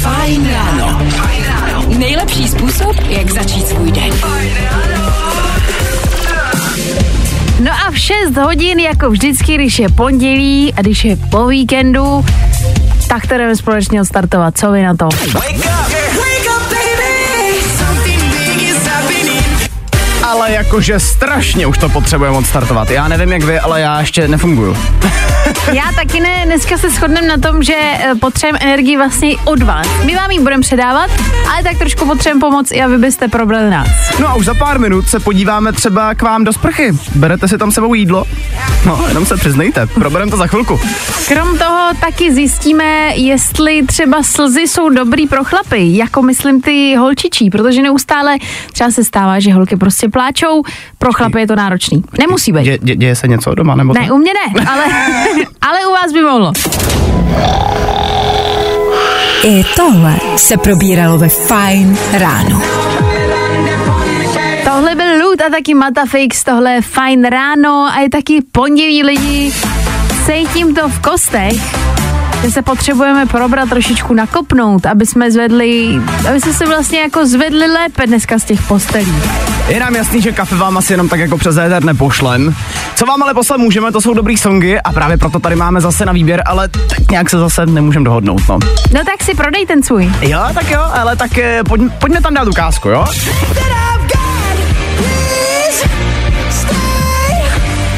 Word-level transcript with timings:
Fajn 0.00 0.50
ráno. 0.52 1.00
Nejlepší 1.98 2.48
způsob, 2.48 2.96
jak 3.08 3.30
začít 3.30 3.68
svůj 3.68 3.92
den. 3.92 4.12
No 7.60 7.70
a 7.86 7.90
v 7.90 7.98
6 7.98 8.36
hodin, 8.36 8.80
jako 8.80 9.10
vždycky, 9.10 9.54
když 9.54 9.78
je 9.78 9.88
pondělí 9.88 10.74
a 10.76 10.82
když 10.82 11.04
je 11.04 11.16
po 11.16 11.46
víkendu, 11.46 12.24
tak 13.08 13.26
to 13.26 13.34
jdeme 13.34 13.56
společně 13.56 14.00
odstartovat. 14.00 14.58
Co 14.58 14.72
vy 14.72 14.82
na 14.82 14.94
to? 14.96 15.08
Ale 20.22 20.52
jakože 20.52 21.00
strašně 21.00 21.66
už 21.66 21.78
to 21.78 21.88
potřebujeme 21.88 22.36
odstartovat. 22.36 22.90
Já 22.90 23.08
nevím 23.08 23.32
jak 23.32 23.42
vy, 23.42 23.60
ale 23.60 23.80
já 23.80 24.00
ještě 24.00 24.28
nefunguju. 24.28 24.76
Já 25.72 25.82
taky 25.96 26.20
ne, 26.20 26.42
dneska 26.44 26.78
se 26.78 26.90
shodneme 26.90 27.26
na 27.28 27.36
tom, 27.36 27.62
že 27.62 27.74
eh, 27.78 28.14
potřebujeme 28.20 28.58
energii 28.58 28.96
vlastně 28.96 29.36
od 29.44 29.62
vás. 29.62 29.86
My 30.04 30.14
vám 30.14 30.30
ji 30.30 30.40
budeme 30.40 30.60
předávat, 30.60 31.10
ale 31.52 31.62
tak 31.62 31.78
trošku 31.78 32.06
potřebujeme 32.06 32.40
pomoc 32.40 32.70
i 32.72 32.82
aby 32.82 32.98
byste 32.98 33.28
probrali 33.28 33.70
nás. 33.70 33.88
No 34.20 34.28
a 34.28 34.34
už 34.34 34.44
za 34.44 34.54
pár 34.54 34.78
minut 34.78 35.08
se 35.08 35.20
podíváme 35.20 35.72
třeba 35.72 36.14
k 36.14 36.22
vám 36.22 36.44
do 36.44 36.52
sprchy. 36.52 36.92
Berete 37.14 37.48
si 37.48 37.58
tam 37.58 37.72
sebou 37.72 37.94
jídlo? 37.94 38.24
No, 38.86 39.04
jenom 39.08 39.26
se 39.26 39.36
přiznejte, 39.36 39.86
probereme 39.86 40.30
to 40.30 40.36
za 40.36 40.46
chvilku. 40.46 40.80
Krom 41.28 41.58
toho 41.58 41.90
taky 42.00 42.34
zjistíme, 42.34 43.12
jestli 43.16 43.82
třeba 43.86 44.22
slzy 44.22 44.60
jsou 44.60 44.88
dobrý 44.88 45.26
pro 45.26 45.44
chlapy, 45.44 45.96
jako 45.96 46.22
myslím 46.22 46.60
ty 46.62 46.96
holčičí, 46.96 47.50
protože 47.50 47.82
neustále 47.82 48.36
třeba 48.72 48.90
se 48.90 49.04
stává, 49.04 49.40
že 49.40 49.52
holky 49.52 49.76
prostě 49.76 50.08
pláčou, 50.08 50.62
pro 50.98 51.12
chlapy 51.12 51.40
je 51.40 51.46
to 51.46 51.56
náročný. 51.56 52.02
Nemusí 52.18 52.52
být. 52.52 52.62
Dě, 52.64 52.78
dě, 52.82 52.96
děje 52.96 53.16
se 53.16 53.28
něco 53.28 53.54
doma 53.54 53.74
nebo 53.74 53.92
Ne, 53.94 54.06
to? 54.08 54.14
u 54.14 54.18
mě 54.18 54.32
ne, 54.34 54.64
ale, 54.70 54.84
ale 55.62 55.86
u 55.86 55.90
vás 55.90 56.12
by 56.12 56.22
mohlo. 56.22 56.52
I 59.44 59.64
tohle 59.76 60.16
se 60.36 60.56
probíralo 60.56 61.18
ve 61.18 61.28
Fajn 61.28 61.98
ráno. 62.12 62.62
Tohle 64.64 64.94
byl 64.94 65.24
Loot 65.24 65.40
a 65.40 65.50
taky 65.50 65.74
Matafix, 65.74 66.44
tohle 66.44 66.72
je 66.72 66.82
fajn 66.82 67.24
ráno 67.24 67.88
a 67.92 68.00
je 68.00 68.10
taky 68.10 68.42
pondělí 68.52 69.02
lidi. 69.02 69.52
Cítím 70.26 70.74
to 70.74 70.88
v 70.88 70.98
kostech, 70.98 71.52
že 72.42 72.50
se 72.50 72.62
potřebujeme 72.62 73.26
probrat 73.26 73.68
trošičku 73.68 74.14
nakopnout, 74.14 74.86
aby 74.86 75.06
jsme 75.06 75.30
zvedli, 75.30 76.00
aby 76.28 76.40
jsme 76.40 76.52
se 76.52 76.66
vlastně 76.66 77.00
jako 77.00 77.26
zvedli 77.26 77.66
lépe 77.66 78.06
dneska 78.06 78.38
z 78.38 78.44
těch 78.44 78.62
postelí. 78.62 79.14
Je 79.68 79.80
nám 79.80 79.94
jasný, 79.94 80.22
že 80.22 80.32
kafe 80.32 80.56
vám 80.56 80.78
asi 80.78 80.92
jenom 80.92 81.08
tak 81.08 81.20
jako 81.20 81.38
přes 81.38 81.56
éter 81.56 81.84
nepošlem. 81.84 82.54
Co 82.94 83.06
vám 83.06 83.22
ale 83.22 83.34
poslat 83.34 83.56
můžeme, 83.56 83.92
to 83.92 84.00
jsou 84.00 84.14
dobrý 84.14 84.36
songy 84.36 84.80
a 84.84 84.92
právě 84.92 85.16
proto 85.16 85.38
tady 85.38 85.56
máme 85.56 85.80
zase 85.80 86.06
na 86.06 86.12
výběr, 86.12 86.42
ale 86.46 86.68
tak 86.68 87.10
nějak 87.10 87.30
se 87.30 87.38
zase 87.38 87.66
nemůžeme 87.66 88.04
dohodnout, 88.04 88.42
no. 88.48 88.58
No 88.92 89.00
tak 89.04 89.22
si 89.22 89.34
prodej 89.34 89.66
ten 89.66 89.82
svůj. 89.82 90.12
Jo, 90.20 90.40
tak 90.54 90.70
jo, 90.70 90.80
ale 90.92 91.16
tak 91.16 91.38
eh, 91.38 91.64
pojď, 91.68 91.82
pojďme 91.98 92.20
tam 92.20 92.34
dát 92.34 92.48
ukázku, 92.48 92.88
jo? 92.88 93.04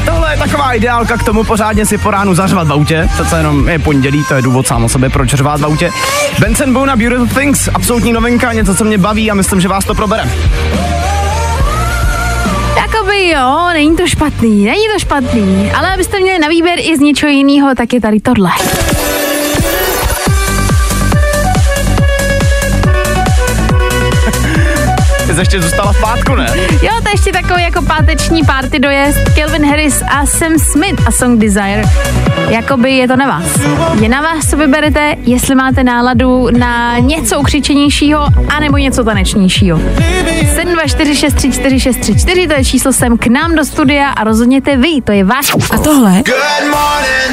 Tohle 0.05 0.33
je 0.33 0.37
taková 0.37 0.73
ideálka 0.73 1.17
k 1.17 1.23
tomu 1.23 1.43
pořádně 1.43 1.85
si 1.85 1.97
po 1.97 2.11
ránu 2.11 2.35
zařvat 2.35 2.67
v 2.67 2.71
autě. 2.71 3.09
Přece 3.13 3.37
jenom 3.37 3.69
je 3.69 3.79
pondělí, 3.79 4.23
to 4.27 4.33
je 4.35 4.41
důvod 4.41 4.67
sám 4.67 4.83
o 4.83 4.89
sobě, 4.89 5.09
proč 5.09 5.29
řvát 5.29 5.61
v 5.61 5.65
autě. 5.65 5.91
Benson 6.39 6.73
Boone 6.73 6.91
a 6.91 6.95
Beautiful 6.95 7.27
Things, 7.27 7.69
absolutní 7.73 8.13
novinka, 8.13 8.53
něco, 8.53 8.75
co 8.75 8.83
mě 8.83 8.97
baví 8.97 9.31
a 9.31 9.33
myslím, 9.33 9.61
že 9.61 9.67
vás 9.67 9.85
to 9.85 9.95
probere. 9.95 10.23
Jakoby 13.05 13.29
jo, 13.29 13.67
není 13.73 13.95
to 13.95 14.07
špatný, 14.07 14.65
není 14.65 14.87
to 14.93 14.99
špatný, 14.99 15.71
ale 15.71 15.93
abyste 15.93 16.19
měli 16.19 16.39
na 16.39 16.47
výběr 16.47 16.79
i 16.79 16.97
z 16.97 16.99
něčeho 16.99 17.29
jiného, 17.29 17.75
tak 17.75 17.93
je 17.93 18.01
tady 18.01 18.19
tohle. 18.19 18.49
Jsi 25.35 25.41
ještě 25.41 25.61
zůstala 25.61 25.93
v 25.93 26.01
pátku, 26.01 26.35
ne? 26.35 26.47
Jo, 26.81 26.91
to 27.03 27.09
je 27.09 27.13
ještě 27.13 27.31
takový 27.31 27.63
jako 27.63 27.81
páteční 27.81 28.43
party 28.43 28.79
dojezd. 28.79 29.19
Kelvin 29.35 29.69
Harris 29.69 30.01
a 30.07 30.25
Sam 30.25 30.59
Smith 30.59 31.07
a 31.07 31.11
Song 31.11 31.41
Desire. 31.41 31.83
Jakoby 32.49 32.91
je 32.91 33.07
to 33.07 33.15
na 33.15 33.27
vás. 33.27 33.43
Je 34.01 34.09
na 34.09 34.21
vás, 34.21 34.49
co 34.49 34.57
vyberete, 34.57 35.15
jestli 35.19 35.55
máte 35.55 35.83
náladu 35.83 36.47
na 36.57 36.99
něco 36.99 37.39
ukřičenějšího, 37.39 38.27
anebo 38.55 38.77
něco 38.77 39.03
tanečnějšího. 39.03 39.77
724634634, 39.77 42.47
to 42.47 42.53
je 42.53 42.65
číslo 42.65 42.93
sem 42.93 43.17
k 43.17 43.27
nám 43.27 43.55
do 43.55 43.65
studia 43.65 44.09
a 44.09 44.23
rozhodněte 44.23 44.77
vy, 44.77 45.01
to 45.03 45.11
je 45.11 45.23
váš. 45.23 45.51
A 45.71 45.77
tohle 45.77 46.23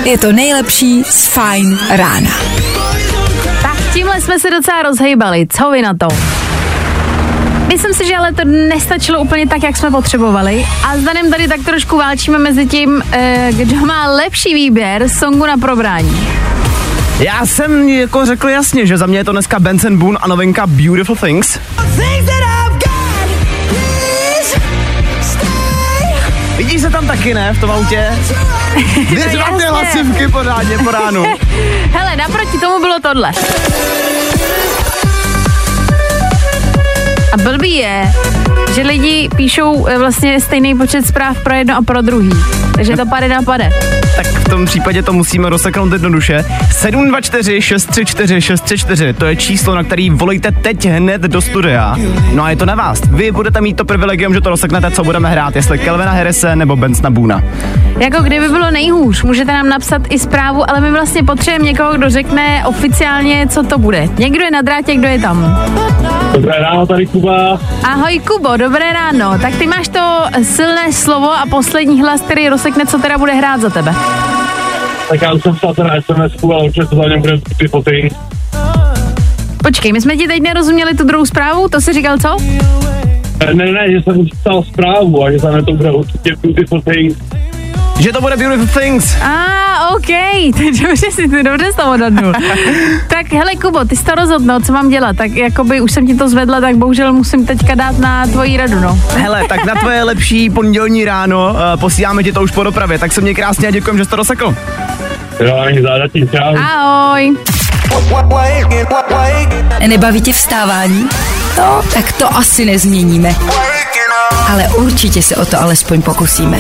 je 0.04 0.18
to 0.18 0.32
nejlepší 0.32 1.04
z 1.04 1.26
Fajn 1.26 1.78
rána. 1.90 2.30
Tak 3.62 3.76
tímhle 3.94 4.20
jsme 4.20 4.38
se 4.38 4.50
docela 4.50 4.82
rozhejbali, 4.82 5.46
co 5.50 5.70
vy 5.70 5.82
na 5.82 5.94
to? 5.94 6.08
Myslím 7.68 7.94
si, 7.94 8.06
že 8.06 8.16
ale 8.16 8.32
to 8.32 8.44
nestačilo 8.44 9.20
úplně 9.20 9.46
tak, 9.48 9.62
jak 9.62 9.76
jsme 9.76 9.90
potřebovali. 9.90 10.66
A 10.84 10.96
s 10.96 11.00
Danem 11.02 11.30
tady 11.30 11.48
tak 11.48 11.60
trošku 11.64 11.96
válčíme 11.96 12.38
mezi 12.38 12.66
tím, 12.66 13.02
eh, 13.12 13.48
kdo 13.52 13.76
má 13.76 14.06
lepší 14.12 14.54
výběr 14.54 15.08
songu 15.08 15.46
na 15.46 15.56
probrání. 15.56 16.28
Já 17.18 17.46
jsem 17.46 17.88
jako 17.88 18.26
řekl 18.26 18.48
jasně, 18.48 18.86
že 18.86 18.98
za 18.98 19.06
mě 19.06 19.18
je 19.18 19.24
to 19.24 19.32
dneska 19.32 19.58
Benson 19.60 19.98
Boone 19.98 20.18
a 20.22 20.28
novinka 20.28 20.66
Beautiful 20.66 21.16
Things. 21.16 21.58
Vidíš 26.56 26.80
se 26.80 26.90
tam 26.90 27.06
taky, 27.06 27.34
ne, 27.34 27.52
v 27.54 27.60
tom 27.60 27.70
autě? 27.70 28.10
Vyřvat 29.10 29.26
ty 29.30 29.36
jasně. 29.36 29.66
hlasivky 29.68 30.28
pořádně 30.28 30.78
po 30.78 30.90
ránu. 30.90 31.24
Hele, 31.92 32.16
naproti 32.16 32.58
tomu 32.58 32.80
bylo 32.80 33.00
tohle. 33.02 33.32
A 37.32 37.36
blbý 37.36 37.76
je, 37.76 38.12
že 38.74 38.82
lidi 38.82 39.28
píšou 39.36 39.86
eh, 39.86 39.98
vlastně 39.98 40.40
stejný 40.40 40.74
počet 40.74 41.06
zpráv 41.06 41.38
pro 41.44 41.54
jedno 41.54 41.76
a 41.76 41.82
pro 41.82 42.02
druhý. 42.02 42.30
Takže 42.74 42.96
to 42.96 43.06
pade 43.06 43.28
na 43.28 43.42
pade. 43.42 43.70
Tak 44.16 44.26
v 44.26 44.48
tom 44.48 44.66
případě 44.66 45.02
to 45.02 45.12
musíme 45.12 45.48
rozseknout 45.48 45.92
jednoduše. 45.92 46.44
724 46.70 47.62
634 47.62 48.40
634, 48.40 49.12
to 49.12 49.26
je 49.26 49.36
číslo, 49.36 49.74
na 49.74 49.84
který 49.84 50.10
volejte 50.10 50.52
teď 50.52 50.86
hned 50.86 51.22
do 51.22 51.40
studia. 51.40 51.96
No 52.34 52.44
a 52.44 52.50
je 52.50 52.56
to 52.56 52.66
na 52.66 52.74
vás. 52.74 53.00
Vy 53.10 53.32
budete 53.32 53.60
mít 53.60 53.76
to 53.76 53.84
privilegium, 53.84 54.34
že 54.34 54.40
to 54.40 54.50
rozseknete, 54.50 54.90
co 54.90 55.04
budeme 55.04 55.30
hrát, 55.30 55.56
jestli 55.56 55.78
Kelvina 55.78 56.12
Harrise 56.12 56.56
nebo 56.56 56.76
Bensona 56.76 57.10
Boona. 57.10 57.42
Jako 57.98 58.22
kdyby 58.22 58.48
bylo 58.48 58.70
nejhůř, 58.70 59.22
můžete 59.22 59.52
nám 59.52 59.68
napsat 59.68 60.02
i 60.10 60.18
zprávu, 60.18 60.70
ale 60.70 60.80
my 60.80 60.90
vlastně 60.90 61.22
potřebujeme 61.22 61.64
někoho, 61.64 61.92
kdo 61.92 62.10
řekne 62.10 62.64
oficiálně, 62.66 63.46
co 63.48 63.62
to 63.62 63.78
bude. 63.78 64.08
Někdo 64.18 64.44
je 64.44 64.50
na 64.50 64.62
drátě, 64.62 64.94
kdo 64.94 65.08
je 65.08 65.18
tam. 65.18 65.58
Dobré 66.32 66.60
ráno, 66.60 66.86
tady 66.86 67.06
Kuba. 67.06 67.60
Ahoj 67.84 68.20
Kubo, 68.20 68.56
dobré 68.56 68.92
ráno. 68.92 69.38
Tak 69.38 69.56
ty 69.58 69.66
máš 69.66 69.88
to 69.88 70.24
silné 70.42 70.92
slovo 70.92 71.32
a 71.32 71.46
poslední 71.50 72.00
hlas, 72.02 72.20
který 72.20 72.48
rozsekne, 72.48 72.86
co 72.86 72.98
teda 72.98 73.18
bude 73.18 73.32
hrát 73.32 73.60
za 73.60 73.70
tebe. 73.70 73.94
Tak 75.08 75.22
já 75.22 75.32
už 75.32 75.42
jsem 75.42 75.54
psal 75.56 75.74
ten 75.74 75.90
sms 76.06 76.44
ale 76.44 76.64
určitě 76.64 76.86
to 76.86 76.96
za 76.96 77.08
něm 77.08 77.20
bude 77.20 77.38
Things. 77.84 78.14
Počkej, 79.62 79.92
my 79.92 80.00
jsme 80.00 80.16
ti 80.16 80.28
teď 80.28 80.42
nerozuměli 80.42 80.94
tu 80.94 81.04
druhou 81.04 81.26
zprávu, 81.26 81.68
to 81.68 81.80
jsi 81.80 81.92
říkal 81.92 82.18
co? 82.18 82.36
Ne, 83.46 83.54
ne, 83.54 83.72
ne, 83.72 83.92
že 83.92 84.02
jsem 84.02 84.20
už 84.20 84.28
psal 84.40 84.62
zprávu 84.62 85.24
a 85.24 85.30
že 85.30 85.38
za 85.38 85.50
mě 85.50 85.62
to 85.62 85.72
bude 85.72 85.90
určitě 85.90 86.36
Things. 86.84 87.16
Že 87.98 88.12
to 88.12 88.20
bude 88.20 88.36
Beautiful 88.36 88.82
Things. 88.82 89.16
A, 89.22 89.26
ah, 89.26 89.94
OK, 89.94 90.06
dobře 90.82 91.10
si 91.10 91.28
ty 91.28 91.42
dobře 91.42 91.66
jsi 91.70 91.76
to 91.76 91.90
odhadnul. 91.90 92.32
tak 93.08 93.32
hele 93.32 93.56
Kubo, 93.56 93.84
ty 93.84 93.96
jsi 93.96 94.04
to 94.04 94.14
rozhodl, 94.14 94.44
no, 94.44 94.60
co 94.60 94.72
mám 94.72 94.88
dělat, 94.88 95.16
tak 95.16 95.30
jakoby 95.30 95.80
už 95.80 95.92
jsem 95.92 96.06
ti 96.06 96.14
to 96.14 96.28
zvedla, 96.28 96.60
tak 96.60 96.76
bohužel 96.76 97.12
musím 97.12 97.46
teďka 97.46 97.74
dát 97.74 97.98
na 97.98 98.26
tvoji 98.26 98.56
radu, 98.56 98.80
no. 98.80 98.98
Hele, 99.16 99.42
tak 99.48 99.64
na 99.64 99.74
tvoje 99.74 100.02
lepší 100.02 100.50
pondělní 100.50 101.04
ráno 101.04 101.50
uh, 101.50 101.80
posíláme 101.80 102.22
ti 102.22 102.32
to 102.32 102.42
už 102.42 102.50
po 102.50 102.62
dopravě, 102.62 102.98
tak 102.98 103.12
se 103.12 103.20
mě 103.20 103.34
krásně 103.34 103.68
a 103.68 103.70
děkujem, 103.70 103.98
že 103.98 104.04
jsi 104.04 104.10
to 104.10 104.16
rozsekl. 104.16 104.56
Jo, 105.40 105.56
ani 105.56 105.82
zádatí, 105.82 106.28
čau. 106.32 106.56
Ahoj. 106.56 107.36
Nebaví 109.86 110.20
tě 110.20 110.32
vstávání? 110.32 111.08
No, 111.58 111.82
tak 111.94 112.12
to 112.12 112.36
asi 112.36 112.64
nezměníme. 112.64 113.34
Ale 114.52 114.68
určitě 114.68 115.22
se 115.22 115.36
o 115.36 115.44
to 115.44 115.60
alespoň 115.60 116.02
pokusíme. 116.02 116.58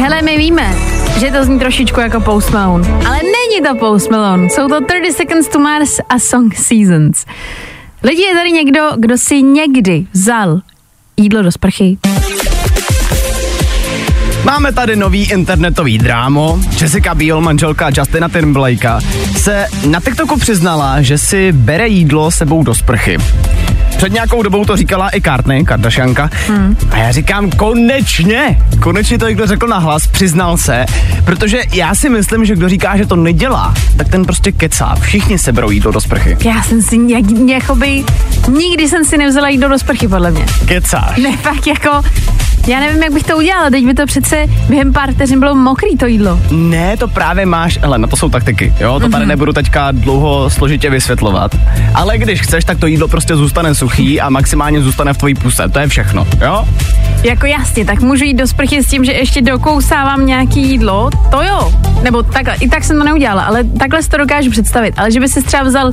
Hele, 0.00 0.22
my 0.22 0.38
víme, 0.38 0.74
že 1.18 1.30
to 1.30 1.44
zní 1.44 1.58
trošičku 1.58 2.00
jako 2.00 2.20
Post 2.20 2.50
Malone, 2.50 2.88
ale 2.88 3.16
není 3.16 3.68
to 3.68 3.74
Post 3.74 4.10
Malone, 4.10 4.50
jsou 4.50 4.68
to 4.68 4.80
30 4.84 5.16
Seconds 5.16 5.48
to 5.48 5.58
Mars 5.58 6.00
a 6.08 6.18
Song 6.18 6.54
Seasons. 6.54 7.26
Lidi, 8.02 8.22
je 8.22 8.34
tady 8.34 8.52
někdo, 8.52 8.88
kdo 8.98 9.18
si 9.18 9.42
někdy 9.42 10.06
vzal 10.12 10.60
jídlo 11.16 11.42
do 11.42 11.52
sprchy? 11.52 11.98
Máme 14.44 14.72
tady 14.72 14.96
nový 14.96 15.30
internetový 15.30 15.98
drámo. 15.98 16.58
Jessica 16.80 17.14
Biel, 17.14 17.40
manželka 17.40 17.90
Justina 17.96 18.28
Timberlakea, 18.28 19.00
se 19.36 19.66
na 19.86 20.00
TikToku 20.00 20.38
přiznala, 20.38 21.02
že 21.02 21.18
si 21.18 21.52
bere 21.52 21.88
jídlo 21.88 22.30
sebou 22.30 22.62
do 22.62 22.74
sprchy. 22.74 23.18
Před 24.00 24.12
nějakou 24.12 24.42
dobou 24.42 24.64
to 24.64 24.76
říkala 24.76 25.08
i 25.08 25.20
Kourtney, 25.20 25.64
Kardashianka. 25.64 26.30
Hmm. 26.48 26.76
A 26.90 26.96
já 26.98 27.12
říkám, 27.12 27.50
konečně, 27.50 28.58
konečně 28.82 29.18
to 29.18 29.28
někdo 29.28 29.46
řekl 29.46 29.66
nahlas, 29.66 30.06
přiznal 30.06 30.56
se, 30.56 30.86
protože 31.24 31.60
já 31.72 31.94
si 31.94 32.08
myslím, 32.08 32.44
že 32.44 32.56
kdo 32.56 32.68
říká, 32.68 32.96
že 32.96 33.06
to 33.06 33.16
nedělá, 33.16 33.74
tak 33.96 34.08
ten 34.08 34.24
prostě 34.24 34.52
kecá. 34.52 34.94
Všichni 35.00 35.38
se 35.38 35.52
berou 35.52 35.70
jídlo 35.70 35.92
do 35.92 36.00
sprchy. 36.00 36.36
Já 36.44 36.62
jsem 36.62 36.82
si 36.82 36.98
nějak, 36.98 37.24
jakoby, 37.48 38.04
nikdy 38.48 38.88
jsem 38.88 39.04
si 39.04 39.18
nevzala 39.18 39.48
jídlo 39.48 39.68
do 39.68 39.78
sprchy, 39.78 40.08
podle 40.08 40.30
mě. 40.30 40.44
Kecáš. 40.64 41.16
Ne, 41.16 41.36
fakt 41.36 41.66
jako, 41.66 41.90
já 42.66 42.80
nevím, 42.80 43.02
jak 43.02 43.12
bych 43.12 43.22
to 43.22 43.36
udělala, 43.36 43.70
teď 43.70 43.86
by 43.86 43.94
to 43.94 44.06
přece 44.06 44.46
během 44.68 44.92
pár 44.92 45.12
vteřin 45.12 45.40
bylo 45.40 45.54
mokrý 45.54 45.96
to 45.96 46.06
jídlo. 46.06 46.40
Ne, 46.50 46.96
to 46.96 47.08
právě 47.08 47.46
máš, 47.46 47.78
ale 47.82 47.98
na 47.98 48.06
to 48.08 48.16
jsou 48.16 48.28
taktiky, 48.28 48.74
jo, 48.80 48.92
to 48.92 49.00
Mhm. 49.00 49.12
tady 49.12 49.26
nebudu 49.26 49.52
teďka 49.52 49.90
dlouho 49.92 50.50
složitě 50.50 50.90
vysvětlovat, 50.90 51.56
ale 51.94 52.18
když 52.18 52.40
chceš, 52.40 52.64
tak 52.64 52.78
to 52.78 52.86
jídlo 52.86 53.08
prostě 53.08 53.36
zůstane 53.36 53.74
suchý 53.90 54.20
a 54.20 54.30
maximálně 54.30 54.80
zůstane 54.80 55.12
v 55.12 55.18
tvojí 55.18 55.34
puse, 55.34 55.68
to 55.68 55.78
je 55.78 55.88
všechno, 55.88 56.26
jo? 56.40 56.64
Jako 57.22 57.46
jasně, 57.46 57.84
tak 57.84 58.00
můžu 58.00 58.24
jít 58.24 58.34
do 58.34 58.46
sprchy 58.46 58.82
s 58.82 58.86
tím, 58.86 59.04
že 59.04 59.12
ještě 59.12 59.42
dokousávám 59.42 60.26
nějaký 60.26 60.70
jídlo, 60.70 61.10
to 61.30 61.42
jo. 61.42 61.72
Nebo 62.02 62.22
takhle, 62.22 62.54
i 62.60 62.68
tak 62.68 62.84
jsem 62.84 62.98
to 62.98 63.04
neudělala, 63.04 63.42
ale 63.42 63.64
takhle 63.64 64.02
si 64.02 64.08
to 64.08 64.16
dokážu 64.16 64.50
představit. 64.50 64.94
Ale 64.96 65.10
že 65.10 65.20
by 65.20 65.28
si 65.28 65.42
třeba 65.42 65.62
vzal, 65.62 65.90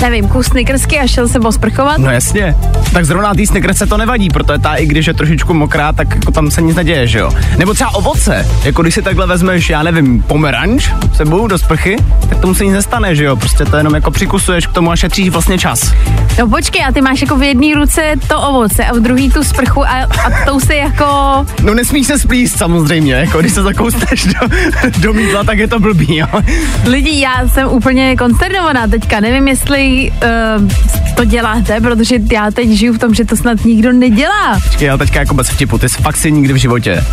nevím, 0.00 0.28
kus 0.28 0.46
snickersky 0.46 0.98
a 0.98 1.06
šel 1.06 1.28
se 1.28 1.40
posprchovat, 1.40 1.98
No 1.98 2.10
jasně, 2.10 2.54
tak 2.92 3.04
zrovna 3.04 3.34
tý 3.34 3.46
snickerse 3.46 3.86
to 3.86 3.96
nevadí, 3.96 4.30
protože 4.30 4.58
ta 4.58 4.74
i 4.74 4.86
když 4.86 5.06
je 5.06 5.14
trošičku 5.14 5.54
mokrá, 5.54 5.92
tak 5.92 6.14
jako 6.14 6.30
tam 6.32 6.50
se 6.50 6.62
nic 6.62 6.76
neděje, 6.76 7.06
že 7.06 7.18
jo? 7.18 7.30
Nebo 7.58 7.74
třeba 7.74 7.94
ovoce, 7.94 8.46
jako 8.64 8.82
když 8.82 8.94
si 8.94 9.02
takhle 9.02 9.26
vezmeš, 9.26 9.70
já 9.70 9.82
nevím, 9.82 10.22
pomeranč 10.22 10.90
sebou 11.14 11.46
do 11.46 11.58
sprchy, 11.58 11.96
tak 12.28 12.38
tomu 12.38 12.54
se 12.54 12.64
nic 12.64 12.74
nestane, 12.74 13.14
že 13.14 13.24
jo? 13.24 13.36
Prostě 13.36 13.64
to 13.64 13.76
jenom 13.76 13.94
jako 13.94 14.10
přikusuješ 14.10 14.66
k 14.66 14.72
tomu 14.72 14.90
a 14.92 14.96
šetříš 14.96 15.28
vlastně 15.28 15.58
čas. 15.58 15.92
No 16.38 16.48
počkej, 16.48 16.84
a 16.84 16.92
ty 16.92 17.00
máš 17.00 17.20
jako 17.20 17.36
v 17.38 17.42
jedné 17.42 17.74
ruce 17.74 18.14
to 18.28 18.40
ovoce 18.40 18.84
a 18.84 18.94
v 18.94 19.00
druhý 19.00 19.30
tu 19.30 19.44
sprchu 19.44 19.84
a, 19.84 20.04
a 20.24 20.44
tou 20.46 20.60
se 20.60 20.76
jako... 20.76 21.04
No 21.62 21.74
nesmíš 21.74 22.06
se 22.06 22.18
splíst 22.18 22.58
samozřejmě, 22.58 23.14
jako 23.14 23.40
když 23.40 23.52
se 23.52 23.62
zakousteš 23.62 24.24
do, 24.24 24.48
do 24.98 25.12
mídla, 25.12 25.44
tak 25.44 25.58
je 25.58 25.68
to 25.68 25.78
blbý, 25.78 26.16
jo. 26.16 26.26
Lidi, 26.86 27.20
já 27.20 27.48
jsem 27.48 27.68
úplně 27.68 28.16
konsternovaná 28.16 28.86
teďka, 28.86 29.20
nevím, 29.20 29.48
jestli 29.48 30.10
uh, 30.10 30.68
to 31.14 31.24
děláte, 31.24 31.80
protože 31.80 32.16
já 32.32 32.50
teď 32.50 32.68
žiju 32.68 32.92
v 32.92 32.98
tom, 32.98 33.14
že 33.14 33.24
to 33.24 33.36
snad 33.36 33.64
nikdo 33.64 33.92
nedělá. 33.92 34.60
Počkej, 34.64 34.90
ale 34.90 34.98
teďka 34.98 35.20
jako 35.20 35.34
bez 35.34 35.48
vtipu, 35.48 35.78
ty 35.78 35.88
jsi 35.88 36.02
fakt 36.02 36.16
si 36.16 36.32
nikdy 36.32 36.52
v 36.52 36.56
životě 36.56 37.04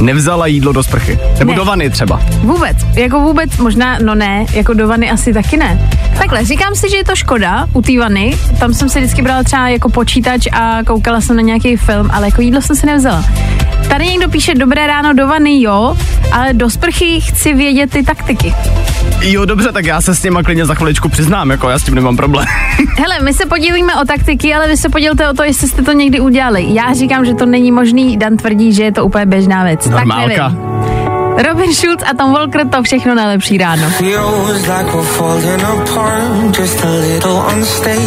nevzala 0.00 0.46
jídlo 0.46 0.72
do 0.72 0.82
sprchy. 0.82 1.18
Nebo 1.38 1.50
Ne. 1.50 1.56
do 1.56 1.64
vany 1.64 1.90
třeba. 1.90 2.20
Vůbec, 2.38 2.76
jako 2.94 3.20
vůbec, 3.20 3.56
možná, 3.56 3.98
no 4.04 4.14
ne, 4.14 4.46
jako 4.52 4.74
do 4.74 4.88
vany 4.88 5.10
asi 5.10 5.32
taky 5.32 5.56
ne. 5.56 5.88
Takhle, 6.18 6.44
říkám 6.44 6.74
si, 6.74 6.90
že 6.90 6.96
je 6.96 7.04
to 7.04 7.16
škoda 7.16 7.66
u 7.72 7.82
té 7.82 7.98
vany, 7.98 8.36
tam 8.58 8.74
jsem 8.74 8.88
si 8.88 8.98
vždycky 8.98 9.22
brala 9.22 9.42
třeba 9.42 9.68
jako 9.68 9.88
počítač 9.88 10.46
a 10.52 10.78
koukala 10.86 11.20
jsem 11.20 11.36
na 11.36 11.42
nějaký 11.42 11.76
film, 11.76 12.10
ale 12.12 12.26
jako 12.26 12.40
jídlo 12.42 12.62
jsem 12.62 12.76
si 12.76 12.86
nevzala. 12.86 13.24
Tady 13.88 14.06
někdo 14.06 14.28
píše, 14.28 14.54
dobré 14.54 14.86
ráno 14.86 15.12
do 15.14 15.26
vany, 15.26 15.62
jo, 15.62 15.96
ale 16.32 16.52
do 16.52 16.70
sprchy 16.70 17.20
chci 17.20 17.54
vědět 17.54 17.90
ty 17.90 18.02
taktiky. 18.02 18.54
Jo, 19.20 19.44
dobře, 19.44 19.72
tak 19.72 19.84
já 19.84 20.00
se 20.00 20.14
s 20.14 20.20
těma 20.20 20.42
klidně 20.42 20.66
za 20.66 20.74
chviličku 20.74 21.08
přiznám, 21.08 21.50
jako 21.50 21.68
já 21.68 21.78
s 21.78 21.82
tím 21.82 21.94
nemám 21.94 22.16
problém. 22.16 22.46
Hele, 22.98 23.20
my 23.22 23.34
se 23.34 23.46
podílíme 23.46 23.94
o 24.02 24.04
taktiky, 24.04 24.54
ale 24.54 24.68
vy 24.68 24.76
se 24.76 24.88
podělte 24.88 25.28
o 25.28 25.34
to, 25.34 25.42
jestli 25.42 25.68
jste 25.68 25.82
to 25.82 25.92
někdy 25.92 26.20
udělali. 26.20 26.64
Já 26.68 26.94
říkám, 26.94 27.24
že 27.24 27.34
to 27.34 27.46
není 27.46 27.72
možný, 27.72 28.16
Dan 28.16 28.36
tvrdí, 28.36 28.72
že 28.72 28.82
je 28.84 28.92
to 28.92 29.04
úplně 29.04 29.26
běžná 29.26 29.64
věc. 29.64 29.86
Normálka. 29.86 30.34
Tak 30.34 30.52
nevím. 30.52 30.74
Robin 31.48 31.74
Schulz 31.74 32.02
a 32.10 32.14
Tom 32.14 32.32
Walker, 32.32 32.68
to 32.68 32.82
všechno 32.82 33.14
nejlepší 33.14 33.58
ráno. 33.58 33.90
Feels 33.90 34.66
like 34.66 34.92
we're 34.96 35.02
falling 35.02 35.62
apart, 35.62 36.58
just 36.58 36.84
a 36.84 36.88
little 36.90 37.42
unstable. 37.54 38.02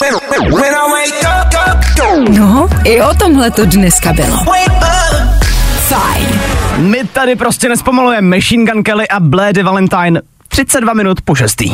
When, 0.00 0.52
when 0.54 0.74
I 0.74 0.90
wake 0.92 1.22
up, 1.24 1.61
No, 2.18 2.68
i 2.84 3.02
o 3.02 3.14
tomhle 3.14 3.50
to 3.50 3.64
dneska 3.64 4.12
bylo. 4.12 4.38
Fajn. 5.88 6.26
My 6.76 7.04
tady 7.12 7.36
prostě 7.36 7.68
nespomalujeme 7.68 8.36
Machine 8.36 8.72
Gun 8.72 8.82
Kelly 8.82 9.08
a 9.08 9.20
Blade 9.20 9.62
Valentine 9.62 10.20
32 10.48 10.94
minut 10.94 11.20
po 11.20 11.34
šestý. 11.34 11.70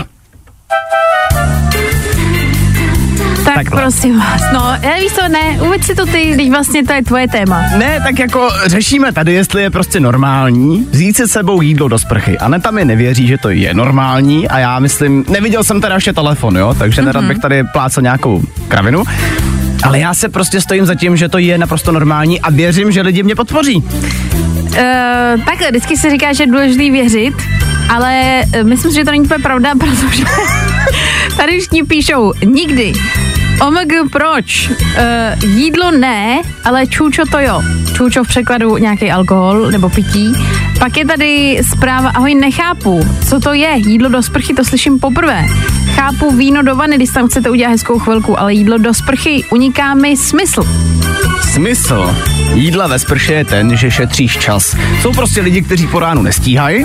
Tak 3.44 3.54
Takhle. 3.54 3.80
prosím 3.80 4.18
vás, 4.18 4.42
no, 4.52 4.76
já 4.82 4.94
víš 4.94 5.12
co, 5.12 5.28
ne, 5.28 5.58
uveď 5.60 5.84
si 5.84 5.94
to 5.94 6.06
ty, 6.06 6.30
když 6.34 6.50
vlastně 6.50 6.84
to 6.84 6.92
je 6.92 7.02
tvoje 7.02 7.28
téma. 7.28 7.62
Ne, 7.78 8.00
tak 8.00 8.18
jako 8.18 8.50
řešíme 8.66 9.12
tady, 9.12 9.32
jestli 9.32 9.62
je 9.62 9.70
prostě 9.70 10.00
normální 10.00 10.88
vzít 10.90 11.16
si 11.16 11.28
s 11.28 11.32
sebou 11.32 11.62
jídlo 11.62 11.88
do 11.88 11.98
sprchy. 11.98 12.38
A 12.38 12.58
tam 12.58 12.74
mi 12.74 12.84
nevěří, 12.84 13.26
že 13.26 13.38
to 13.38 13.50
je 13.50 13.74
normální 13.74 14.48
a 14.48 14.58
já 14.58 14.78
myslím, 14.78 15.24
neviděl 15.28 15.64
jsem 15.64 15.80
teda 15.80 15.94
ještě 15.94 16.12
telefon, 16.12 16.56
jo, 16.56 16.74
takže 16.78 17.02
mm-hmm. 17.02 17.04
nerad 17.04 17.24
bych 17.24 17.38
tady 17.38 17.64
plácel 17.64 18.02
nějakou 18.02 18.42
kravinu. 18.68 19.04
Ale 19.82 19.98
já 19.98 20.14
se 20.14 20.28
prostě 20.28 20.60
stojím 20.60 20.86
za 20.86 20.94
tím, 20.94 21.16
že 21.16 21.28
to 21.28 21.38
je 21.38 21.58
naprosto 21.58 21.92
normální 21.92 22.40
a 22.40 22.50
věřím, 22.50 22.92
že 22.92 23.02
lidi 23.02 23.22
mě 23.22 23.34
podpoří. 23.34 23.76
Uh, 23.76 25.44
takhle, 25.44 25.70
vždycky 25.70 25.96
se 25.96 26.10
říká, 26.10 26.32
že 26.32 26.42
je 26.42 26.46
důležité 26.46 26.90
věřit, 26.90 27.34
ale 27.88 28.42
uh, 28.60 28.68
myslím 28.68 28.92
si, 28.92 28.98
že 28.98 29.04
to 29.04 29.10
není 29.10 29.24
úplně 29.24 29.42
pravda, 29.42 29.72
protože 29.78 30.24
tady 31.36 31.58
všichni 31.58 31.84
píšou 31.84 32.32
nikdy. 32.44 32.92
OMG, 33.60 34.10
proč? 34.12 34.70
Uh, 34.70 34.76
jídlo 35.50 35.90
ne, 35.90 36.40
ale 36.64 36.86
čůčo 36.86 37.22
to 37.30 37.38
jo. 37.38 37.62
Čůčo 37.92 38.24
v 38.24 38.28
překladu 38.28 38.76
nějaký 38.76 39.10
alkohol 39.10 39.70
nebo 39.70 39.88
pití. 39.88 40.32
Pak 40.78 40.96
je 40.96 41.06
tady 41.06 41.60
zpráva, 41.72 42.08
ahoj, 42.08 42.34
nechápu, 42.34 43.00
co 43.28 43.40
to 43.40 43.52
je. 43.52 43.68
Jídlo 43.76 44.08
do 44.08 44.22
sprchy, 44.22 44.54
to 44.54 44.64
slyším 44.64 44.98
poprvé. 44.98 45.44
Chápu 45.98 46.36
víno 46.36 46.62
do 46.62 46.76
vany, 46.76 46.96
když 46.96 47.10
tam 47.10 47.28
chcete 47.28 47.50
udělat 47.50 47.70
hezkou 47.70 47.98
chvilku, 47.98 48.40
ale 48.40 48.54
jídlo 48.54 48.78
do 48.78 48.94
sprchy 48.94 49.44
uniká 49.50 49.94
mi 49.94 50.16
smysl. 50.16 50.62
Smysl 51.52 52.16
jídla 52.54 52.86
ve 52.86 52.98
sprše 52.98 53.34
je 53.34 53.44
ten, 53.44 53.76
že 53.76 53.90
šetříš 53.90 54.38
čas. 54.38 54.76
Jsou 55.02 55.12
prostě 55.12 55.40
lidi, 55.40 55.62
kteří 55.62 55.86
po 55.86 55.98
ránu 56.00 56.22
nestíhají, 56.22 56.84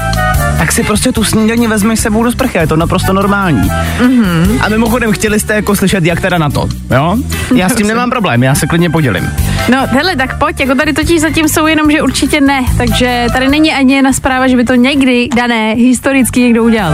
tak 0.58 0.72
si 0.72 0.84
prostě 0.84 1.12
tu 1.12 1.24
snídaní 1.24 1.68
vezmeš 1.68 2.00
sebou 2.00 2.24
do 2.24 2.32
sprchy, 2.32 2.58
je 2.58 2.68
to 2.68 2.76
naprosto 2.76 3.14
normální. 3.14 3.70
Mm-hmm. 4.00 4.60
A 4.62 4.70
mimochodem 4.70 5.12
chtěli 5.12 5.40
jste 5.40 5.54
jako 5.54 5.76
slyšet, 5.76 6.06
jak 6.06 6.22
teda 6.22 6.38
na 6.38 6.50
to, 6.50 6.70
jo? 6.96 7.18
Já 7.56 7.70
s 7.70 7.76
tím 7.76 7.88
nemám 7.88 8.10
problém, 8.10 8.44
já 8.44 8.56
se 8.56 8.68
klidně 8.68 8.90
podělím. 8.90 9.30
No, 9.72 9.78
hele, 9.92 10.16
tak 10.16 10.40
pojď, 10.40 10.60
jako 10.60 10.76
tady 10.76 10.94
totiž 10.94 11.22
zatím 11.22 11.48
jsou 11.48 11.68
jenom, 11.68 11.92
že 11.92 12.02
určitě 12.02 12.42
ne, 12.42 12.66
takže 12.78 13.28
tady 13.34 13.48
není 13.48 13.74
ani 13.74 13.94
jedna 13.96 14.14
zpráva, 14.14 14.48
že 14.48 14.56
by 14.56 14.64
to 14.64 14.76
někdy 14.76 15.30
dané 15.36 15.74
historicky 15.74 16.40
někdo 16.40 16.64
udělal. 16.64 16.94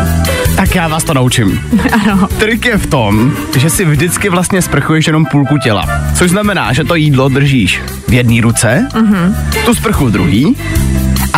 Tak 0.56 0.76
já 0.76 0.88
vás 0.88 1.04
to 1.04 1.14
naučím. 1.14 1.62
Ano. 1.92 2.28
Trik 2.28 2.66
je 2.66 2.78
v 2.78 2.88
tom, 2.88 3.34
že 3.58 3.70
si 3.70 3.86
vždycky 3.86 4.30
vlastně 4.30 4.62
sprchuješ 4.62 5.08
jenom 5.08 5.26
půlku 5.26 5.58
těla. 5.58 5.86
Což 6.16 6.30
znamená, 6.30 6.74
že 6.74 6.84
to 6.84 6.96
jídlo 6.96 7.30
držíš 7.30 7.82
v 8.08 8.14
jedné 8.14 8.42
ruce, 8.42 8.88
mm-hmm. 8.94 9.36
tu 9.66 9.76
sprchu 9.76 10.06
v 10.06 10.12
druhý, 10.12 10.56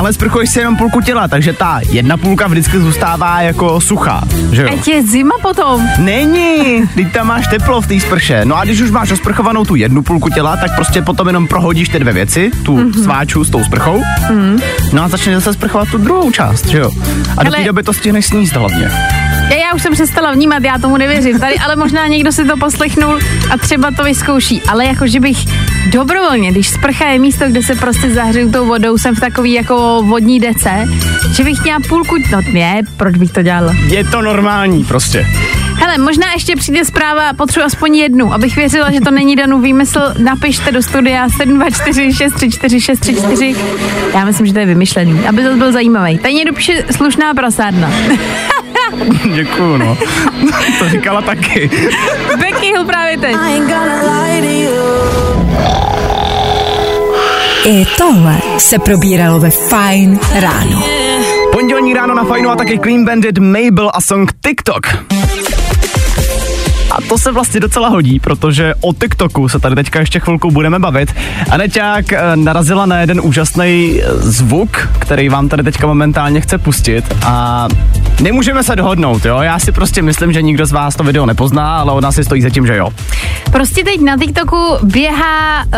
ale 0.01 0.13
sprchuješ 0.13 0.49
si 0.49 0.59
jenom 0.59 0.77
půlku 0.77 1.01
těla, 1.01 1.27
takže 1.27 1.53
ta 1.53 1.79
jedna 1.89 2.17
půlka 2.17 2.47
vždycky 2.47 2.79
zůstává 2.79 3.41
jako 3.41 3.81
suchá, 3.81 4.23
že 4.51 4.61
jo? 4.61 4.69
Ať 4.73 4.87
je 4.87 5.03
zima 5.03 5.35
potom. 5.41 5.87
Není, 5.99 6.87
teď 6.95 7.11
tam 7.13 7.27
máš 7.27 7.47
teplo 7.47 7.81
v 7.81 7.87
té 7.87 7.99
sprše. 7.99 8.41
No 8.45 8.57
a 8.57 8.63
když 8.63 8.81
už 8.81 8.91
máš 8.91 9.11
osprchovanou 9.11 9.65
tu 9.65 9.75
jednu 9.75 10.01
půlku 10.01 10.29
těla, 10.29 10.57
tak 10.57 10.75
prostě 10.75 11.01
potom 11.01 11.27
jenom 11.27 11.47
prohodíš 11.47 11.89
ty 11.89 11.99
dvě 11.99 12.13
věci, 12.13 12.51
tu 12.63 12.77
mm-hmm. 12.77 13.03
sváču 13.03 13.43
s 13.43 13.49
tou 13.49 13.63
sprchou, 13.63 14.01
mm-hmm. 14.01 14.61
no 14.93 15.03
a 15.03 15.07
začneš 15.07 15.35
zase 15.35 15.53
sprchovat 15.53 15.87
tu 15.91 15.97
druhou 15.97 16.31
část, 16.31 16.65
že 16.65 16.77
jo? 16.77 16.91
A 17.37 17.43
do 17.43 17.51
té 17.51 17.63
doby 17.63 17.83
to 17.83 17.93
stihneš 17.93 18.25
sníst 18.25 18.55
hlavně. 18.55 18.91
Já, 19.51 19.57
já 19.57 19.73
už 19.75 19.81
jsem 19.81 19.93
přestala 19.93 20.31
vnímat, 20.31 20.63
já 20.63 20.77
tomu 20.77 20.97
nevěřím. 20.97 21.39
Tady 21.39 21.55
ale 21.55 21.75
možná 21.75 22.07
někdo 22.07 22.31
si 22.31 22.45
to 22.45 22.57
poslechnul 22.57 23.19
a 23.51 23.57
třeba 23.57 23.91
to 23.91 24.03
vyzkouší. 24.03 24.61
Ale 24.61 24.85
jako, 24.85 25.07
že 25.07 25.19
bych 25.19 25.37
dobrovolně, 25.91 26.51
když 26.51 26.67
sprcha 26.67 27.09
je 27.09 27.19
místo, 27.19 27.45
kde 27.47 27.63
se 27.63 27.75
prostě 27.75 28.09
zahřeju 28.09 28.51
tou 28.51 28.65
vodou, 28.65 28.97
jsem 28.97 29.15
v 29.15 29.19
takový 29.19 29.53
jako 29.53 30.03
vodní 30.05 30.39
dece, 30.39 30.85
že 31.35 31.43
bych 31.43 31.63
měla 31.63 31.79
půlku, 31.89 32.15
no 32.31 32.41
ne, 32.53 32.81
proč 32.97 33.15
bych 33.17 33.31
to 33.31 33.41
dělala? 33.41 33.73
Je 33.87 34.03
to 34.03 34.21
normální 34.21 34.83
prostě. 34.83 35.27
Hele, 35.81 35.97
možná 35.97 36.33
ještě 36.33 36.55
přijde 36.55 36.85
zpráva, 36.85 37.33
potřebuji 37.33 37.65
aspoň 37.65 37.95
jednu, 37.95 38.33
abych 38.33 38.55
věřila, 38.55 38.91
že 38.91 39.01
to 39.01 39.11
není 39.11 39.35
Danu 39.35 39.61
výmysl. 39.61 39.99
Napište 40.17 40.71
do 40.71 40.81
studia 40.81 41.29
724 41.29 42.13
634 42.13 42.81
634. 42.81 43.55
Já 44.13 44.25
myslím, 44.25 44.47
že 44.47 44.53
to 44.53 44.59
je 44.59 44.65
vymyšlený, 44.65 45.19
aby 45.27 45.43
to 45.43 45.55
byl 45.55 45.71
zajímavý. 45.71 46.17
Tady 46.17 46.33
někdo 46.33 46.53
píše 46.53 46.85
slušná 46.91 47.33
prasárna. 47.33 47.91
Děkuju, 49.35 49.77
no. 49.77 49.97
to 50.79 50.89
říkala 50.89 51.21
taky. 51.21 51.69
Becky 52.37 52.65
Hill 52.65 52.85
právě 52.85 53.17
teď. 53.17 53.35
I 57.65 57.85
tohle 57.97 58.37
se 58.57 58.79
probíralo 58.79 59.39
ve 59.39 59.49
Fine 59.49 60.19
ráno. 60.33 60.83
Pondělní 61.51 61.93
ráno 61.93 62.13
na 62.13 62.23
Fajnu 62.23 62.49
a 62.49 62.55
taky 62.55 62.79
Clean 62.79 63.05
Bandit, 63.05 63.37
Mabel 63.37 63.91
a 63.93 64.01
song 64.01 64.31
TikTok. 64.45 64.87
A 66.91 66.97
to 67.09 67.17
se 67.17 67.31
vlastně 67.31 67.59
docela 67.59 67.89
hodí, 67.89 68.19
protože 68.19 68.73
o 68.81 68.93
TikToku 68.93 69.49
se 69.49 69.59
tady 69.59 69.75
teďka 69.75 69.99
ještě 69.99 70.19
chvilku 70.19 70.51
budeme 70.51 70.79
bavit. 70.79 71.15
Aneťák 71.49 72.13
eh, 72.13 72.35
narazila 72.35 72.85
na 72.85 72.99
jeden 72.99 73.21
úžasný 73.23 74.01
eh, 74.01 74.07
zvuk, 74.17 74.89
který 74.99 75.29
vám 75.29 75.49
tady 75.49 75.63
teďka 75.63 75.87
momentálně 75.87 76.41
chce 76.41 76.57
pustit 76.57 77.05
a 77.25 77.67
nemůžeme 78.21 78.63
se 78.63 78.75
dohodnout, 78.75 79.25
jo? 79.25 79.41
Já 79.41 79.59
si 79.59 79.71
prostě 79.71 80.01
myslím, 80.01 80.33
že 80.33 80.41
nikdo 80.41 80.65
z 80.65 80.71
vás 80.71 80.95
to 80.95 81.03
video 81.03 81.25
nepozná, 81.25 81.77
ale 81.77 81.91
ona 81.91 82.11
si 82.11 82.23
stojí 82.23 82.41
za 82.41 82.49
tím, 82.49 82.67
že 82.67 82.77
jo. 82.77 82.89
Prostě 83.51 83.83
teď 83.83 84.01
na 84.01 84.17
TikToku 84.17 84.57
běhá 84.83 85.63
uh, 85.63 85.71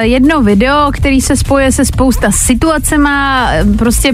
jedno 0.00 0.42
video, 0.42 0.90
který 0.92 1.20
se 1.20 1.36
spojuje 1.36 1.72
se 1.72 1.84
spousta 1.84 2.30
situacema, 2.32 3.48
prostě 3.78 4.12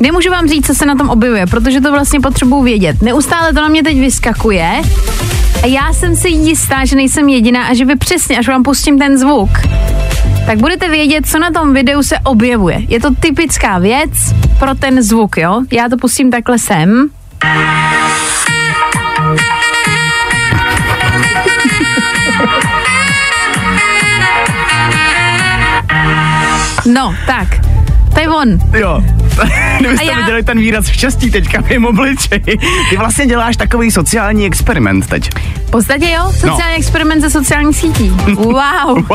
nemůžu 0.00 0.30
vám 0.30 0.48
říct, 0.48 0.66
co 0.66 0.74
se 0.74 0.86
na 0.86 0.94
tom 0.94 1.10
objevuje, 1.10 1.46
protože 1.46 1.80
to 1.80 1.92
vlastně 1.92 2.20
potřebuji 2.20 2.62
vědět. 2.62 3.02
Neustále 3.02 3.52
to 3.52 3.60
na 3.60 3.68
mě 3.68 3.82
teď 3.82 4.00
vyskakuje 4.00 4.82
a 5.62 5.66
já 5.66 5.92
jsem 5.92 6.16
si 6.16 6.28
jistá, 6.28 6.84
že 6.84 6.96
nejsem 6.96 7.28
jediná 7.28 7.66
a 7.66 7.74
že 7.74 7.84
vy 7.84 7.96
přesně, 7.96 8.38
až 8.38 8.48
vám 8.48 8.62
pustím 8.62 8.98
ten 8.98 9.18
zvuk, 9.18 9.50
tak 10.46 10.58
budete 10.58 10.88
vědět, 10.88 11.26
co 11.26 11.38
na 11.38 11.50
tom 11.50 11.74
videu 11.74 12.02
se 12.02 12.18
objevuje. 12.18 12.82
Je 12.88 13.00
to 13.00 13.14
typická 13.14 13.78
věc 13.78 14.10
pro 14.58 14.74
ten 14.74 15.02
zvuk, 15.02 15.36
jo? 15.36 15.62
Já 15.72 15.88
to 15.88 15.96
pustím 15.96 16.30
takhle 16.30 16.58
sem. 16.58 17.08
No, 26.86 27.14
tak. 27.26 27.59
To 28.20 28.24
je 28.24 28.28
on. 28.30 28.58
Jo. 28.74 29.00
Kdybyste 29.80 30.04
já- 30.06 30.16
viděli 30.16 30.42
ten 30.42 30.58
výraz 30.58 30.88
štěstí 30.88 31.30
teďka 31.30 31.62
v 31.62 31.70
mém 31.70 31.84
obličeji. 31.84 32.40
Ty 32.90 32.96
vlastně 32.98 33.26
děláš 33.26 33.56
takový 33.56 33.90
sociální 33.90 34.46
experiment 34.46 35.06
teď. 35.06 35.30
V 35.66 35.70
podstatě 35.70 36.10
jo, 36.10 36.24
sociální 36.32 36.72
No. 36.72 36.76
experiment 36.78 37.22
ze 37.22 37.30
sociálních 37.30 37.76
sítí. 37.76 38.08
Wow. 38.34 39.06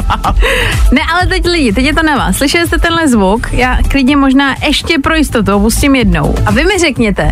Ne, 0.92 1.02
ale 1.14 1.28
teď 1.30 1.46
lidi, 1.46 1.74
teď 1.74 1.86
je 1.86 1.94
to 1.94 2.04
na 2.04 2.16
vás. 2.18 2.38
Slyšeli 2.38 2.68
jste 2.68 2.78
tenhle 2.78 3.08
zvuk? 3.08 3.48
Já 3.54 3.78
klidně 3.90 4.18
možná 4.18 4.56
ještě 4.68 5.00
pro 5.00 5.16
jistotu 5.16 5.60
pustím 5.60 5.96
jednou. 5.96 6.36
A 6.46 6.52
vy 6.52 6.66
mi 6.66 6.78
řekněte, 6.80 7.32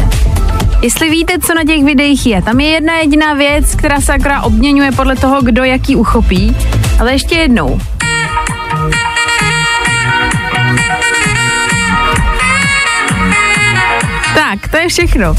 jestli 0.82 1.10
víte, 1.10 1.34
co 1.40 1.54
na 1.54 1.64
těch 1.64 1.84
videích 1.84 2.26
je. 2.26 2.42
Tam 2.42 2.60
je 2.60 2.68
jedna 2.70 2.94
jediná 2.98 3.34
věc, 3.34 3.76
která 3.76 4.02
se 4.02 4.14
akorát 4.14 4.42
obměňuje 4.42 4.92
podle 4.92 5.16
toho, 5.16 5.42
kdo 5.42 5.64
jaký 5.64 5.96
uchopí. 5.96 6.56
Ale 7.00 7.12
ještě 7.14 7.36
jednou. 7.36 7.80
Tak, 14.36 14.68
to 14.68 14.78
je 14.78 14.88
všechno. 14.88 15.36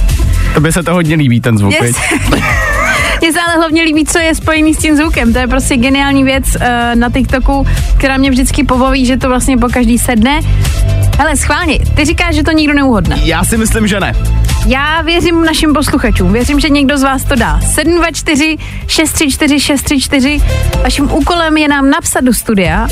Tobě 0.55 0.73
se 0.73 0.83
to 0.83 0.93
hodně 0.95 1.17
líbí, 1.17 1.41
ten 1.41 1.59
zvuk, 1.59 1.75
Yes. 1.83 1.97
Mně 3.21 3.33
se 3.33 3.41
ale 3.41 3.55
hlavně 3.57 3.83
líbí, 3.83 4.05
co 4.05 4.19
je 4.19 4.35
spojený 4.35 4.75
s 4.75 4.79
tím 4.79 4.97
zvukem. 4.97 5.33
To 5.33 5.39
je 5.39 5.47
prostě 5.47 5.77
geniální 5.77 6.25
věc 6.25 6.45
uh, 6.57 6.61
na 6.95 7.11
TikToku, 7.11 7.67
která 7.99 8.17
mě 8.17 8.31
vždycky 8.31 8.65
pobaví, 8.65 9.07
že 9.07 9.17
to 9.17 9.29
vlastně 9.29 9.59
po 9.59 9.69
každý 9.69 9.99
sedne. 9.99 10.41
Hele, 11.19 11.37
schválně, 11.37 11.79
ty 11.95 12.05
říkáš, 12.05 12.35
že 12.35 12.43
to 12.43 12.53
nikdo 12.53 12.75
neuhodne. 12.75 13.17
Já 13.25 13.45
si 13.45 13.57
myslím, 13.57 13.87
že 13.87 14.01
ne. 14.01 14.13
Já 14.67 15.03
věřím 15.03 15.45
našim 15.45 15.75
posluchačům, 15.75 16.33
věřím, 16.33 16.61
že 16.61 16.69
někdo 16.69 16.99
z 16.99 17.03
vás 17.03 17.25
to 17.25 17.35
dá. 17.35 17.61
724 17.61 18.57
634 18.87 19.61
634. 19.61 20.41
Vaším 20.83 21.13
úkolem 21.13 21.57
je 21.57 21.69
nám 21.69 21.91
napsat 21.91 22.25
do 22.25 22.35
studia, 22.35 22.87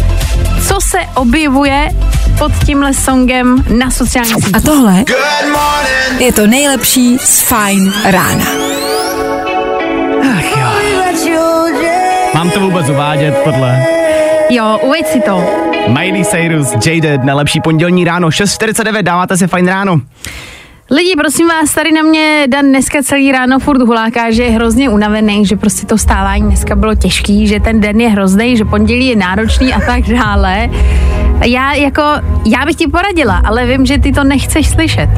co 0.68 0.78
se 0.90 0.98
objevuje 1.14 1.88
pod 2.38 2.52
tímhle 2.66 2.94
songem 2.94 3.64
na 3.78 3.90
sociálních 3.90 4.34
sítích. 4.34 4.56
A 4.56 4.60
tohle 4.60 5.04
je 6.18 6.32
to 6.32 6.46
nejlepší 6.46 7.18
z 7.18 7.40
Fine 7.40 7.92
rána. 8.04 8.44
Ach 10.36 10.56
jo. 10.56 10.72
Mám 12.34 12.50
to 12.50 12.60
vůbec 12.60 12.88
uvádět, 12.88 13.34
tohle. 13.44 13.86
Jo, 14.50 14.78
uveď 14.82 15.06
si 15.06 15.20
to. 15.20 15.44
Miley 15.88 16.24
Cyrus, 16.24 16.68
Jaded, 16.86 17.24
na 17.24 17.34
lepší 17.34 17.60
pondělní 17.60 18.04
ráno, 18.04 18.28
6.49, 18.28 19.02
dáváte 19.02 19.36
si 19.36 19.46
fajn 19.46 19.68
ráno. 19.68 20.00
Lidi, 20.94 21.16
prosím 21.16 21.48
vás, 21.48 21.74
tady 21.74 21.92
na 21.92 22.02
mě 22.02 22.46
Dan 22.48 22.64
dneska 22.64 23.02
celý 23.02 23.32
ráno 23.32 23.58
furt 23.58 23.82
huláká, 23.82 24.30
že 24.30 24.42
je 24.42 24.50
hrozně 24.50 24.88
unavený, 24.88 25.46
že 25.46 25.56
prostě 25.56 25.86
to 25.86 25.98
stávání 25.98 26.42
dneska 26.42 26.76
bylo 26.76 26.94
těžký, 26.94 27.46
že 27.46 27.60
ten 27.60 27.80
den 27.80 28.00
je 28.00 28.08
hrozný, 28.08 28.56
že 28.56 28.64
pondělí 28.64 29.06
je 29.06 29.16
náročný 29.16 29.74
a 29.74 29.80
tak 29.80 30.02
dále. 30.02 30.68
Já 31.44 31.72
jako, 31.72 32.02
já 32.44 32.66
bych 32.66 32.76
ti 32.76 32.88
poradila, 32.88 33.42
ale 33.44 33.66
vím, 33.66 33.86
že 33.86 33.98
ty 33.98 34.12
to 34.12 34.24
nechceš 34.24 34.68
slyšet. 34.68 35.08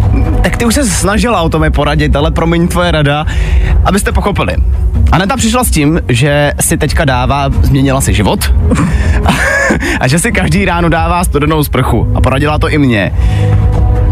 Tak 0.42 0.56
ty 0.56 0.64
už 0.64 0.74
se 0.74 0.84
snažila 0.84 1.42
o 1.42 1.48
tom 1.48 1.64
je 1.64 1.70
poradit, 1.70 2.16
ale 2.16 2.30
promiň 2.30 2.68
tvoje 2.68 2.90
rada, 2.90 3.26
abyste 3.84 4.12
pochopili. 4.12 4.56
Aneta 5.12 5.36
přišla 5.36 5.64
s 5.64 5.70
tím, 5.70 6.00
že 6.08 6.52
si 6.60 6.76
teďka 6.76 7.04
dává, 7.04 7.50
změnila 7.50 8.00
si 8.00 8.14
život 8.14 8.54
a 10.00 10.08
že 10.08 10.18
si 10.18 10.32
každý 10.32 10.64
ráno 10.64 10.88
dává 10.88 11.24
studenou 11.24 11.64
sprchu 11.64 12.12
a 12.14 12.20
poradila 12.20 12.58
to 12.58 12.68
i 12.68 12.78
mě. 12.78 13.12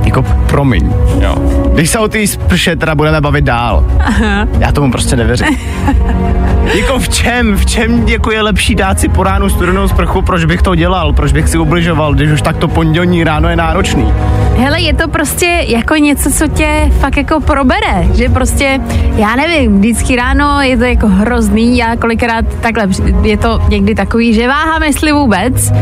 Jako 0.04 0.22
promiň, 0.22 0.92
jo. 1.20 1.51
Když 1.74 1.90
se 1.90 1.98
o 1.98 2.08
té 2.08 2.26
sprše 2.26 2.76
teda 2.76 2.94
budeme 2.94 3.20
bavit 3.20 3.44
dál. 3.44 3.86
Aha. 3.98 4.48
Já 4.58 4.72
tomu 4.72 4.92
prostě 4.92 5.16
nevěřím. 5.16 5.46
jako 6.74 6.98
v 6.98 7.08
čem, 7.08 7.56
v 7.56 7.66
čem 7.66 8.08
jako 8.08 8.32
je 8.32 8.42
lepší 8.42 8.74
dát 8.74 9.00
si 9.00 9.08
po 9.08 9.22
ránu 9.22 9.48
studenou 9.48 9.88
sprchu, 9.88 10.22
proč 10.22 10.44
bych 10.44 10.62
to 10.62 10.74
dělal, 10.74 11.12
proč 11.12 11.32
bych 11.32 11.48
si 11.48 11.58
ubližoval, 11.58 12.14
když 12.14 12.30
už 12.30 12.42
takto 12.42 12.68
pondělní 12.68 13.24
ráno 13.24 13.48
je 13.48 13.56
náročný. 13.56 14.12
Hele, 14.56 14.80
je 14.80 14.94
to 14.94 15.08
prostě 15.08 15.64
jako 15.66 15.94
něco, 15.96 16.30
co 16.30 16.48
tě 16.48 16.90
fakt 17.00 17.16
jako 17.16 17.40
probere, 17.40 18.06
že 18.14 18.28
prostě, 18.28 18.80
já 19.16 19.36
nevím, 19.36 19.78
vždycky 19.78 20.16
ráno 20.16 20.60
je 20.60 20.78
to 20.78 20.84
jako 20.84 21.06
hrozný, 21.08 21.78
já 21.78 21.96
kolikrát 21.96 22.44
takhle, 22.60 22.88
je 23.22 23.36
to 23.36 23.62
někdy 23.68 23.94
takový, 23.94 24.34
že 24.34 24.48
váhám, 24.48 24.82
jestli 24.82 25.12
vůbec, 25.12 25.72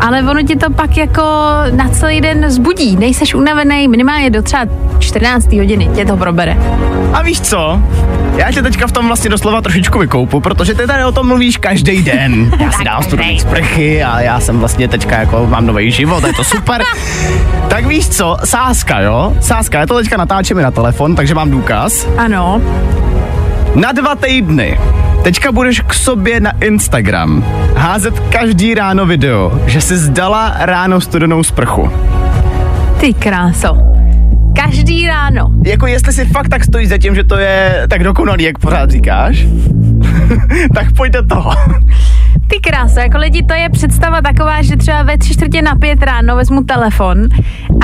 ale 0.00 0.22
ono 0.22 0.42
ti 0.42 0.56
to 0.56 0.70
pak 0.70 0.96
jako 0.96 1.22
na 1.70 1.88
celý 1.88 2.20
den 2.20 2.50
zbudí, 2.50 2.96
nejseš 2.96 3.34
unavený, 3.34 3.88
minimálně 3.88 4.30
do 4.30 4.42
třeba 4.42 4.66
14. 4.98 5.39
hodiny 5.58 5.90
tě 5.94 6.04
to 6.04 6.16
probere. 6.16 6.56
A 7.12 7.22
víš 7.22 7.40
co? 7.40 7.82
Já 8.36 8.52
tě 8.52 8.62
teďka 8.62 8.86
v 8.86 8.92
tom 8.92 9.06
vlastně 9.06 9.30
doslova 9.30 9.60
trošičku 9.60 9.98
vykoupu, 9.98 10.40
protože 10.40 10.74
ty 10.74 10.86
tady 10.86 11.04
o 11.04 11.12
tom 11.12 11.26
mluvíš 11.26 11.56
každý 11.56 12.02
den. 12.02 12.52
Já 12.60 12.72
si 12.72 12.84
dám 12.84 13.02
studený 13.02 13.40
sprchy 13.40 14.02
a 14.02 14.20
já 14.20 14.40
jsem 14.40 14.58
vlastně 14.58 14.88
teďka 14.88 15.18
jako 15.18 15.46
mám 15.46 15.66
nový 15.66 15.90
život, 15.90 16.24
je 16.24 16.32
to 16.32 16.44
super. 16.44 16.82
tak 17.68 17.86
víš 17.86 18.08
co? 18.08 18.36
Sáska, 18.44 19.00
jo? 19.00 19.36
Sáska, 19.40 19.80
já 19.80 19.86
to 19.86 19.96
teďka 19.96 20.16
natáčím 20.16 20.58
i 20.58 20.62
na 20.62 20.70
telefon, 20.70 21.14
takže 21.14 21.34
mám 21.34 21.50
důkaz. 21.50 22.06
Ano, 22.18 22.62
Na 23.74 23.92
dva 23.92 24.14
týdny 24.14 24.78
Teďka 25.22 25.52
budeš 25.52 25.80
k 25.80 25.94
sobě 25.94 26.40
na 26.40 26.52
Instagram 26.60 27.44
házet 27.76 28.20
každý 28.20 28.74
ráno 28.74 29.06
video, 29.06 29.60
že 29.66 29.80
jsi 29.80 29.96
zdala 29.96 30.54
ráno 30.58 31.00
studenou 31.00 31.42
sprchu. 31.42 31.90
ty 33.00 33.14
kráso. 33.14 33.99
Každý 34.56 35.06
ráno. 35.06 35.50
Jako 35.66 35.86
jestli 35.86 36.12
si 36.12 36.24
fakt 36.24 36.48
tak 36.48 36.64
stojí 36.64 36.86
za 36.86 36.98
tím, 36.98 37.14
že 37.14 37.24
to 37.24 37.36
je 37.36 37.86
tak 37.88 38.04
dokonalý, 38.04 38.44
jak 38.44 38.58
pořád 38.58 38.90
říkáš, 38.90 39.46
tak 40.74 40.92
pojď 40.92 41.12
do 41.12 41.26
toho. 41.26 41.50
Ty 42.46 42.60
krása, 42.60 43.02
jako 43.02 43.18
lidi, 43.18 43.42
to 43.42 43.54
je 43.54 43.68
představa 43.68 44.22
taková, 44.22 44.62
že 44.62 44.76
třeba 44.76 45.02
ve 45.02 45.18
tři 45.18 45.32
čtvrtě 45.32 45.62
na 45.62 45.74
pět 45.74 46.02
ráno 46.02 46.36
vezmu 46.36 46.64
telefon 46.64 47.28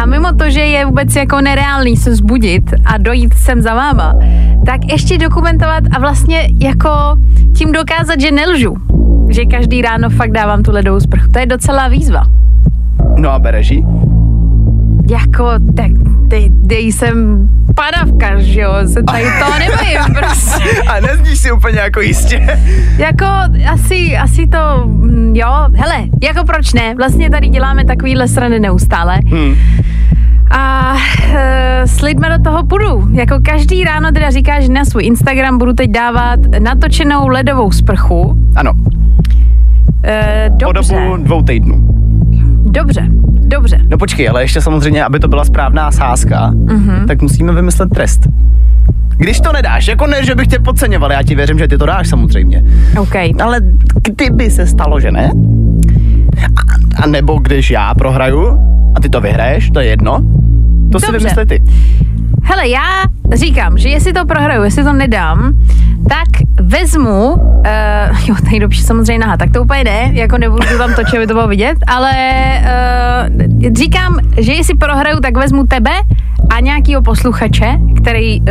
a 0.02 0.06
mimo 0.06 0.32
to, 0.32 0.50
že 0.50 0.60
je 0.60 0.86
vůbec 0.86 1.16
jako 1.16 1.40
nereálný 1.40 1.96
se 1.96 2.16
zbudit 2.16 2.74
a 2.84 2.98
dojít 2.98 3.34
sem 3.34 3.62
za 3.62 3.74
váma, 3.74 4.14
tak 4.66 4.80
ještě 4.92 5.18
dokumentovat 5.18 5.84
a 5.96 5.98
vlastně 6.00 6.48
jako 6.60 6.90
tím 7.54 7.72
dokázat, 7.72 8.20
že 8.20 8.30
nelžu. 8.30 8.76
Že 9.30 9.44
každý 9.44 9.82
ráno 9.82 10.10
fakt 10.10 10.32
dávám 10.32 10.62
tu 10.62 10.72
ledovou 10.72 11.00
sprchu. 11.00 11.28
To 11.32 11.38
je 11.38 11.46
docela 11.46 11.88
výzva. 11.88 12.22
No 13.16 13.30
a 13.30 13.38
bereš 13.38 13.70
jí? 13.70 13.86
Jako, 15.10 15.50
tak 15.76 15.90
dej, 16.26 16.48
dej 16.50 16.92
sem 16.92 17.48
padavka, 17.74 18.40
že 18.40 18.60
jo, 18.60 18.72
se 18.86 19.02
tady 19.02 19.22
to 19.22 19.58
nebojím 19.58 20.14
prostě. 20.18 20.82
A 20.88 21.00
nezníš 21.00 21.38
si 21.38 21.52
úplně 21.52 21.78
jako 21.78 22.00
jistě. 22.00 22.58
Jako 22.98 23.24
asi, 23.72 24.16
asi 24.16 24.46
to, 24.46 24.86
mm, 24.86 25.32
jo, 25.36 25.48
hele, 25.74 25.96
jako 26.22 26.44
proč 26.44 26.72
ne? 26.72 26.94
Vlastně 26.94 27.30
tady 27.30 27.48
děláme 27.48 27.84
takovýhle 27.84 28.28
strany 28.28 28.60
neustále. 28.60 29.18
Hmm. 29.26 29.54
A 30.50 30.94
e, 31.34 31.82
s 31.86 32.00
lidmi 32.00 32.26
do 32.36 32.42
toho 32.50 32.64
půjdu. 32.66 33.08
Jako 33.12 33.34
každý 33.42 33.84
ráno 33.84 34.12
teda 34.12 34.30
říkáš, 34.30 34.62
že 34.64 34.72
na 34.72 34.84
svůj 34.84 35.04
Instagram 35.04 35.58
budu 35.58 35.72
teď 35.72 35.90
dávat 35.90 36.40
natočenou 36.58 37.28
ledovou 37.28 37.70
sprchu. 37.72 38.36
Ano, 38.56 38.72
E, 40.04 40.50
po 40.64 40.72
dobře, 40.72 40.94
dobu 40.94 41.16
dvou 41.16 41.42
týdnů. 41.42 41.76
dobře, 42.70 43.08
dobře. 43.46 43.78
No 43.90 43.98
počkej, 43.98 44.28
ale 44.28 44.42
ještě 44.42 44.60
samozřejmě, 44.60 45.04
aby 45.04 45.18
to 45.20 45.28
byla 45.28 45.44
správná 45.44 45.92
sázka, 45.92 46.50
Mhm. 46.54 47.06
tak 47.08 47.22
musíme 47.22 47.52
vymyslet 47.52 47.90
trest. 47.90 48.20
Když 49.18 49.40
to 49.40 49.52
nedáš, 49.52 49.88
jako 49.88 50.06
ne, 50.06 50.24
že 50.24 50.34
bych 50.34 50.46
tě 50.46 50.58
podceňoval, 50.58 51.12
já 51.12 51.22
ti 51.22 51.34
věřím, 51.34 51.58
že 51.58 51.68
ty 51.68 51.78
to 51.78 51.86
dáš 51.86 52.08
samozřejmě. 52.08 52.62
OK. 52.98 53.14
Ale 53.42 53.60
kdyby 54.02 54.50
se 54.50 54.66
stalo, 54.66 55.00
že 55.00 55.10
ne, 55.12 55.30
a, 56.56 57.02
a 57.02 57.06
nebo 57.06 57.38
když 57.38 57.70
já 57.70 57.94
prohraju 57.94 58.58
a 58.94 59.00
ty 59.00 59.08
to 59.08 59.20
vyhraješ, 59.20 59.70
to 59.70 59.80
je 59.80 59.86
jedno, 59.86 60.18
to 60.92 61.00
si 61.00 61.06
Dobře. 61.06 61.18
vymysli 61.18 61.46
ty. 61.46 61.62
Hele, 62.48 62.68
já 62.68 62.82
říkám, 63.32 63.78
že 63.78 63.88
jestli 63.88 64.12
to 64.12 64.26
prohraju, 64.26 64.62
jestli 64.62 64.84
to 64.84 64.92
nedám, 64.92 65.52
tak 66.08 66.28
vezmu, 66.60 67.32
uh, 67.32 68.28
jo, 68.28 68.34
tady 68.44 68.60
dobře 68.60 68.82
samozřejmě 68.82 69.18
naha, 69.18 69.36
tak 69.36 69.50
to 69.50 69.62
úplně 69.62 69.84
ne, 69.84 70.10
jako 70.12 70.38
nebudu 70.38 70.78
tam 70.78 70.94
točit, 70.94 71.14
aby 71.14 71.26
to 71.26 71.34
bylo 71.34 71.48
vidět, 71.48 71.78
ale 71.86 72.12
uh, 72.60 73.55
říkám, 73.76 74.18
že 74.38 74.52
jestli 74.52 74.74
prohraju, 74.74 75.20
tak 75.20 75.36
vezmu 75.36 75.66
tebe 75.66 75.90
a 76.50 76.60
nějakýho 76.60 77.02
posluchače, 77.02 77.78
který 77.96 78.40
uh, 78.40 78.46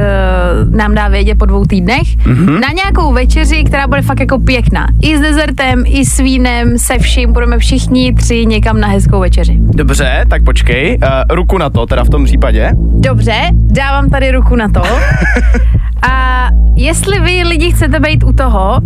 nám 0.70 0.96
dá 0.96 1.08
vědět 1.08 1.38
po 1.38 1.46
dvou 1.46 1.66
týdnech, 1.66 2.18
mm-hmm. 2.18 2.60
na 2.60 2.68
nějakou 2.76 3.14
večeři, 3.14 3.64
která 3.64 3.88
bude 3.88 4.02
fakt 4.02 4.20
jako 4.20 4.40
pěkná. 4.40 4.88
I 5.02 5.18
s 5.18 5.22
dezertem, 5.22 5.84
i 5.86 6.06
s 6.06 6.18
vínem, 6.18 6.78
se 6.78 7.00
vším, 7.00 7.34
budeme 7.34 7.58
všichni 7.58 8.14
tři 8.14 8.46
někam 8.46 8.80
na 8.80 8.88
hezkou 8.88 9.20
večeři. 9.20 9.58
Dobře, 9.60 10.26
tak 10.30 10.44
počkej, 10.44 11.00
uh, 11.04 11.36
ruku 11.36 11.58
na 11.58 11.70
to 11.70 11.86
teda 11.86 12.04
v 12.04 12.10
tom 12.10 12.26
případě. 12.26 12.72
Dobře, 12.78 13.36
dávám 13.54 14.10
tady 14.10 14.32
ruku 14.32 14.56
na 14.56 14.70
to. 14.70 14.82
A 16.10 16.48
jestli 16.76 17.20
vy 17.20 17.44
lidi 17.44 17.72
chcete 17.72 18.00
být 18.00 18.24
u 18.24 18.34
toho, 18.34 18.80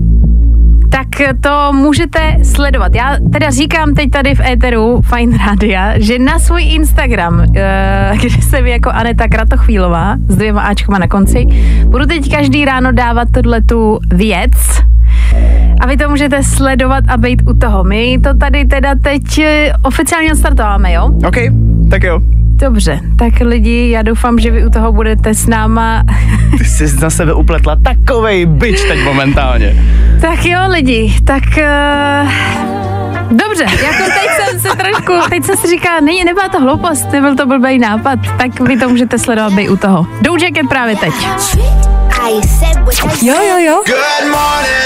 tak 0.89 1.07
to 1.41 1.73
můžete 1.73 2.37
sledovat. 2.43 2.95
Já 2.95 3.17
teda 3.33 3.49
říkám 3.49 3.93
teď 3.93 4.11
tady 4.11 4.35
v 4.35 4.39
éteru 4.39 5.01
Fine 5.01 5.37
Radia, 5.37 5.99
že 5.99 6.19
na 6.19 6.39
svůj 6.39 6.63
Instagram, 6.63 7.43
eh, 7.55 8.11
kde 8.21 8.41
se 8.41 8.61
vy 8.61 8.69
jako 8.69 8.89
Aneta 8.89 9.27
Kratochvílová 9.27 10.15
s 10.27 10.35
dvěma 10.35 10.61
Ačkama 10.61 10.97
na 10.97 11.07
konci, 11.07 11.45
budu 11.85 12.05
teď 12.05 12.31
každý 12.31 12.65
ráno 12.65 12.91
dávat 12.91 13.27
tu 13.65 13.99
věc, 14.11 14.51
a 15.81 15.87
vy 15.87 15.97
to 15.97 16.09
můžete 16.09 16.43
sledovat 16.43 17.03
a 17.07 17.17
být 17.17 17.41
u 17.49 17.53
toho. 17.53 17.83
My 17.83 18.19
to 18.23 18.37
tady 18.37 18.65
teda 18.65 18.95
teď 19.03 19.39
eh, 19.39 19.73
oficiálně 19.83 20.35
startováme, 20.35 20.93
jo? 20.93 21.05
OK, 21.27 21.35
tak 21.89 22.03
jo. 22.03 22.19
Dobře, 22.59 22.99
tak 23.15 23.33
lidi, 23.41 23.89
já 23.89 24.01
doufám, 24.01 24.39
že 24.39 24.51
vy 24.51 24.65
u 24.65 24.69
toho 24.69 24.91
budete 24.91 25.33
s 25.33 25.47
náma. 25.47 26.03
Ty 26.57 26.65
jsi 26.65 26.99
na 27.01 27.09
sebe 27.09 27.33
upletla 27.33 27.75
takovej 27.75 28.45
byč 28.45 28.81
teď 28.87 29.03
momentálně. 29.03 29.83
tak 30.21 30.45
jo, 30.45 30.59
lidi, 30.67 31.15
tak... 31.23 31.43
Uh... 32.23 32.29
Dobře, 33.31 33.63
jako 33.63 34.03
teď 34.03 34.29
jsem 34.39 34.59
se 34.59 34.77
trošku, 34.77 35.13
teď 35.29 35.43
jsem 35.43 35.57
si 35.57 35.67
říkala, 35.67 35.99
ne, 35.99 36.11
nebyla 36.25 36.49
to 36.49 36.59
hloupost, 36.59 37.11
nebyl 37.11 37.35
to 37.35 37.45
blbý 37.45 37.79
nápad, 37.79 38.19
tak 38.37 38.59
vy 38.59 38.77
to 38.77 38.89
můžete 38.89 39.19
sledovat 39.19 39.53
být 39.53 39.69
u 39.69 39.77
toho. 39.77 40.07
Dojacket 40.21 40.69
právě 40.69 40.95
teď. 40.95 41.13
Jo, 43.21 43.35
jo, 43.49 43.57
jo. 43.57 43.83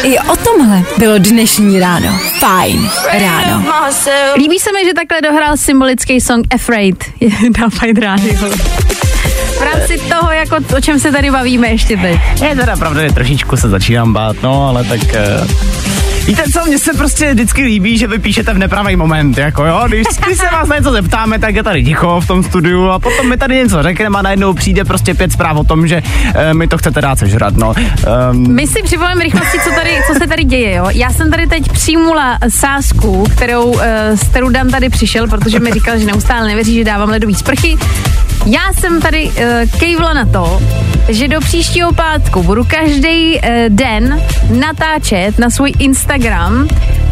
I 0.04 0.20
o 0.20 0.36
tomhle 0.36 0.84
bylo 0.98 1.18
dnešní 1.18 1.80
ráno. 1.80 2.20
Fajn 2.40 2.90
ráno. 3.13 3.66
Líbí 4.36 4.60
se 4.60 4.70
mi, 4.72 4.86
že 4.86 4.94
takhle 4.94 5.22
dohrál 5.22 5.58
symbolický 5.58 6.22
song 6.22 6.54
Afraid 6.54 7.04
na 7.60 7.70
Fajn 7.70 7.96
rádio. 7.96 8.50
V 9.60 9.62
rámci 9.62 9.98
toho, 9.98 10.32
jako 10.32 10.56
o 10.78 10.82
čem 10.82 11.00
se 11.00 11.12
tady 11.12 11.32
bavíme 11.32 11.68
ještě 11.68 11.98
teď. 11.98 12.20
Je 12.42 12.56
teda 12.56 12.75
pravda, 12.78 13.02
že 13.02 13.13
trošičku 13.13 13.58
se 13.58 13.70
začínám 13.70 14.13
bát, 14.13 14.36
no, 14.44 14.68
ale 14.68 14.84
tak... 14.84 15.02
Uh... 15.02 16.02
Víte 16.25 16.44
co, 16.53 16.65
mně 16.65 16.80
se 16.80 16.94
prostě 16.94 17.34
vždycky 17.34 17.63
líbí, 17.63 17.98
že 17.98 18.08
vy 18.08 18.20
píšete 18.20 18.53
v 18.53 18.58
nepravý 18.58 18.96
moment, 18.96 19.38
jako 19.38 19.65
jo, 19.65 19.84
když, 19.88 20.08
když 20.25 20.38
se 20.38 20.46
vás 20.46 20.68
na 20.68 20.77
něco 20.77 20.92
zeptáme, 20.92 21.39
tak 21.39 21.56
je 21.56 21.63
tady 21.63 21.84
ticho 21.84 22.22
v 22.22 22.27
tom 22.27 22.44
studiu 22.44 22.89
a 22.89 23.00
potom 23.00 23.30
mi 23.30 23.38
tady 23.38 23.56
něco 23.56 23.84
řekneme 23.84 24.20
a 24.20 24.22
najednou 24.22 24.53
přijde 24.53 24.86
prostě 24.86 25.13
pět 25.13 25.32
zpráv 25.32 25.58
o 25.58 25.63
tom, 25.63 25.88
že 25.88 26.01
uh, 26.01 26.53
mi 26.53 26.68
to 26.68 26.77
chcete 26.77 27.01
dát 27.01 27.20
sežrat, 27.20 27.58
no. 27.58 27.74
Um, 28.32 28.56
My 28.56 28.68
si 28.68 28.84
připomeneme 28.84 29.24
rychlosti, 29.24 29.58
co, 29.63 29.70
tady, 29.70 29.98
co 30.08 30.13
se 30.20 30.27
tady 30.27 30.44
děje, 30.44 30.75
jo. 30.75 30.88
Já 30.92 31.10
jsem 31.10 31.32
tady 31.32 31.48
teď 31.48 31.72
přijmula 31.72 32.38
sásku, 32.50 33.24
kterou, 33.32 33.65
uh, 33.65 33.82
s 34.15 34.24
kterou 34.24 34.50
Dan 34.50 34.70
tady 34.70 34.89
přišel, 34.89 35.27
protože 35.27 35.60
mi 35.60 35.72
říkal, 35.72 35.98
že 35.98 36.06
neustále 36.06 36.48
nevěří, 36.48 36.75
že 36.75 36.84
dávám 36.84 37.10
ledový 37.10 37.36
sprchy. 37.36 37.77
Já 38.45 38.73
jsem 38.73 39.01
tady 39.01 39.29
uh, 39.29 39.33
kejvla 39.79 40.13
na 40.13 40.25
to, 40.25 40.62
že 41.09 41.27
do 41.27 41.39
příštího 41.39 41.93
pátku 41.93 42.43
budu 42.43 42.63
každý 42.63 43.35
uh, 43.35 43.41
den 43.69 44.21
natáčet 44.59 45.39
na 45.39 45.50
svůj 45.50 45.73
Instagram, 45.79 46.67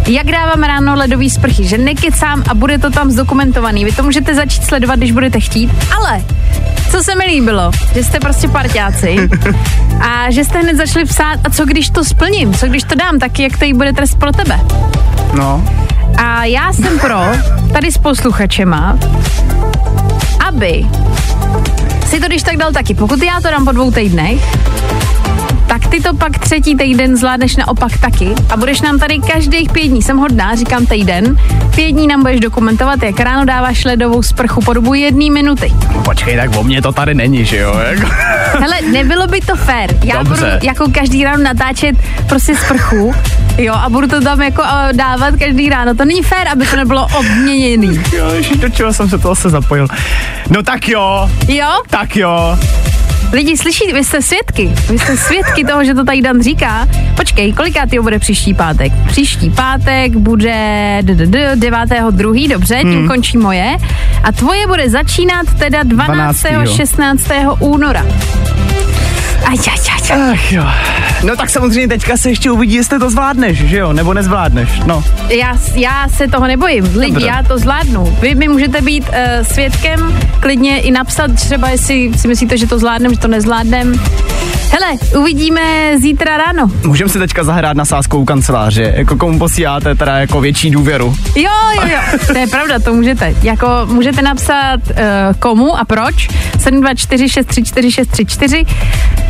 jak 0.07 0.25
dávám 0.25 0.63
ráno 0.63 0.95
ledový 0.95 1.29
sprchy, 1.29 1.63
že 1.63 1.77
nekecám 1.77 2.43
a 2.49 2.53
bude 2.53 2.77
to 2.77 2.89
tam 2.89 3.11
zdokumentovaný. 3.11 3.85
Vy 3.85 3.91
to 3.91 4.03
můžete 4.03 4.35
začít 4.35 4.63
sledovat, 4.63 4.95
když 4.95 5.11
budete 5.11 5.39
chtít, 5.39 5.71
ale 5.97 6.21
co 6.91 7.03
se 7.03 7.15
mi 7.15 7.25
líbilo, 7.25 7.71
že 7.93 8.03
jste 8.03 8.19
prostě 8.19 8.47
parťáci 8.47 9.15
a 10.01 10.31
že 10.31 10.43
jste 10.43 10.59
hned 10.59 10.77
začali 10.77 11.05
psát, 11.05 11.39
a 11.43 11.49
co 11.49 11.65
když 11.65 11.89
to 11.89 12.03
splním, 12.05 12.53
co 12.53 12.67
když 12.67 12.83
to 12.83 12.95
dám, 12.95 13.19
tak 13.19 13.39
jak 13.39 13.57
to 13.57 13.65
jí 13.65 13.73
bude 13.73 13.93
trest 13.93 14.19
pro 14.19 14.31
tebe. 14.31 14.59
no, 15.33 15.63
A 16.17 16.45
já 16.45 16.73
jsem 16.73 16.99
pro, 16.99 17.21
tady 17.73 17.91
s 17.91 17.97
posluchačema, 17.97 18.97
aby 20.47 20.85
si 22.05 22.19
to 22.19 22.27
když 22.27 22.43
tak 22.43 22.57
dal 22.57 22.71
taky. 22.71 22.93
Pokud 22.93 23.23
já 23.23 23.41
to 23.41 23.47
dám 23.51 23.65
po 23.65 23.71
dvou 23.71 23.91
týdnech, 23.91 24.41
tak 25.71 25.87
ty 25.87 26.01
to 26.01 26.13
pak 26.15 26.39
třetí 26.39 26.75
týden 26.75 27.17
zvládneš 27.17 27.55
naopak 27.55 27.97
taky 27.97 28.29
a 28.49 28.57
budeš 28.57 28.81
nám 28.81 28.99
tady 28.99 29.19
každých 29.19 29.71
pět 29.71 29.87
dní, 29.87 30.01
jsem 30.01 30.17
hodná, 30.17 30.55
říkám 30.55 30.85
týden, 30.85 31.37
pět 31.75 31.91
dní 31.91 32.07
nám 32.07 32.21
budeš 32.21 32.39
dokumentovat, 32.39 33.03
jak 33.03 33.19
ráno 33.19 33.45
dáváš 33.45 33.85
ledovou 33.85 34.23
sprchu 34.23 34.61
po 34.61 34.73
dobu 34.73 34.93
jedné 34.93 35.29
minuty. 35.29 35.73
počkej, 36.05 36.35
tak 36.35 36.55
o 36.57 36.63
mě 36.63 36.81
to 36.81 36.91
tady 36.91 37.13
není, 37.13 37.45
že 37.45 37.57
jo. 37.57 37.73
Hele, 38.59 38.75
nebylo 38.91 39.27
by 39.27 39.41
to 39.41 39.55
fér. 39.55 39.89
Já 40.03 40.23
Dobře. 40.23 40.45
budu 40.45 40.67
jako 40.67 40.85
každý 40.91 41.23
ráno 41.23 41.43
natáčet 41.43 41.95
prostě 42.29 42.55
sprchu, 42.55 43.13
jo, 43.57 43.73
a 43.73 43.89
budu 43.89 44.07
to 44.07 44.21
tam 44.21 44.41
jako 44.41 44.61
uh, 44.61 44.93
dávat 44.93 45.33
každý 45.39 45.69
ráno. 45.69 45.95
To 45.95 46.05
není 46.05 46.21
fér, 46.23 46.47
aby 46.51 46.65
to 46.65 46.75
nebylo 46.75 47.07
obměněný. 47.19 47.99
Jo, 48.17 48.25
do 48.55 48.69
čeho 48.69 48.93
jsem 48.93 49.09
se 49.09 49.17
to 49.17 49.27
zase 49.27 49.49
zapojil. 49.49 49.87
No 50.49 50.63
tak 50.63 50.87
jo, 50.87 51.29
Jo? 51.47 51.69
tak 51.89 52.15
jo. 52.15 52.57
Lidi, 53.33 53.57
slyší, 53.57 53.83
vy 53.93 54.03
jste 54.03 54.21
svědky. 54.21 54.71
Vy 54.89 54.99
jste 54.99 55.17
svědky 55.17 55.63
toho, 55.65 55.83
že 55.83 55.93
to 55.93 56.03
tady 56.05 56.21
Dan 56.21 56.41
říká. 56.41 56.87
Počkej, 57.15 57.53
kolikátý 57.53 57.99
bude 57.99 58.19
příští 58.19 58.53
pátek? 58.53 58.91
Příští 59.07 59.49
pátek 59.49 60.11
bude 60.15 60.97
d- 61.01 61.15
d- 61.15 61.25
d- 61.25 61.55
9.2. 61.55 62.47
Dobře, 62.49 62.79
tím 62.81 62.93
Hmm. 62.99 63.07
končí 63.07 63.37
moje. 63.37 63.75
A 64.23 64.31
tvoje 64.31 64.67
bude 64.67 64.89
začínat 64.89 65.45
teda 65.59 65.83
12. 65.83 66.41
12.. 66.41 66.75
16. 66.75 67.27
února. 67.59 68.05
Aj, 69.45 69.57
aj, 69.57 69.79
aj, 69.93 70.11
aj. 70.11 70.31
Ach 70.33 70.51
jo. 70.51 70.63
No 71.23 71.35
tak 71.35 71.49
samozřejmě 71.49 71.87
teďka 71.87 72.17
se 72.17 72.29
ještě 72.29 72.51
uvidí, 72.51 72.75
jestli 72.75 72.99
to 72.99 73.09
zvládneš, 73.09 73.57
že 73.57 73.77
jo, 73.77 73.93
nebo 73.93 74.13
nezvládneš, 74.13 74.69
no. 74.85 75.03
Já, 75.29 75.57
já 75.73 76.09
se 76.09 76.27
toho 76.27 76.47
nebojím. 76.47 76.83
Lidi, 76.95 77.11
Dobře. 77.11 77.27
já 77.27 77.43
to 77.43 77.57
zvládnu. 77.57 78.17
Vy 78.21 78.35
mi 78.35 78.47
můžete 78.47 78.81
být 78.81 79.09
uh, 79.09 79.15
svědkem, 79.45 80.19
klidně 80.39 80.79
i 80.79 80.91
napsat 80.91 81.31
třeba, 81.35 81.69
jestli 81.69 82.11
si 82.15 82.27
myslíte, 82.27 82.57
že 82.57 82.67
to 82.67 82.79
zvládnem, 82.79 83.13
že 83.13 83.19
to 83.19 83.27
nezvládnem. 83.27 83.93
Hele, 84.71 84.97
uvidíme 85.19 85.61
zítra 85.99 86.37
ráno. 86.37 86.71
Můžeme 86.85 87.09
si 87.09 87.19
teďka 87.19 87.43
zahrát 87.43 87.77
na 87.77 87.85
sáskou 87.85 88.25
kanceláře, 88.25 88.93
jako 88.97 89.15
komu 89.15 89.39
posíláte 89.39 89.95
teda 89.95 90.17
jako 90.17 90.41
větší 90.41 90.69
důvěru. 90.69 91.15
Jo, 91.35 91.51
jo, 91.75 91.81
jo, 91.87 92.19
to 92.27 92.37
je 92.37 92.47
pravda, 92.47 92.79
to 92.79 92.93
můžete. 92.93 93.35
Jako 93.43 93.67
můžete 93.85 94.21
napsat 94.21 94.79
uh, 94.89 94.95
komu 95.39 95.77
a 95.77 95.85
proč. 95.85 96.27
724 96.59 97.29
634 97.29 97.91
634. 97.91 98.65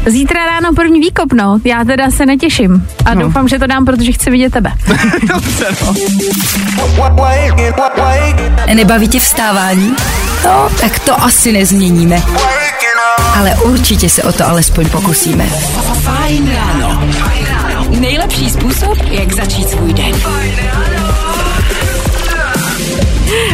Zítra 0.05 0.45
ráno 0.45 0.73
první 0.75 0.99
výkop, 0.99 1.33
no. 1.33 1.59
Já 1.63 1.83
teda 1.83 2.11
se 2.11 2.25
netěším. 2.25 2.87
A 3.05 3.13
No. 3.13 3.21
doufám, 3.21 3.47
že 3.47 3.59
to 3.59 3.67
dám, 3.67 3.85
protože 3.85 4.11
chci 4.11 4.29
vidět 4.31 4.53
tebe. 4.53 4.71
Dobře, 5.27 5.65
no. 5.85 5.93
Nebaví 8.73 9.07
tě 9.07 9.19
vstávání? 9.19 9.93
No, 10.45 10.69
tak 10.81 10.99
to 10.99 11.23
asi 11.23 11.51
nezměníme. 11.51 12.21
Ale 13.37 13.55
určitě 13.63 14.09
se 14.09 14.23
o 14.23 14.31
to 14.31 14.47
alespoň 14.47 14.89
pokusíme. 14.89 15.45
Fajn 16.03 16.51
ráno. 16.55 17.03
Nejlepší 17.99 18.49
způsob, 18.49 18.97
jak 19.11 19.33
začít 19.33 19.69
svůj 19.69 19.93
den. 19.93 20.11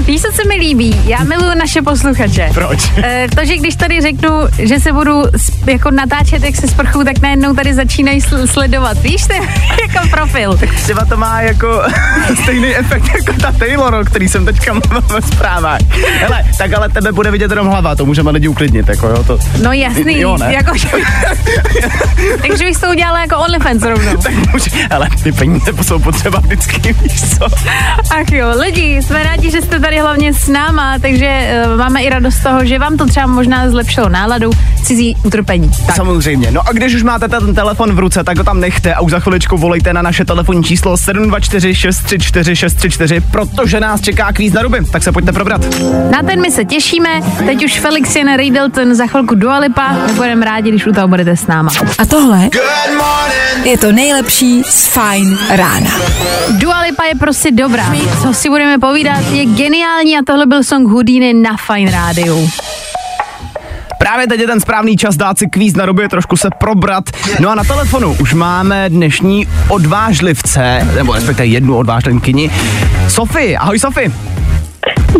Víš, 0.06 0.22
co 0.22 0.32
se 0.32 0.42
mi 0.48 0.56
líbí? 0.56 1.02
Já 1.06 1.24
miluju 1.24 1.58
naše 1.60 1.82
posluchače. 1.82 2.50
Proč? 2.54 2.92
Eh, 3.04 3.28
to, 3.36 3.46
že 3.46 3.58
když 3.58 3.76
tady 3.76 4.02
řeknu, 4.02 4.30
že 4.60 4.80
se 4.80 4.94
budu 4.94 5.24
jako 5.66 5.92
natáčet, 5.92 6.44
jak 6.44 6.56
se 6.56 6.68
sprchu, 6.68 7.04
tak 7.04 7.22
najednou 7.22 7.54
tady 7.54 7.74
začínají 7.74 8.20
sl- 8.22 8.48
sledovat. 8.48 8.98
Víš, 9.02 9.28
to 9.28 9.34
je 9.34 9.40
jako 9.94 10.08
profil. 10.10 10.60
Třeba 10.76 11.06
to 11.06 11.18
má 11.18 11.42
jako 11.42 11.82
stejný 12.44 12.76
efekt 12.76 13.04
jako 13.16 13.34
ta 13.42 13.52
Taylor, 13.52 13.94
o 13.94 14.04
který 14.06 14.28
jsem 14.30 14.46
teďka 14.46 14.74
mluvil 14.74 15.02
ve 15.14 15.22
zprávách. 15.22 15.80
Hele, 16.20 16.44
tak 16.58 16.74
ale 16.74 16.90
tebe 16.90 17.12
bude 17.12 17.32
vidět 17.32 17.52
jenom 17.52 17.68
hlava, 17.68 17.96
to 17.96 18.06
můžeme 18.06 18.32
lidi 18.32 18.48
uklidnit, 18.48 18.88
jako 18.90 19.08
jo, 19.08 19.24
to... 19.24 19.40
No 19.64 19.72
jasný, 19.74 20.20
Jo, 20.20 20.38
ne? 20.38 20.54
jako, 20.54 20.78
že... 20.78 20.88
takže 22.48 22.64
bych 22.66 22.78
to 22.78 22.90
udělala 22.90 23.22
jako 23.22 23.38
OnlyFans 23.38 23.84
rovnou. 23.84 24.18
Tak 24.18 24.34
může, 24.54 24.70
ale 24.90 25.10
ty 25.24 25.32
peníze 25.32 25.72
jsou 25.82 26.00
potřeba 26.00 26.40
vždycky, 26.40 26.94
víš 26.94 27.22
co? 27.38 27.46
Ach 28.12 28.32
jo, 28.32 28.48
lidi, 28.60 29.02
jsme 29.02 29.24
rádi, 29.24 29.52
že 29.52 29.62
jste 29.68 29.80
tady 29.80 30.00
hlavně 30.00 30.34
s 30.34 30.48
náma, 30.48 31.00
takže 31.00 31.62
uh, 31.66 31.78
máme 31.78 32.02
i 32.02 32.10
radost 32.10 32.36
z 32.36 32.44
toho, 32.44 32.66
že 32.66 32.80
vám 32.80 32.98
to 32.98 33.06
třeba 33.06 33.28
možná 33.28 33.70
zlepšilo 33.70 34.10
náladu, 34.10 34.52
cizí 34.84 35.16
utrpení. 35.24 35.72
Tak. 35.86 35.96
Samozřejmě. 35.96 36.52
No 36.52 36.62
a 36.68 36.72
když 36.72 36.96
už 36.96 37.04
máte 37.04 37.28
ten 37.28 37.56
telefon 37.56 37.96
v 37.96 38.00
ruce, 38.00 38.24
tak 38.24 38.38
ho 38.38 38.44
tam 38.44 38.60
nechte 38.60 38.94
a 38.94 39.02
už 39.02 39.12
za 39.12 39.20
chviličku 39.20 39.58
volejte 39.58 39.94
na 39.94 40.02
naše 40.02 40.26
telefonní 40.26 40.64
číslo 40.64 40.98
724 40.98 41.76
634 41.76 42.56
634, 42.56 43.22
protože 43.32 43.80
nás 43.80 44.02
čeká 44.02 44.34
kvíz 44.34 44.54
na 44.54 44.62
ruby, 44.62 44.78
tak 44.92 45.04
se 45.04 45.12
pojďte 45.12 45.32
probrat. 45.32 45.62
Na 46.12 46.24
ten 46.24 46.42
my 46.42 46.52
se 46.52 46.66
těšíme, 46.66 47.10
teď 47.46 47.66
už 47.66 47.80
Felix 47.80 48.16
jen 48.16 48.38
Riddleton, 48.38 48.96
za 48.96 49.08
chvilku 49.08 49.36
Dua 49.36 49.58
Lipa, 49.58 49.94
my 50.08 50.14
budeme 50.14 50.46
rádi, 50.46 50.70
když 50.70 50.88
u 50.88 50.92
toho 50.92 51.08
budete 51.08 51.38
s 51.38 51.48
náma. 51.48 51.72
A 51.98 52.06
tohle 52.06 52.50
je 53.64 53.78
to 53.78 53.92
nejlepší 53.92 54.64
z 54.64 54.88
Fine 54.88 55.38
rána. 55.50 55.92
Dua 56.52 56.82
Lipa 56.82 57.04
je 57.04 57.16
prostě 57.16 57.52
dobrá, 57.52 57.96
co 58.22 58.34
si 58.34 58.50
budeme 58.50 58.80
povídat, 58.80 59.32
je 59.32 59.46
geniální 59.58 60.18
a 60.18 60.22
tohle 60.28 60.46
byl 60.46 60.64
song 60.64 60.90
Houdini 60.90 61.34
na 61.34 61.58
Fine 61.58 61.92
Rádiu. 61.92 62.50
Právě 64.00 64.28
teď 64.28 64.40
je 64.40 64.48
ten 64.48 64.60
správný 64.60 64.98
čas 64.98 65.18
dát 65.18 65.38
si 65.38 65.48
kvíz 65.48 65.76
na 65.76 65.86
ruby, 65.86 66.08
trošku 66.08 66.38
se 66.38 66.50
probrat. 66.60 67.04
No 67.40 67.50
a 67.50 67.56
na 67.56 67.64
telefonu 67.64 68.16
už 68.22 68.34
máme 68.34 68.90
dnešní 68.90 69.48
odvážlivce, 69.70 70.88
nebo 70.96 71.14
respektive 71.14 71.46
jednu 71.46 71.78
odvážlenkyni. 71.78 72.52
Sofie, 73.08 73.58
ahoj 73.58 73.80
Sofie. 73.80 74.12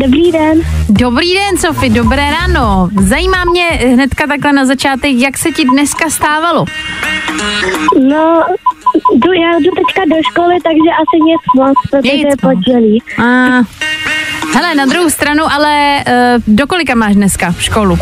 Dobrý 0.02 0.32
den. 0.32 0.62
Dobrý 0.90 1.34
den, 1.34 1.58
Sofi, 1.58 1.90
dobré 1.90 2.32
ráno. 2.32 2.90
Zajímá 3.02 3.46
mě 3.46 3.64
hnedka 3.64 4.28
takhle 4.28 4.54
na 4.54 4.66
začátek, 4.66 5.12
jak 5.16 5.38
se 5.38 5.52
ti 5.52 5.66
dneska 5.66 6.10
stávalo? 6.10 6.66
No, 8.10 8.44
jdu, 9.16 9.32
já 9.34 9.60
jdu 9.60 9.72
teďka 9.76 10.16
do 10.16 10.16
školy, 10.32 10.56
takže 10.64 10.90
asi 11.02 11.24
nic 11.24 11.42
moc, 11.56 11.78
protože 11.92 12.14
je 12.14 12.38
pondělí. 12.42 13.02
A, 13.18 13.24
hele, 14.58 14.76
na 14.76 14.86
druhou 14.86 15.10
stranu, 15.10 15.44
ale 15.52 16.04
uh, 16.08 16.44
do 16.48 16.68
kolika 16.68 16.96
máš 16.96 17.16
dneska 17.16 17.52
v 17.52 17.64
školu? 17.64 18.00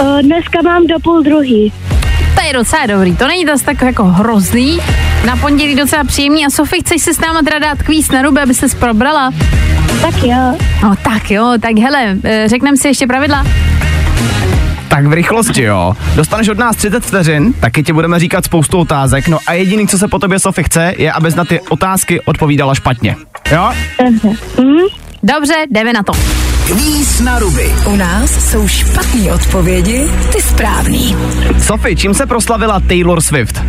O, 0.00 0.22
dneska 0.22 0.62
mám 0.64 0.86
do 0.86 1.00
půl 1.00 1.22
druhý. 1.22 1.72
To 2.34 2.46
je 2.46 2.52
docela 2.52 2.86
dobrý, 2.86 3.16
to 3.16 3.28
není 3.28 3.46
zase 3.46 3.64
tak 3.64 3.82
jako 3.82 4.04
hrozný. 4.04 4.80
Na 5.26 5.36
pondělí 5.36 5.74
docela 5.74 6.04
příjemný. 6.04 6.46
A 6.46 6.50
Sofie, 6.50 6.82
chceš 6.82 7.02
se 7.02 7.14
s 7.14 7.20
náma 7.20 7.42
teda 7.42 7.58
dát 7.58 7.82
kvíz 7.82 8.10
na 8.10 8.22
ruby, 8.22 8.40
aby 8.40 8.54
se 8.54 8.76
probrala? 8.76 9.32
Tak 10.02 10.22
jo. 10.22 10.58
No 10.82 10.94
tak 11.02 11.30
jo, 11.30 11.52
tak 11.60 11.78
hele, 11.78 12.16
eh, 12.24 12.48
řekneme 12.48 12.76
si 12.76 12.88
ještě 12.88 13.06
pravidla. 13.06 13.46
Tak 14.88 15.06
v 15.06 15.12
rychlosti, 15.12 15.62
jo. 15.62 15.94
Dostaneš 16.16 16.48
od 16.48 16.58
nás 16.58 16.76
30 16.76 17.04
vteřin, 17.04 17.52
taky 17.52 17.82
ti 17.82 17.92
budeme 17.92 18.18
říkat 18.18 18.44
spoustu 18.44 18.78
otázek, 18.78 19.28
no 19.28 19.38
a 19.46 19.52
jediný, 19.52 19.88
co 19.88 19.98
se 19.98 20.08
po 20.08 20.18
tobě 20.18 20.38
Sofie 20.38 20.64
chce, 20.64 20.92
je, 20.98 21.12
abys 21.12 21.34
na 21.34 21.44
ty 21.44 21.60
otázky 21.60 22.20
odpovídala 22.20 22.74
špatně. 22.74 23.16
Jo? 23.52 23.72
Dobře. 24.04 24.28
Mhm. 24.58 25.03
Dobře, 25.24 25.54
jdeme 25.70 25.92
na 25.92 26.02
to. 26.02 26.12
Kvíz 26.66 27.20
na 27.20 27.38
ruby. 27.38 27.72
U 27.86 27.96
nás 27.96 28.50
jsou 28.50 28.68
špatné 28.68 29.32
odpovědi, 29.32 30.08
ty 30.32 30.42
správný. 30.42 31.16
Sofie, 31.58 31.96
čím 31.96 32.14
se 32.14 32.26
proslavila 32.26 32.80
Taylor 32.80 33.20
Swift? 33.20 33.62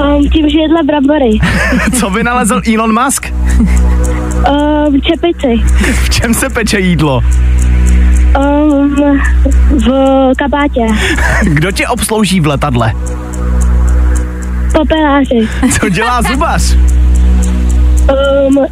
Um, 0.00 0.28
tím, 0.28 0.48
že 0.48 0.58
jedle 0.58 0.82
brambory. 0.82 1.38
Co 2.00 2.10
vynalezl 2.10 2.60
Elon 2.74 3.04
Musk? 3.04 3.26
Um, 3.58 5.00
čepici. 5.00 5.62
V 6.04 6.10
čem 6.10 6.34
se 6.34 6.50
peče 6.50 6.80
jídlo? 6.80 7.20
Um, 8.38 9.20
v 9.70 9.88
kabátě. 10.38 10.86
Kdo 11.42 11.72
tě 11.72 11.88
obslouží 11.88 12.40
v 12.40 12.46
letadle? 12.46 12.92
Popeláři. 14.72 15.48
Co 15.80 15.88
dělá 15.88 16.22
zubař? 16.22 16.76
Um, 18.48 18.66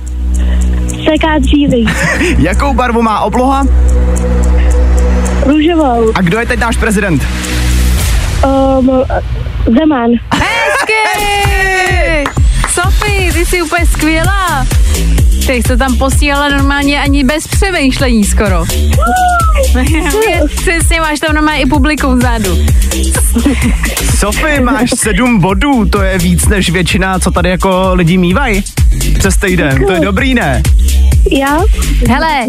seká 1.10 1.38
dříví. 1.38 1.86
Jakou 2.38 2.74
barvu 2.74 3.02
má 3.02 3.20
obloha? 3.20 3.66
Růžovou. 5.46 6.12
A 6.14 6.20
kdo 6.22 6.38
je 6.38 6.46
teď 6.46 6.60
náš 6.60 6.76
prezident? 6.76 7.26
Um, 8.44 8.90
Zeman. 9.78 10.10
Hezky! 10.32 10.94
Sofie, 12.68 13.32
ty 13.32 13.46
jsi 13.46 13.62
úplně 13.62 13.86
skvělá. 13.86 14.66
Jsi 15.48 15.62
to 15.62 15.76
tam 15.76 15.96
posílala 15.96 16.48
normálně 16.48 17.00
ani 17.00 17.24
bez 17.24 17.46
přemýšlení 17.46 18.24
skoro. 18.24 18.64
Přesně, 20.56 21.00
máš 21.00 21.20
tam 21.20 21.34
normálně 21.34 21.60
i 21.60 21.66
publikum 21.66 22.18
vzadu. 22.18 22.58
Sofie, 24.18 24.60
máš 24.60 24.90
sedm 24.96 25.40
bodů, 25.40 25.84
to 25.84 26.02
je 26.02 26.18
víc 26.18 26.48
než 26.48 26.70
většina, 26.70 27.18
co 27.18 27.30
tady 27.30 27.50
jako 27.50 27.90
lidi 27.94 28.18
mývají. 28.18 28.64
Přes 29.18 29.36
týden, 29.36 29.86
to 29.86 29.92
je 29.92 30.00
dobrý, 30.00 30.34
ne? 30.34 30.62
Já? 31.30 31.58
Hele, 32.08 32.46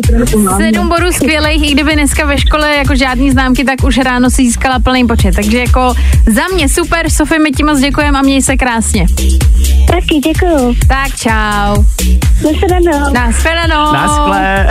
sedm 0.57 0.89
bodů 0.89 1.12
skvělých, 1.12 1.69
i 1.69 1.73
kdyby 1.73 1.93
dneska 1.93 2.25
ve 2.25 2.38
škole 2.38 2.75
jako 2.75 2.95
žádný 2.95 3.31
známky, 3.31 3.63
tak 3.63 3.83
už 3.83 3.97
ráno 3.97 4.29
si 4.29 4.35
získala 4.35 4.79
plný 4.79 5.07
počet. 5.07 5.35
Takže 5.35 5.59
jako 5.59 5.93
za 6.25 6.41
mě 6.53 6.69
super, 6.69 7.09
Sofie, 7.09 7.39
my 7.39 7.51
ti 7.51 7.63
moc 7.63 7.79
děkujeme 7.79 8.19
a 8.19 8.21
měj 8.21 8.41
se 8.41 8.57
krásně. 8.57 9.05
Taky 9.91 10.19
děkuju. 10.19 10.75
Tak 10.88 11.15
čau. 11.15 11.84
Nashledanou. 12.43 13.13
Naschledanou. 13.13 13.93
Naschle. 13.93 14.67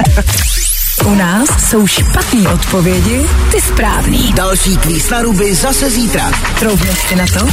U 1.07 1.15
nás 1.15 1.49
jsou 1.69 1.87
špatné 1.87 2.49
odpovědi, 2.49 3.27
ty 3.51 3.61
správný. 3.61 4.33
Další 4.33 4.77
kvíz 4.77 5.11
na 5.11 5.23
ruby 5.23 5.55
zase 5.55 5.91
zítra. 5.91 6.31
Troubneš 6.59 6.99
si 6.99 7.17
na 7.17 7.25
to? 7.27 7.49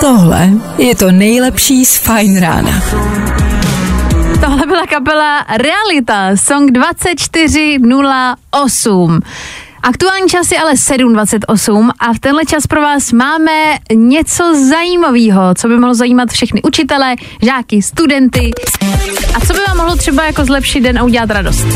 Tohle 0.00 0.50
je 0.78 0.96
to 0.96 1.12
nejlepší 1.12 1.84
z 1.84 1.98
Fine 1.98 2.40
rána. 2.40 2.82
Tohle 4.40 4.66
byla 4.66 4.86
kapela 4.86 5.46
Realita, 5.48 6.36
song 6.36 6.70
2408. 6.70 9.20
Aktuální 9.84 10.28
čas 10.28 10.52
je 10.52 10.58
ale 10.58 10.74
7.28 10.74 11.90
a 11.98 12.12
v 12.12 12.18
tenhle 12.18 12.44
čas 12.44 12.66
pro 12.66 12.80
vás 12.80 13.12
máme 13.12 13.78
něco 13.94 14.44
zajímavého, 14.68 15.54
co 15.54 15.68
by 15.68 15.78
mohlo 15.78 15.94
zajímat 15.94 16.30
všechny 16.30 16.62
učitele, 16.62 17.14
žáky, 17.42 17.82
studenty 17.82 18.50
a 19.34 19.40
co 19.40 19.52
by 19.52 19.58
vám 19.68 19.76
mohlo 19.76 19.96
třeba 19.96 20.24
jako 20.24 20.44
zlepšit 20.44 20.80
den 20.80 20.98
a 20.98 21.02
udělat 21.02 21.30
radost. 21.30 21.66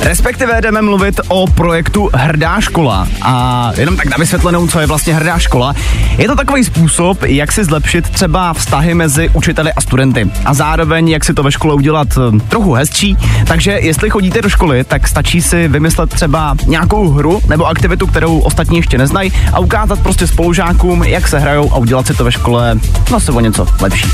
Respektive 0.00 0.60
jdeme 0.60 0.82
mluvit 0.82 1.20
o 1.28 1.46
projektu 1.46 2.10
Hrdá 2.14 2.60
škola. 2.60 3.08
A 3.22 3.72
jenom 3.76 3.96
tak 3.96 4.06
na 4.06 4.16
vysvětlenou, 4.16 4.68
co 4.68 4.80
je 4.80 4.86
vlastně 4.86 5.14
Hrdá 5.14 5.38
škola. 5.38 5.74
Je 6.18 6.28
to 6.28 6.36
takový 6.36 6.64
způsob, 6.64 7.22
jak 7.22 7.52
si 7.52 7.64
zlepšit 7.64 8.10
třeba 8.10 8.52
vztahy 8.52 8.94
mezi 8.94 9.28
učiteli 9.28 9.72
a 9.72 9.80
studenty. 9.80 10.30
A 10.44 10.54
zároveň, 10.54 11.08
jak 11.08 11.24
si 11.24 11.34
to 11.34 11.42
ve 11.42 11.52
škole 11.52 11.74
udělat 11.74 12.08
eh, 12.18 12.38
trochu 12.48 12.72
hezčí. 12.72 13.16
Takže 13.46 13.70
jestli 13.70 14.10
chodíte 14.10 14.42
do 14.42 14.48
školy, 14.48 14.84
tak 14.84 15.08
stačí 15.08 15.42
si 15.42 15.68
vymyslet 15.68 16.10
třeba 16.10 16.56
nějakou 16.66 17.08
hru 17.08 17.40
nebo 17.48 17.66
aktivitu, 17.66 18.06
kterou 18.06 18.38
ostatní 18.38 18.76
ještě 18.76 18.98
neznají 18.98 19.32
a 19.52 19.58
ukázat 19.58 20.00
prostě 20.00 20.26
spolužákům, 20.26 21.04
jak 21.04 21.28
se 21.28 21.38
hrajou 21.38 21.72
a 21.72 21.76
udělat 21.76 22.06
si 22.06 22.14
to 22.14 22.24
ve 22.24 22.32
škole 22.32 22.78
zase 23.10 23.32
o 23.32 23.40
něco 23.40 23.66
lepší. 23.80 24.08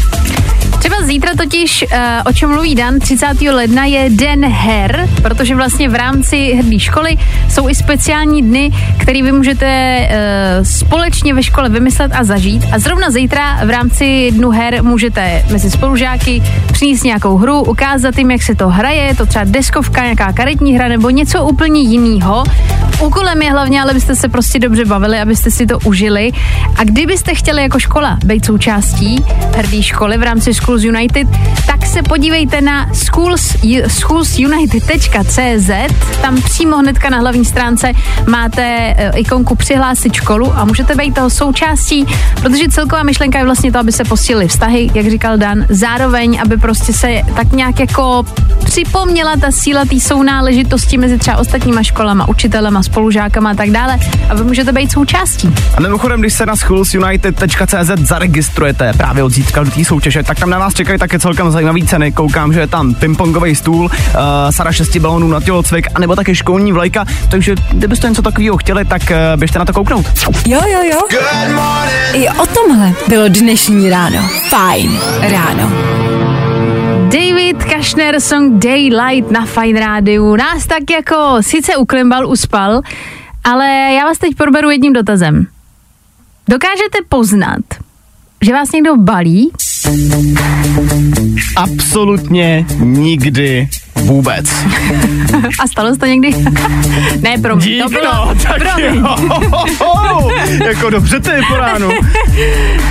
Třeba 0.78 0.96
zítra 1.02 1.30
totiž, 1.36 1.84
uh, 1.92 1.98
o 2.26 2.32
čem 2.32 2.50
mluví 2.50 2.74
Dan, 2.74 2.98
30. 2.98 3.26
ledna 3.40 3.84
je 3.84 4.10
Den 4.10 4.44
her, 4.44 5.08
protože 5.22 5.54
vlastně 5.54 5.88
v 5.88 5.94
rámci 5.94 6.54
hrdý 6.54 6.78
školy 6.78 7.16
jsou 7.48 7.68
i 7.68 7.74
speciální 7.74 8.42
dny, 8.42 8.70
které 8.98 9.22
vy 9.22 9.32
můžete 9.32 9.98
uh, 10.00 10.64
společně 10.64 11.34
ve 11.34 11.42
škole 11.42 11.68
vymyslet 11.68 12.12
a 12.14 12.24
zažít. 12.24 12.64
A 12.72 12.78
zrovna 12.78 13.10
zítra 13.10 13.64
v 13.64 13.70
rámci 13.70 14.30
dnu 14.30 14.50
her 14.50 14.82
můžete 14.84 15.44
mezi 15.50 15.70
spolužáky 15.70 16.42
přinést 16.72 17.02
nějakou 17.02 17.36
hru, 17.36 17.60
ukázat 17.60 18.18
jim, 18.18 18.30
jak 18.30 18.42
se 18.42 18.54
to 18.54 18.68
hraje, 18.68 19.02
je 19.02 19.14
to 19.14 19.26
třeba 19.26 19.44
deskovka, 19.44 20.02
nějaká 20.02 20.32
karetní 20.32 20.74
hra 20.74 20.88
nebo 20.88 21.10
něco 21.10 21.44
úplně 21.44 21.80
jiného. 21.80 22.44
Úkolem 23.22 23.42
je 23.42 23.52
hlavně, 23.52 23.82
ale 23.82 23.94
byste 23.94 24.16
se 24.16 24.28
prostě 24.28 24.58
dobře 24.58 24.84
bavili, 24.84 25.20
abyste 25.20 25.50
si 25.50 25.66
to 25.66 25.78
užili. 25.78 26.32
A 26.76 26.84
kdybyste 26.84 27.34
chtěli 27.34 27.62
jako 27.62 27.78
škola 27.78 28.18
být 28.24 28.44
součástí 28.44 29.24
hrdý 29.56 29.82
školy 29.82 30.18
v 30.18 30.22
rámci 30.22 30.54
Schools 30.54 30.82
United, 30.82 31.28
tak 31.66 31.86
se 31.86 32.02
podívejte 32.02 32.60
na 32.60 32.94
schools, 32.94 33.56
schoolsunited.cz. 33.88 35.70
Tam 36.22 36.42
přímo 36.42 36.76
hnedka 36.76 37.10
na 37.10 37.18
hlavní 37.18 37.44
stránce 37.44 37.92
máte 38.28 38.62
eh, 38.62 39.12
ikonku 39.16 39.54
přihlásit 39.54 40.14
školu 40.14 40.52
a 40.56 40.64
můžete 40.64 40.94
být 40.94 41.14
toho 41.14 41.30
součástí, 41.30 42.06
protože 42.42 42.68
celková 42.68 43.02
myšlenka 43.02 43.38
je 43.38 43.44
vlastně 43.44 43.72
to, 43.72 43.78
aby 43.78 43.92
se 43.92 44.04
posílily 44.04 44.48
vztahy, 44.48 44.90
jak 44.94 45.10
říkal 45.10 45.38
Dan, 45.38 45.66
zároveň, 45.68 46.38
aby 46.42 46.56
prostě 46.56 46.92
se 46.92 47.20
tak 47.36 47.52
nějak 47.52 47.80
jako 47.80 48.24
připomněla 48.64 49.36
ta 49.36 49.50
síla 49.50 49.84
té 49.84 50.00
sounáležitosti 50.00 50.98
mezi 50.98 51.18
třeba 51.18 51.36
ostatníma 51.36 51.82
školama, 51.82 52.28
učitelema, 52.28 52.82
spolužákama 53.12 53.50
a 53.50 53.54
tak 53.54 53.70
dále. 53.70 53.98
A 54.28 54.34
vy 54.34 54.44
můžete 54.44 54.72
být 54.72 54.92
součástí. 54.92 55.54
A 55.76 55.80
mimochodem, 55.80 56.20
když 56.20 56.32
se 56.32 56.46
na 56.46 56.56
schoolsunited.cz 56.56 57.90
zaregistrujete 58.00 58.92
právě 58.92 59.22
od 59.22 59.32
zítra 59.32 59.64
do 59.64 59.70
té 59.70 59.84
soutěže, 59.84 60.22
tak 60.22 60.40
tam 60.40 60.50
na 60.50 60.58
vás 60.58 60.74
čekají 60.74 60.98
také 60.98 61.18
celkem 61.18 61.50
zajímavé 61.50 61.80
ceny. 61.86 62.12
Koukám, 62.12 62.52
že 62.52 62.60
je 62.60 62.66
tam 62.66 62.94
pingpongový 62.94 63.54
stůl, 63.54 63.84
uh, 63.84 63.90
Sara 64.50 64.72
šesti 64.72 65.00
balonů 65.00 65.28
na 65.28 65.40
tělocvik, 65.40 65.86
anebo 65.94 66.16
také 66.16 66.34
školní 66.34 66.72
vlajka. 66.72 67.04
Takže 67.30 67.54
kdybyste 67.72 68.08
něco 68.08 68.22
takového 68.22 68.56
chtěli, 68.56 68.84
tak 68.84 69.02
uh, 69.02 69.16
běžte 69.36 69.58
na 69.58 69.64
to 69.64 69.72
kouknout. 69.72 70.06
Jo, 70.46 70.60
jo, 70.72 70.82
jo. 70.92 71.00
I 72.12 72.28
o 72.28 72.46
tomhle 72.46 72.92
bylo 73.08 73.28
dnešní 73.28 73.90
ráno. 73.90 74.28
Fajn 74.50 74.98
ráno. 75.20 76.31
David 77.12 77.64
Kašner 77.64 78.20
song 78.20 78.58
Daylight 78.58 79.30
na 79.30 79.44
Fine 79.46 79.80
Rádiu 79.80 80.36
nás 80.36 80.66
tak 80.66 80.90
jako 80.90 81.38
sice 81.40 81.76
uklimbal, 81.76 82.28
uspal, 82.28 82.80
ale 83.44 83.66
já 83.68 84.04
vás 84.04 84.18
teď 84.18 84.34
proberu 84.34 84.70
jedním 84.70 84.92
dotazem. 84.92 85.46
Dokážete 86.48 86.98
poznat, 87.08 87.60
že 88.42 88.52
vás 88.52 88.72
někdo 88.72 88.96
balí? 88.96 89.50
Absolutně 91.56 92.66
nikdy 92.78 93.68
vůbec. 94.12 94.46
A 95.58 95.66
stalo 95.66 95.92
se 95.92 95.98
to 95.98 96.06
někdy? 96.06 96.30
ne, 97.20 97.38
pro 97.42 97.56
mě. 97.56 97.66
Dík 97.66 97.82
to 97.82 97.88
bylo, 97.88 98.12
no, 98.26 98.34
tak 98.42 98.58
promiň. 98.58 98.94
jo. 98.94 100.30
jako 100.66 100.90
dobře 100.90 101.20
to 101.20 101.30
je 101.30 101.40
po 101.48 101.56
ránu. 101.56 101.88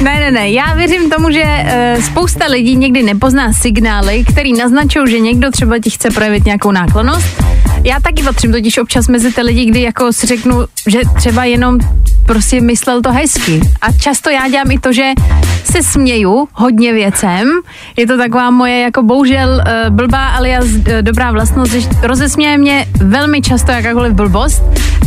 Ne, 0.01 0.19
ne, 0.19 0.31
ne, 0.31 0.51
já 0.51 0.73
věřím 0.73 1.09
tomu, 1.09 1.31
že 1.31 1.43
uh, 1.43 2.03
spousta 2.03 2.45
lidí 2.45 2.75
někdy 2.75 3.03
nepozná 3.03 3.53
signály, 3.53 4.23
který 4.31 4.53
naznačují, 4.53 5.11
že 5.11 5.19
někdo 5.19 5.51
třeba 5.51 5.79
ti 5.79 5.89
chce 5.89 6.09
projevit 6.09 6.45
nějakou 6.45 6.71
náklonost. 6.71 7.43
Já 7.83 7.99
taky 7.99 8.23
patřím 8.23 8.51
totiž 8.51 8.77
občas 8.77 9.07
mezi 9.07 9.31
ty 9.31 9.41
lidi, 9.41 9.65
kdy 9.65 9.81
jako 9.81 10.13
si 10.13 10.27
řeknu, 10.27 10.65
že 10.87 10.99
třeba 11.17 11.43
jenom 11.43 11.79
prostě 12.25 12.61
myslel 12.61 13.01
to 13.01 13.11
hezky. 13.11 13.61
A 13.81 13.91
často 13.91 14.29
já 14.29 14.47
dělám 14.49 14.71
i 14.71 14.79
to, 14.79 14.93
že 14.93 15.11
se 15.71 15.83
směju 15.83 16.47
hodně 16.53 16.93
věcem. 16.93 17.49
Je 17.97 18.07
to 18.07 18.17
taková 18.17 18.49
moje 18.49 18.79
jako 18.79 19.03
bohužel 19.03 19.49
uh, 19.49 19.95
blbá 19.95 20.27
alias 20.27 20.65
uh, 20.65 21.01
dobrá 21.11 21.31
vlastnost, 21.31 21.71
že 21.71 21.89
rozesměje 22.03 22.57
mě 22.57 22.87
velmi 23.03 23.41
často 23.41 23.71
jakákoliv 23.71 24.13
blbost. 24.13 24.63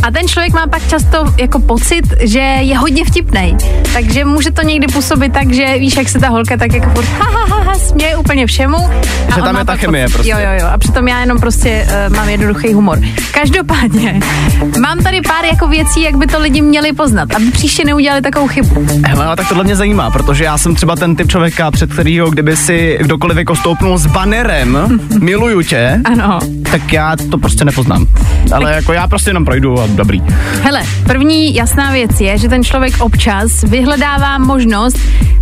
A 0.07 0.11
ten 0.11 0.27
člověk 0.27 0.53
má 0.53 0.67
pak 0.67 0.87
často 0.87 1.33
jako 1.39 1.59
pocit, 1.59 2.13
že 2.21 2.39
je 2.39 2.77
hodně 2.77 3.05
vtipnej. 3.05 3.55
Takže 3.93 4.25
může 4.25 4.51
to 4.51 4.61
někdy 4.61 4.87
působit 4.87 5.33
tak, 5.33 5.53
že 5.53 5.77
víš, 5.79 5.97
jak 5.97 6.09
se 6.09 6.19
ta 6.19 6.29
holka 6.29 6.57
tak 6.57 6.73
jako 6.73 6.89
furt 6.89 7.05
ha, 7.19 7.29
ha, 7.31 7.45
ha, 7.55 7.63
ha 7.63 7.75
směje 7.75 8.17
úplně 8.17 8.47
všemu. 8.47 8.77
A 8.77 9.35
Že 9.35 9.41
tam 9.41 9.57
je 9.57 9.65
ta 9.65 9.75
chemie 9.75 10.05
pocit- 10.05 10.13
prostě. 10.13 10.31
Jo, 10.31 10.37
jo, 10.39 10.49
jo. 10.61 10.67
A 10.73 10.77
přitom 10.77 11.07
já 11.07 11.19
jenom 11.19 11.39
prostě 11.39 11.87
uh, 12.09 12.15
mám 12.15 12.29
jednoduchý 12.29 12.73
humor. 12.73 12.99
Každopádně, 13.31 14.19
mám 14.81 14.97
tady 14.99 15.21
pár 15.21 15.45
jako 15.45 15.67
věcí, 15.67 16.01
jak 16.03 16.15
by 16.17 16.27
to 16.27 16.39
lidi 16.39 16.61
měli 16.61 16.93
poznat, 16.93 17.35
aby 17.35 17.51
příště 17.51 17.85
neudělali 17.85 18.21
takovou 18.21 18.47
chybu. 18.47 18.87
Hele, 19.07 19.25
ale 19.25 19.35
tak 19.35 19.47
tohle 19.47 19.63
mě 19.63 19.75
zajímá, 19.75 20.11
protože 20.11 20.43
já 20.43 20.57
jsem 20.57 20.75
třeba 20.75 20.95
ten 20.95 21.15
typ 21.15 21.29
člověka, 21.31 21.71
před 21.71 21.93
kterýho, 21.93 22.29
kdyby 22.29 22.55
si 22.57 22.97
kdokoliv 23.01 23.37
jako 23.37 23.55
stoupnul 23.55 23.97
s 23.97 24.05
banerem, 24.05 24.99
miluju 25.19 25.61
tě, 25.61 26.01
Ano. 26.05 26.39
Tak 26.79 26.93
já 26.93 27.15
to 27.31 27.37
prostě 27.37 27.65
nepoznám. 27.65 28.07
Ale 28.51 28.75
jako 28.75 28.93
já 28.93 29.07
prostě 29.07 29.29
jenom 29.29 29.45
projdu 29.45 29.81
a 29.81 29.87
dobrý. 29.87 30.21
Hele, 30.63 30.83
první 31.03 31.55
jasná 31.55 31.91
věc 31.91 32.21
je, 32.21 32.37
že 32.37 32.49
ten 32.49 32.63
člověk 32.63 33.01
občas 33.01 33.63
vyhledává 33.63 34.37
možnost, 34.37 34.97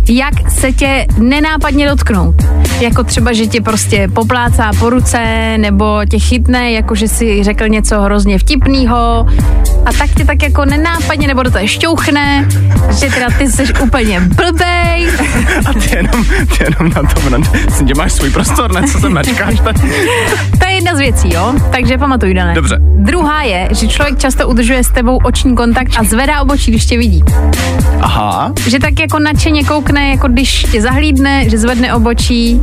jak 0.08 0.50
se 0.50 0.72
tě 0.72 1.06
nenápadně 1.18 1.88
dotknout. 1.88 2.34
Jako 2.80 3.04
třeba, 3.04 3.32
že 3.32 3.46
tě 3.46 3.60
prostě 3.60 4.08
poplácá 4.14 4.70
po 4.78 4.90
ruce, 4.90 5.18
nebo 5.58 6.00
tě 6.10 6.18
chytne, 6.18 6.72
jako 6.72 6.94
že 6.94 7.08
si 7.08 7.44
řekl 7.44 7.68
něco 7.68 8.00
hrozně 8.00 8.38
vtipného 8.38 9.26
a 9.86 9.92
tak 9.98 10.10
tě 10.10 10.24
tak 10.24 10.42
jako 10.42 10.64
nenápadně, 10.64 11.26
nebo 11.26 11.42
do 11.42 11.50
toho 11.50 11.66
šťouchne, 11.66 12.48
že 13.00 13.06
teda 13.06 13.26
ty 13.38 13.50
jsi 13.50 13.74
úplně 13.82 14.20
blbej. 14.20 15.08
A 15.66 15.72
ty 15.72 15.96
jenom, 15.96 16.24
ty 16.24 16.64
jenom 16.64 16.92
na 16.94 17.02
tom, 17.02 17.32
na, 17.32 17.38
tě 17.86 17.94
máš 17.94 18.12
svůj 18.12 18.30
prostor, 18.30 18.72
ne, 18.72 18.82
co 18.82 19.00
se 19.00 19.08
mačkáš. 19.08 19.54
To 20.58 20.66
je 20.66 20.74
jedna 20.74 20.94
z 20.94 20.98
věcí, 20.98 21.23
jo? 21.32 21.54
Takže 21.72 21.98
pamatuj, 21.98 22.34
Dané. 22.34 22.54
Dobře. 22.54 22.76
Druhá 22.80 23.42
je, 23.42 23.68
že 23.70 23.88
člověk 23.88 24.18
často 24.18 24.48
udržuje 24.48 24.84
s 24.84 24.90
tebou 24.90 25.18
oční 25.24 25.56
kontakt 25.56 25.92
a 25.98 26.04
zvedá 26.04 26.40
obočí, 26.40 26.70
když 26.70 26.86
tě 26.86 26.98
vidí. 26.98 27.24
Aha, 28.00 28.52
Že 28.66 28.78
tak 28.78 29.00
jako 29.00 29.18
nadšeně 29.18 29.64
koukne, 29.64 30.10
jako 30.10 30.28
když 30.28 30.62
tě 30.62 30.82
zahlídne, 30.82 31.50
že 31.50 31.58
zvedne 31.58 31.94
obočí. 31.94 32.60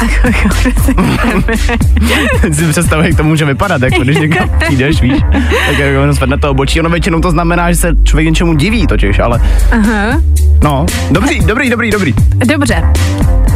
si 2.52 2.66
představuji, 2.68 3.08
jak 3.08 3.16
to 3.16 3.24
může 3.24 3.44
vypadat, 3.44 3.82
jako 3.82 4.02
když 4.02 4.18
někam 4.18 4.50
přijdeš, 4.58 5.02
víš, 5.02 5.22
tak 5.66 5.78
jako 5.78 6.02
ono 6.02 6.12
zvedne 6.12 6.38
to 6.38 6.50
obočí, 6.50 6.80
ono 6.80 6.90
většinou 6.90 7.20
to 7.20 7.30
znamená, 7.30 7.72
že 7.72 7.76
se 7.76 7.92
člověk 8.04 8.28
něčemu 8.28 8.54
diví 8.54 8.86
totiž, 8.86 9.18
ale 9.18 9.40
Aha. 9.72 10.20
no, 10.62 10.86
dobrý, 11.10 11.40
dobrý, 11.40 11.70
dobrý, 11.70 11.90
dobrý. 11.90 12.14
Dobře. 12.46 12.82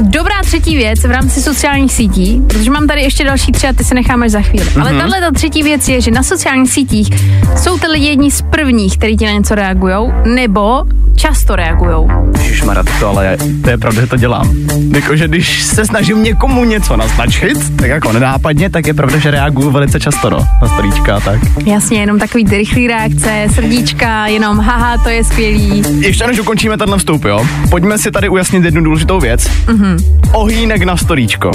Dobrá 0.08 0.34
třetí 0.42 0.76
věc 0.76 1.00
v 1.00 1.10
rámci 1.10 1.42
sociálních 1.42 1.92
sítí, 1.92 2.42
protože 2.48 2.70
mám 2.70 2.86
tady 2.86 3.02
ještě 3.02 3.24
další 3.24 3.52
tři 3.52 3.68
a 3.68 3.72
ty 3.72 3.84
se 3.84 3.94
necháme 3.94 4.30
za 4.30 4.40
chvíli. 4.40 4.66
Ale 4.80 4.92
tahle 4.92 5.20
ta 5.20 5.30
třetí 5.30 5.62
věc 5.62 5.88
je, 5.88 6.00
že 6.00 6.10
na 6.10 6.22
sociálních 6.22 6.72
sítích 6.72 7.08
jsou 7.56 7.78
ty 7.78 7.86
lidi 7.86 8.06
jedni 8.06 8.30
z 8.30 8.42
prvních, 8.42 8.98
kteří 8.98 9.16
ti 9.16 9.26
na 9.26 9.32
něco 9.32 9.54
reagují, 9.54 10.12
nebo 10.34 10.84
často 11.16 11.56
reagují. 11.56 12.08
Ježišmarja, 12.38 12.82
tak 12.82 12.98
to 13.00 13.08
ale 13.08 13.26
je, 13.26 13.36
to 13.62 13.70
je 13.70 13.78
pravda, 13.78 14.00
že 14.00 14.06
to 14.06 14.16
dělám. 14.16 14.56
Jakože 14.94 15.28
když 15.28 15.62
se 15.62 15.86
snažím 15.86 16.22
někomu 16.22 16.64
něco 16.64 16.96
naznačit, 16.96 17.76
tak 17.76 17.88
jako 17.88 18.12
nenápadně, 18.12 18.70
tak 18.70 18.86
je 18.86 18.94
pravda, 18.94 19.18
že 19.18 19.30
reaguju 19.30 19.70
velice 19.70 20.00
často, 20.00 20.30
no, 20.30 20.46
na 20.62 20.68
storíčka 20.68 21.20
tak. 21.20 21.40
Jasně, 21.66 22.00
jenom 22.00 22.18
takový 22.18 22.44
ty 22.44 22.56
rychlý 22.56 22.86
reakce, 22.86 23.46
srdíčka, 23.54 24.26
jenom 24.26 24.58
haha, 24.58 24.98
to 24.98 25.08
je 25.08 25.24
skvělý. 25.24 25.82
Ještě 25.98 26.26
než 26.26 26.38
ukončíme 26.38 26.76
tenhle 26.76 26.98
vstup, 26.98 27.24
jo, 27.24 27.46
pojďme 27.70 27.98
si 27.98 28.10
tady 28.10 28.28
ujasnit 28.28 28.64
jednu 28.64 28.84
důležitou 28.84 29.20
věc. 29.20 29.44
Mm-hmm. 29.66 29.93
Ohýnek 30.32 30.82
na 30.82 30.96
storíčko. 30.96 31.50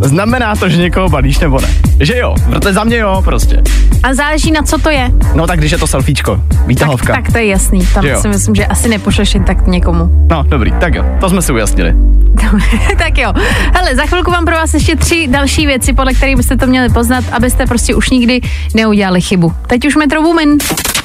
Znamená 0.00 0.56
to, 0.56 0.68
že 0.68 0.76
někoho 0.76 1.08
balíš 1.08 1.38
nebo 1.38 1.60
ne? 1.60 1.68
Že 2.00 2.18
jo, 2.18 2.34
protože 2.50 2.72
za 2.74 2.84
mě 2.84 2.96
jo, 2.98 3.22
prostě. 3.24 3.62
A 4.02 4.14
záleží 4.14 4.50
na 4.50 4.62
co 4.62 4.78
to 4.78 4.90
je. 4.90 5.10
No 5.34 5.46
tak 5.46 5.58
když 5.58 5.72
je 5.72 5.78
to 5.78 5.86
selfiečko, 5.86 6.40
Tak, 6.48 6.66
výtahovka. 6.66 7.12
tak 7.12 7.32
to 7.32 7.38
je 7.38 7.46
jasný. 7.46 7.86
Tam 7.94 8.04
si 8.20 8.28
myslím, 8.28 8.54
že 8.54 8.66
asi 8.66 8.88
nepošleš 8.88 9.34
jen 9.34 9.44
tak 9.44 9.66
někomu. 9.66 10.26
No, 10.30 10.42
dobrý, 10.42 10.72
tak 10.80 10.94
jo, 10.94 11.04
to 11.20 11.28
jsme 11.30 11.42
si 11.42 11.52
ujasnili. 11.52 11.94
tak 12.98 13.18
jo. 13.18 13.32
Hele, 13.74 13.96
za 13.96 14.02
chvilku 14.06 14.30
mám 14.30 14.44
pro 14.44 14.54
vás 14.54 14.74
ještě 14.74 14.96
tři 14.96 15.26
další 15.30 15.66
věci, 15.66 15.92
podle 15.92 16.14
kterých 16.14 16.36
byste 16.36 16.56
to 16.56 16.66
měli 16.66 16.88
poznat, 16.88 17.24
abyste 17.32 17.66
prostě 17.66 17.94
už 17.94 18.10
nikdy 18.10 18.40
neudělali 18.74 19.20
chybu. 19.20 19.52
Teď 19.66 19.86
už 19.86 19.96
Metro 19.96 20.22
Woman. 20.22 20.48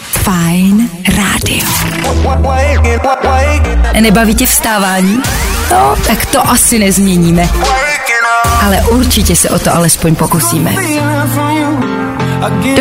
Fajn 0.02 0.90
rádio. 1.18 1.68
Nebaví 4.02 4.36
tě 4.36 4.46
vstávání? 4.46 5.18
No, 5.72 5.96
tak 6.08 6.26
to 6.26 6.50
asi 6.50 6.80
nezměníme. 6.80 7.50
Ale 8.66 8.82
určitě 8.92 9.36
se 9.36 9.50
o 9.50 9.60
to 9.60 9.76
alespoň 9.76 10.16
pokusíme. 10.16 10.76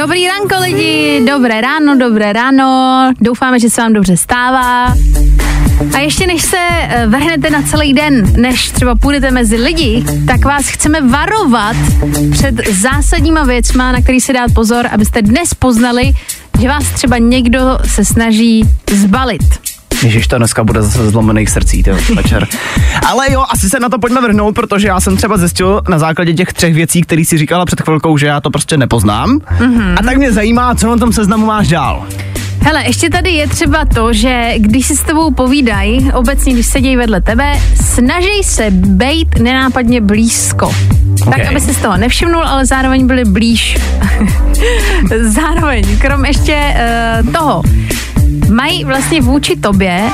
Dobrý 0.01 0.27
ranko 0.29 0.55
lidi, 0.61 1.25
dobré 1.33 1.61
ráno, 1.61 1.96
dobré 1.99 2.33
ráno. 2.33 3.12
Doufáme, 3.20 3.61
že 3.61 3.70
se 3.70 3.81
vám 3.81 3.92
dobře 3.92 4.16
stává. 4.16 4.94
A 5.94 5.99
ještě 5.99 6.27
než 6.27 6.42
se 6.42 6.57
eh, 6.59 7.07
vrhnete 7.07 7.51
na 7.51 7.62
celý 7.62 7.94
den, 7.94 8.33
než 8.37 8.70
třeba 8.70 8.94
půjdete 8.94 9.31
mezi 9.31 9.57
lidi, 9.57 10.05
tak 10.27 10.44
vás 10.44 10.66
chceme 10.66 11.01
varovat 11.01 11.77
před 12.33 12.55
zásadníma 12.70 13.44
věcma, 13.44 13.92
na 13.92 14.01
který 14.01 14.20
si 14.20 14.33
dát 14.33 14.55
pozor, 14.55 14.88
abyste 14.92 15.22
dnes 15.22 15.55
poznali, 15.55 16.12
že 16.61 16.68
vás 16.68 16.85
třeba 16.85 17.18
někdo 17.18 17.79
se 17.85 18.05
snaží 18.05 18.64
zbalit. 18.92 19.65
Ježiš, 20.03 20.27
to 20.27 20.38
dneska 20.38 20.64
bude 20.64 20.83
zase 20.83 21.11
zlomených 21.11 21.51
srdcí, 21.51 21.83
to 21.83 21.90
večer. 22.14 22.46
Ale 23.07 23.33
jo, 23.33 23.44
asi 23.51 23.70
se 23.70 23.81
na 23.81 23.88
to 23.88 23.99
pojďme 23.99 24.20
vrhnout, 24.20 24.55
protože 24.55 24.88
já 24.88 25.01
jsem 25.01 25.16
třeba 25.16 25.37
zjistil 25.37 25.83
na 25.88 25.99
základě 25.99 26.35
těch 26.35 26.53
třech 26.53 26.75
věcí, 26.75 27.03
které 27.03 27.25
si 27.25 27.38
říkala 27.38 27.64
před 27.64 27.81
chvilkou, 27.81 28.18
že 28.18 28.27
já 28.27 28.40
to 28.40 28.51
prostě 28.51 28.77
nepoznám. 28.77 29.38
Mm-hmm. 29.38 29.94
A 29.99 30.03
tak 30.03 30.16
mě 30.16 30.33
zajímá, 30.33 30.75
co 30.75 30.88
na 30.90 30.96
tom 30.96 31.12
seznamu 31.12 31.46
máš 31.46 31.68
dál. 31.68 32.07
Hele, 32.62 32.85
ještě 32.87 33.11
tady 33.11 33.31
je 33.31 33.49
třeba 33.49 33.85
to, 33.94 34.12
že 34.12 34.53
když 34.57 34.87
si 34.87 34.96
s 34.96 35.03
tebou 35.03 35.31
povídají, 35.31 36.12
obecně 36.12 36.53
když 36.53 36.66
sedí 36.66 36.96
vedle 36.96 37.20
tebe, 37.20 37.53
snaží 37.94 38.42
se 38.42 38.66
bejt 38.70 39.38
nenápadně 39.38 40.01
blízko. 40.01 40.75
Tak, 41.25 41.38
Ok. 41.38 41.46
aby 41.51 41.61
si 41.61 41.75
z 41.75 41.79
toho 41.79 41.96
nevšimnul, 41.96 42.42
ale 42.44 42.66
zároveň 42.66 43.07
byli 43.07 43.25
blíž. 43.25 43.79
zároveň, 45.20 45.99
krom 45.99 46.25
ještě 46.25 46.75
uh, 47.25 47.33
toho, 47.33 47.62
mají 48.51 48.85
vlastně 48.85 49.21
vůči 49.21 49.57
tobě 49.57 50.11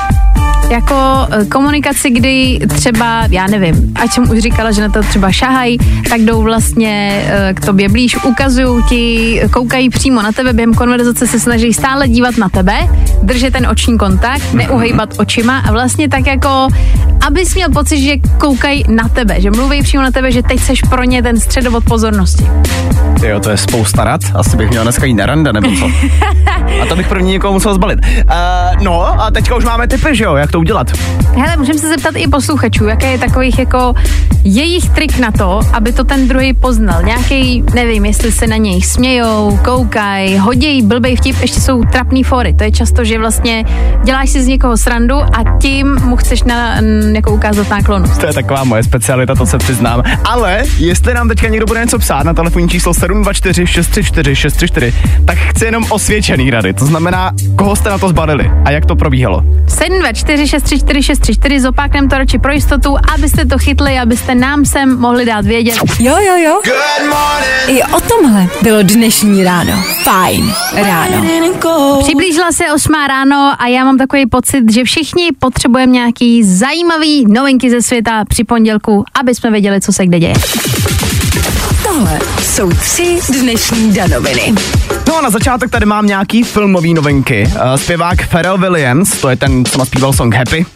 jako 0.73 0.95
eh, 1.31 1.45
komunikaci, 1.45 2.11
kdy 2.11 2.61
třeba, 2.69 3.27
já 3.31 3.47
nevím, 3.47 3.93
ať 3.95 4.11
jsem 4.13 4.31
už 4.31 4.39
říkala, 4.39 4.71
že 4.73 4.83
na 4.83 4.89
to 4.89 5.03
třeba 5.03 5.33
šahají, 5.33 5.79
tak 6.09 6.21
jdou 6.21 6.43
vlastně 6.43 7.25
eh, 7.27 7.55
k 7.55 7.61
tobě 7.61 7.89
blíž, 7.89 8.25
ukazují 8.25 8.83
ti, 8.89 9.41
koukají 9.53 9.91
přímo 9.91 10.23
na 10.23 10.33
tebe, 10.33 10.53
během 10.53 10.75
konverzace 10.75 11.27
se 11.27 11.41
snaží 11.41 11.73
stále 11.73 12.09
dívat 12.09 12.37
na 12.37 12.49
tebe, 12.49 12.79
držet 13.23 13.53
ten 13.53 13.67
oční 13.67 13.99
kontakt, 13.99 14.53
neuhejbat 14.55 15.15
očima 15.19 15.59
a 15.59 15.73
vlastně 15.73 16.09
tak 16.09 16.27
jako, 16.27 16.69
abys 17.27 17.55
měl 17.55 17.71
pocit, 17.71 18.01
že 18.01 18.17
koukají 18.39 18.85
na 18.89 19.09
tebe, 19.09 19.41
že 19.41 19.51
mluví 19.51 19.83
přímo 19.83 20.03
na 20.03 20.11
tebe, 20.11 20.33
že 20.33 20.43
teď 20.43 20.61
seš 20.61 20.83
pro 20.83 21.05
ně 21.05 21.23
ten 21.23 21.41
středovod 21.41 21.85
pozornosti. 21.85 22.47
Jo, 23.23 23.41
to 23.41 23.51
je 23.51 23.57
spousta 23.57 24.05
rad. 24.05 24.21
Asi 24.35 24.57
bych 24.57 24.71
měl 24.71 24.83
dneska 24.83 25.07
jít 25.07 25.15
na 25.15 25.27
rande, 25.27 25.53
nebo 25.53 25.69
co? 25.79 25.91
A 26.83 26.87
to 26.89 26.97
bych 26.97 27.09
první 27.09 27.33
někoho 27.33 27.53
musel 27.53 27.75
zbalit. 27.75 27.99
Uh, 27.99 28.83
no, 28.83 29.23
a 29.23 29.31
teďka 29.31 29.57
už 29.57 29.65
máme 29.65 29.89
typy, 29.89 30.17
že 30.17 30.25
jo, 30.25 30.35
jak 30.35 30.51
to 30.51 30.59
udělat. 30.59 30.87
Hele, 31.37 31.57
můžeme 31.57 31.79
se 31.79 31.89
zeptat 31.89 32.15
i 32.17 32.29
posluchačů, 32.29 32.87
jaké 32.87 33.13
je 33.13 33.19
takových 33.19 33.59
jako 33.59 33.95
jejich 34.45 34.91
trik 34.91 35.19
na 35.19 35.31
to, 35.31 35.61
aby 35.73 35.93
to 35.93 36.05
ten 36.05 36.29
druhý 36.29 36.55
poznal. 36.55 37.03
Nějaký, 37.03 37.65
nevím, 37.75 38.05
jestli 38.05 38.33
se 38.33 38.47
na 38.47 38.57
něj 38.57 38.83
smějou, 38.83 39.59
koukají, 39.65 40.39
hodějí 40.39 40.83
blbej 40.83 41.17
vtip, 41.17 41.41
ještě 41.41 41.61
jsou 41.61 41.85
trapný 41.85 42.25
fory. 42.25 42.55
To 42.55 42.65
je 42.65 42.71
často, 42.71 43.05
že 43.05 43.19
vlastně 43.19 43.65
děláš 44.05 44.31
si 44.31 44.43
z 44.43 44.47
někoho 44.47 44.77
srandu 44.77 45.17
a 45.17 45.59
tím 45.61 45.99
mu 46.05 46.17
chceš 46.17 46.43
na, 46.43 46.77
n, 46.77 47.17
jako 47.17 47.31
ukázat 47.31 47.71
náklonu. 47.71 48.07
To 48.21 48.27
je 48.27 48.33
taková 48.33 48.65
moje 48.65 48.83
specialita, 48.83 49.35
to 49.35 49.47
se 49.47 49.59
přiznám. 49.59 50.03
Ale 50.25 50.63
jestli 50.79 51.15
nám 51.15 51.29
teďka 51.29 51.49
někdo 51.49 51.67
bude 51.67 51.81
něco 51.81 51.99
psát 51.99 52.23
na 52.23 52.35
telefonní 52.35 52.69
číslo 52.69 52.95
724 53.13 53.67
634 53.67 54.37
634, 54.37 54.95
tak 55.27 55.39
chci 55.39 55.65
jenom 55.65 55.85
osvědčený 55.89 56.51
rady. 56.51 56.75
To 56.75 56.87
znamená, 56.87 57.33
koho 57.57 57.77
jste 57.77 57.91
na 57.91 57.99
to 57.99 58.09
zbalili 58.09 58.51
a 58.65 58.71
jak 58.71 58.87
to 58.87 58.97
probíhalo. 58.97 59.45
724 59.69 60.49
634 60.49 61.03
634, 61.03 61.61
zopáknem 61.61 62.09
to 62.09 62.19
radši 62.19 62.39
pro 62.39 62.53
jistotu, 62.53 62.97
abyste 63.15 63.47
to 63.47 63.59
chytli, 63.59 63.99
abyste 63.99 64.35
nám 64.35 64.65
sem 64.65 64.99
mohli 64.99 65.25
dát 65.25 65.45
vědět. 65.45 65.75
Jo, 65.99 66.17
jo, 66.19 66.37
jo. 66.37 66.61
I 67.67 67.83
o 67.83 68.01
tomhle 68.01 68.47
bylo 68.63 68.83
dnešní 68.83 69.45
ráno. 69.45 69.73
Fajn 70.03 70.53
ráno. 70.75 71.25
Přiblížila 72.03 72.53
se 72.53 72.65
8 72.75 72.93
ráno 73.09 73.55
a 73.59 73.67
já 73.67 73.85
mám 73.85 73.99
takový 73.99 74.27
pocit, 74.27 74.73
že 74.73 74.85
všichni 74.85 75.29
potřebujeme 75.39 75.93
nějaký 75.93 76.45
zajímavý 76.45 77.25
novinky 77.29 77.71
ze 77.71 77.83
světa 77.83 78.25
při 78.25 78.45
pondělku, 78.45 79.05
aby 79.21 79.35
jsme 79.35 79.51
věděli, 79.51 79.81
co 79.81 79.93
se 79.93 80.07
kde 80.07 80.19
děje. 80.19 80.35
Tohle 81.93 82.19
jsou 82.43 82.71
tři 82.71 83.19
dnešní 83.41 83.93
danoviny. 83.93 84.55
No 85.09 85.17
a 85.17 85.21
na 85.21 85.31
začátek 85.31 85.71
tady 85.71 85.87
mám 85.87 86.07
nějaký 86.07 86.43
filmový 86.43 86.95
novinky. 86.95 87.51
Uh, 87.55 87.75
zpěvák 87.77 88.29
Pharrell 88.29 88.59
Williams, 88.59 89.11
to 89.21 89.29
je 89.29 89.37
ten, 89.37 89.65
co 89.65 89.79
naspíval 89.79 90.13
song 90.13 90.35
Happy. 90.35 90.67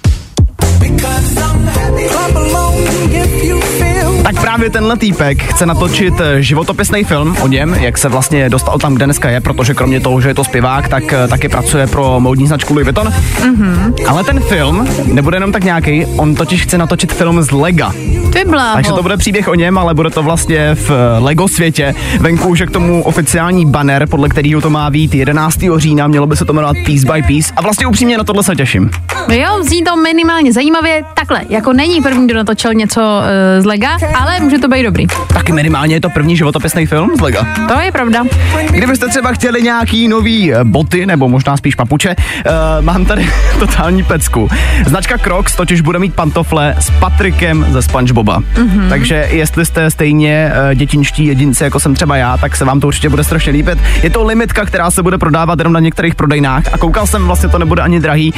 Tak 4.26 4.40
právě 4.40 4.70
tenhle 4.70 4.96
týpek 4.96 5.42
chce 5.42 5.66
natočit 5.66 6.14
eh, 6.20 6.42
životopisný 6.42 7.04
film 7.04 7.36
o 7.40 7.46
něm, 7.46 7.74
jak 7.74 7.98
se 7.98 8.08
vlastně 8.08 8.50
dostal 8.50 8.78
tam, 8.78 8.94
kde 8.94 9.04
dneska 9.04 9.30
je, 9.30 9.40
protože 9.40 9.74
kromě 9.74 10.00
toho, 10.00 10.20
že 10.20 10.28
je 10.28 10.34
to 10.34 10.44
zpěvák, 10.44 10.88
tak 10.88 11.12
eh, 11.12 11.28
taky 11.28 11.48
pracuje 11.48 11.86
pro 11.86 12.20
módní 12.20 12.46
značku 12.46 12.72
Louis 12.72 12.84
Vuitton. 12.84 13.08
Mm-hmm. 13.08 13.94
Ale 14.08 14.24
ten 14.24 14.40
film 14.40 14.88
nebude 15.04 15.36
jenom 15.36 15.52
tak 15.52 15.64
nějaký, 15.64 16.06
on 16.06 16.34
totiž 16.34 16.62
chce 16.62 16.78
natočit 16.78 17.12
film 17.12 17.42
z 17.42 17.50
Lega. 17.50 17.92
Ty 18.32 18.44
bláho. 18.44 18.74
Takže 18.74 18.92
to 18.92 19.02
bude 19.02 19.16
příběh 19.16 19.48
o 19.48 19.54
něm, 19.54 19.78
ale 19.78 19.94
bude 19.94 20.10
to 20.10 20.22
vlastně 20.22 20.74
v 20.74 20.90
eh, 20.90 21.18
Lego 21.18 21.48
světě. 21.48 21.94
Venku 22.20 22.48
už 22.48 22.58
je 22.58 22.66
k 22.66 22.70
tomu 22.70 23.02
oficiální 23.02 23.66
banner, 23.66 24.06
podle 24.08 24.28
kterého 24.28 24.60
to 24.60 24.70
má 24.70 24.90
být 24.90 25.14
11. 25.14 25.58
října, 25.76 26.06
mělo 26.06 26.26
by 26.26 26.36
se 26.36 26.44
to 26.44 26.52
jmenovat 26.52 26.76
Piece 26.86 27.12
by 27.12 27.22
Piece. 27.22 27.52
A 27.56 27.62
vlastně 27.62 27.86
upřímně 27.86 28.18
na 28.18 28.24
tohle 28.24 28.42
se 28.42 28.56
těším. 28.56 28.90
Jo, 29.32 29.62
zní 29.62 29.84
to 29.84 29.96
minimálně 29.96 30.52
zajímavě. 30.52 31.02
Takhle, 31.14 31.40
jako 31.48 31.72
není 31.72 32.02
první, 32.02 32.26
kdo 32.26 32.36
natočil 32.36 32.74
něco 32.74 33.00
uh, 33.00 33.62
z 33.62 33.64
Lega, 33.64 33.98
ale 34.16 34.40
může 34.40 34.59
to 34.59 34.68
být 34.68 34.83
dobrý. 34.83 35.07
Taky 35.26 35.52
minimálně 35.52 35.96
je 35.96 36.00
to 36.00 36.11
první 36.11 36.37
životopisný 36.37 36.87
film 36.87 37.11
z 37.16 37.20
Lega. 37.20 37.46
To 37.68 37.81
je 37.81 37.92
pravda. 37.92 38.24
Kdybyste 38.70 39.09
třeba 39.09 39.33
chtěli 39.33 39.62
nějaký 39.62 40.09
nový 40.09 40.55
eh, 40.55 40.64
boty, 40.64 41.07
nebo 41.07 41.29
možná 41.29 41.57
spíš 41.57 41.74
papuče, 41.74 42.16
uh, 42.18 42.52
mám 42.85 43.05
tady 43.05 43.31
totální 43.59 44.02
pecku. 44.02 44.48
Značka 44.87 45.18
Crocs 45.18 45.57
totiž 45.57 45.81
bude 45.81 45.98
mít 45.98 46.14
pantofle 46.14 46.74
s 46.79 46.90
Patrikem 46.90 47.66
ze 47.70 47.83
SpongeBoba. 47.83 48.40
Mm-hmm. 48.40 48.88
Takže 48.88 49.29
jestli 49.31 49.66
jste 49.66 49.90
stejně 49.90 50.52
uh, 50.68 50.74
dětinští 50.74 51.26
jedinci, 51.26 51.64
jako 51.64 51.81
jsem 51.81 51.94
třeba 51.94 52.16
já, 52.16 52.37
tak 52.37 52.57
se 52.57 52.64
vám 52.64 52.81
to 52.81 52.87
určitě 52.87 53.09
bude 53.09 53.24
strašně 53.24 53.52
líbit. 53.52 53.79
Je 54.02 54.11
to 54.11 54.24
limitka, 54.24 54.64
která 54.64 54.90
se 54.90 55.02
bude 55.02 55.18
prodávat 55.18 55.59
jenom 55.59 55.72
na 55.72 55.81
některých 55.81 56.14
prodejnách 56.14 56.74
a 56.74 56.79
koukal 56.79 57.07
jsem, 57.07 57.26
vlastně 57.26 57.48
to 57.48 57.59
nebude 57.59 57.83
ani 57.83 58.00
drahý. 58.00 58.35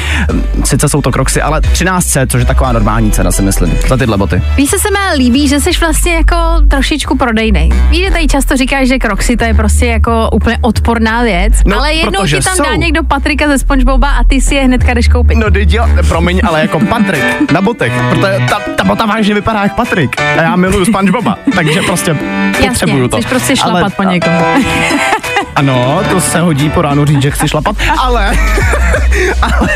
Sice 0.65 0.89
jsou 0.89 1.03
to 1.03 1.13
Crocsy, 1.13 1.43
ale 1.43 1.61
13, 1.61 2.17
což 2.29 2.41
je 2.41 2.47
taková 2.47 2.73
normální 2.73 3.11
cena, 3.11 3.33
si 3.33 3.43
myslím, 3.43 3.79
za 3.89 3.97
tyhle 3.97 4.19
boty. 4.19 4.43
Víš, 4.57 4.71
se 4.71 4.91
mi 4.91 5.19
líbí, 5.19 5.49
že 5.49 5.61
jsi 5.73 5.81
vlastně 5.81 6.15
jako 6.15 6.37
trošičku 6.71 7.17
prodejnej. 7.19 7.71
Víš, 7.91 8.05
že 8.05 8.11
tady 8.11 8.27
často 8.29 8.57
říkáš, 8.57 8.89
že 8.89 8.99
Crocsy 8.99 9.37
to 9.37 9.45
je 9.45 9.55
prostě 9.55 9.87
jako 9.87 10.31
úplně 10.33 10.59
odporná 10.61 11.23
věc, 11.23 11.53
No, 11.67 11.79
ale 11.79 11.95
jednou 11.95 12.27
ti 12.27 12.41
tam 12.41 12.57
jsou. 12.57 12.63
dá 12.65 12.75
někdo 12.75 13.05
Patrika 13.05 13.49
ze 13.49 13.59
Spongeboba 13.59 14.09
a 14.11 14.25
ty 14.25 14.41
si 14.41 14.55
je 14.55 14.63
hnedka 14.63 14.95
jdeš 14.95 15.09
koupit. 15.09 15.35
No 15.39 15.51
teď 15.51 15.73
jo, 15.73 15.85
promiň, 16.09 16.41
ale 16.49 16.61
jako 16.61 16.81
Patrik 16.81 17.51
na 17.53 17.61
botech, 17.63 17.93
protože 18.11 18.33
ta, 18.49 18.61
ta 18.77 18.85
bota 18.85 19.07
vážně 19.07 19.35
vypadá 19.35 19.63
jak 19.63 19.75
Patrik 19.75 20.21
a 20.21 20.43
já 20.43 20.57
miluju 20.57 20.85
SpongeBoba, 20.85 21.39
takže 21.55 21.83
prostě 21.83 22.15
potřebuju 22.67 23.03
Jasně, 23.03 23.09
to. 23.09 23.17
chceš 23.17 23.27
prostě 23.31 23.57
šlapat 23.57 23.83
ale, 23.83 23.91
po 23.91 24.03
někom. 24.03 24.33
Ano, 25.57 26.01
to 26.11 26.21
se 26.21 26.41
hodí 26.41 26.71
po 26.71 26.83
ránu 26.83 27.05
říct, 27.05 27.23
že 27.23 27.31
chci 27.31 27.49
šlapat, 27.49 27.77
ale, 27.99 28.33
ale 29.43 29.69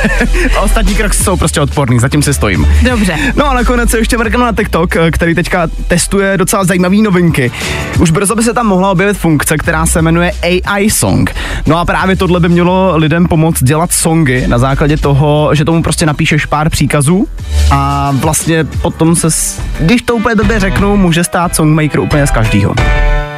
ostatní 0.62 0.94
kroky 0.94 1.16
jsou 1.16 1.36
prostě 1.36 1.60
odporný, 1.60 1.98
zatím 2.00 2.22
si 2.22 2.34
stojím. 2.34 2.68
Dobře. 2.82 3.16
No 3.36 3.50
a 3.50 3.54
nakonec 3.54 3.90
se 3.90 3.98
ještě 3.98 4.18
mrknu 4.18 4.40
na 4.40 4.52
TikTok, 4.52 4.94
který 5.12 5.34
teďka 5.34 5.68
testuje 5.88 6.38
docela 6.38 6.64
zajímavé 6.64 6.96
novinky. 6.96 7.52
Už 8.00 8.10
brzo 8.10 8.36
by 8.36 8.42
se 8.42 8.54
tam 8.54 8.66
mohla 8.66 8.90
objevit 8.90 9.16
funkce, 9.16 9.58
která 9.58 9.86
se 9.86 10.02
jmenuje 10.02 10.32
AI 10.42 10.90
Song. 10.90 11.34
No 11.66 11.78
a 11.78 11.84
právě 11.84 12.16
tohle 12.16 12.40
by 12.40 12.48
mělo 12.48 12.96
lidem 12.96 13.26
pomoct 13.26 13.62
dělat 13.62 13.92
songy 13.92 14.44
na 14.46 14.58
základě 14.58 14.96
toho, 14.96 15.50
že 15.54 15.64
tomu 15.64 15.82
prostě 15.82 16.06
napíšeš 16.06 16.46
pár 16.46 16.70
příkazů 16.70 17.26
a 17.70 18.10
vlastně 18.14 18.64
potom 18.64 19.16
se, 19.16 19.28
když 19.80 20.02
to 20.02 20.16
úplně 20.16 20.34
dobře 20.34 20.60
řeknu, 20.60 20.96
může 20.96 21.24
stát 21.24 21.54
songmaker 21.54 22.00
úplně 22.00 22.26
z 22.26 22.30
každýho. 22.30 22.74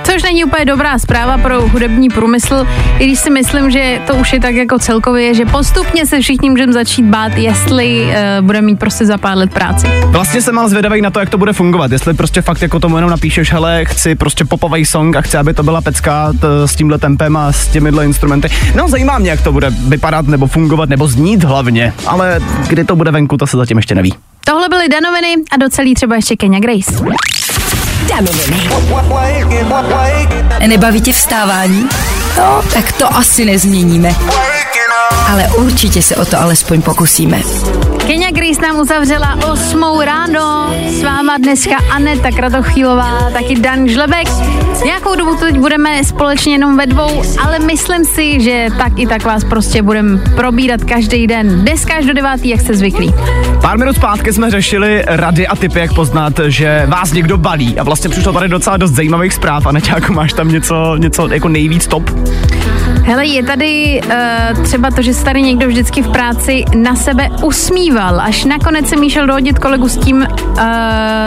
Což 0.05 0.23
není 0.23 0.45
úplně 0.45 0.65
dobrá 0.65 0.99
zpráva 0.99 1.39
pro 1.39 1.69
hudební 1.69 2.09
průmysl, 2.09 2.67
i 2.99 3.07
když 3.07 3.19
si 3.19 3.31
myslím, 3.31 3.71
že 3.71 4.01
to 4.07 4.15
už 4.15 4.33
je 4.33 4.41
tak 4.41 4.55
jako 4.55 4.79
celkově, 4.79 5.35
že 5.35 5.47
postupně 5.47 6.07
se 6.07 6.21
všichni 6.21 6.51
můžeme 6.51 6.73
začít 6.73 7.03
bát, 7.03 7.33
jestli 7.37 8.03
uh, 8.05 8.11
bude 8.47 8.63
mít 8.63 8.79
prostě 8.79 9.07
za 9.07 9.19
pár 9.19 9.37
let 9.37 9.53
práci. 9.55 9.87
Vlastně 10.07 10.43
jsem 10.43 10.55
mal 10.55 10.69
zvědavý 10.69 11.03
na 11.03 11.11
to, 11.11 11.21
jak 11.21 11.31
to 11.31 11.39
bude 11.39 11.53
fungovat. 11.53 11.93
Jestli 11.93 12.15
prostě 12.15 12.43
fakt 12.43 12.63
jako 12.63 12.81
tomu 12.81 12.97
jenom 12.97 13.11
napíšeš, 13.11 13.53
hele, 13.53 13.85
chci 13.85 14.15
prostě 14.15 14.45
popový 14.45 14.85
song 14.85 15.17
a 15.17 15.21
chci, 15.23 15.37
aby 15.37 15.55
to 15.55 15.63
byla 15.63 15.81
pecka 15.81 16.33
t- 16.41 16.69
s 16.69 16.77
tímhle 16.77 16.99
tempem 16.99 17.37
a 17.37 17.53
s 17.53 17.69
těmihle 17.69 18.05
instrumenty. 18.05 18.49
No 18.75 18.89
zajímá 18.89 19.19
mě, 19.19 19.31
jak 19.31 19.43
to 19.43 19.53
bude 19.53 19.71
vypadat 19.71 20.27
nebo 20.27 20.47
fungovat 20.47 20.89
nebo 20.89 21.09
znít 21.09 21.45
hlavně, 21.45 21.93
ale 22.07 22.41
kdy 22.69 22.85
to 22.85 22.97
bude 22.97 23.11
venku, 23.11 23.37
to 23.37 23.47
se 23.47 23.57
zatím 23.57 23.77
ještě 23.77 23.95
neví. 23.95 24.15
Tohle 24.47 24.69
byly 24.69 24.89
danoviny 24.89 25.35
a 25.53 25.57
do 25.57 25.69
celý 25.69 25.95
třeba 25.95 26.17
ještě 26.17 26.37
Kenya 26.37 26.61
Grace. 26.61 27.05
Danoviny. 28.15 28.69
Nebaví 30.67 31.01
tě 31.01 31.13
vstávání? 31.13 31.89
No, 32.39 32.63
tak 32.75 32.93
to 32.93 33.17
asi 33.17 33.45
nezměníme. 33.45 34.15
Ale 35.31 35.49
určitě 35.57 36.03
se 36.03 36.17
o 36.17 36.25
to 36.25 36.41
alespoň 36.41 36.83
pokusíme. 36.83 37.43
Kenya 38.07 38.31
Grace 38.31 38.63
nám 38.63 38.79
uzavřela 38.81 39.39
8 39.53 39.85
ráno. 40.05 40.75
S 40.89 41.03
váma 41.03 41.37
dneska 41.39 41.77
Aneta 41.93 42.31
Kratochvílová, 42.31 43.31
taky 43.33 43.55
Dan 43.61 43.89
Žlebek. 43.89 44.29
Nějakou 44.85 45.17
dobu 45.17 45.37
teď 45.37 45.59
budeme 45.59 46.05
společně 46.05 46.53
jenom 46.53 46.77
ve 46.77 46.87
dvou, 46.87 47.23
ale 47.45 47.59
myslím 47.59 48.05
si, 48.05 48.41
že 48.41 48.67
tak 48.79 48.99
i 48.99 49.07
tak 49.07 49.25
vás 49.25 49.45
prostě 49.45 49.83
budeme 49.83 50.19
probírat 50.37 50.85
každý 50.85 51.27
den. 51.27 51.61
Dneska 51.61 51.95
až 51.95 52.05
do 52.05 52.15
devátý, 52.15 52.49
jak 52.49 52.61
jste 52.61 52.75
zvyklí. 52.75 53.15
Pár 53.61 53.79
minut 53.79 53.97
zpátky 53.97 54.33
jsme 54.33 54.51
řešili 54.51 55.03
rady 55.07 55.47
a 55.47 55.57
typy, 55.57 55.79
jak 55.79 55.95
poznat, 55.95 56.41
že 56.47 56.83
vás 56.87 57.13
někdo 57.13 57.39
balí. 57.39 57.79
A 57.79 57.83
vlastně 57.83 58.11
přišlo 58.11 58.33
tady 58.33 58.49
docela 58.49 58.77
dost 58.77 58.93
zajímavých 58.93 59.33
zpráv. 59.33 59.67
A 59.67 59.73
Neťáko, 59.73 60.13
máš 60.13 60.33
tam 60.33 60.49
něco, 60.49 60.97
něco 60.97 61.29
jako 61.33 61.49
nejvíc 61.49 61.87
top? 61.87 62.11
Hele, 63.07 63.27
je 63.27 63.43
tady 63.43 64.01
uh, 64.05 64.65
třeba 64.65 64.91
to, 64.91 65.03
že 65.03 65.15
se 65.15 65.25
tady 65.25 65.43
někdo 65.43 65.69
vždycky 65.69 66.03
v 66.03 66.09
práci 66.09 66.65
na 66.77 66.97
sebe 66.97 67.29
usmíval, 67.45 68.21
až 68.21 68.45
nakonec 68.45 68.89
se 68.89 68.97
šel 69.11 69.27
dohodit 69.27 69.59
kolegu 69.59 69.89
s 69.89 69.97
tím, 69.97 70.17
uh, 70.17 70.57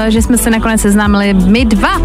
že 0.07 0.21
jsme 0.21 0.37
se 0.37 0.49
nakonec 0.49 0.81
seznámili 0.81 1.33
my 1.33 1.65
dva. 1.65 2.01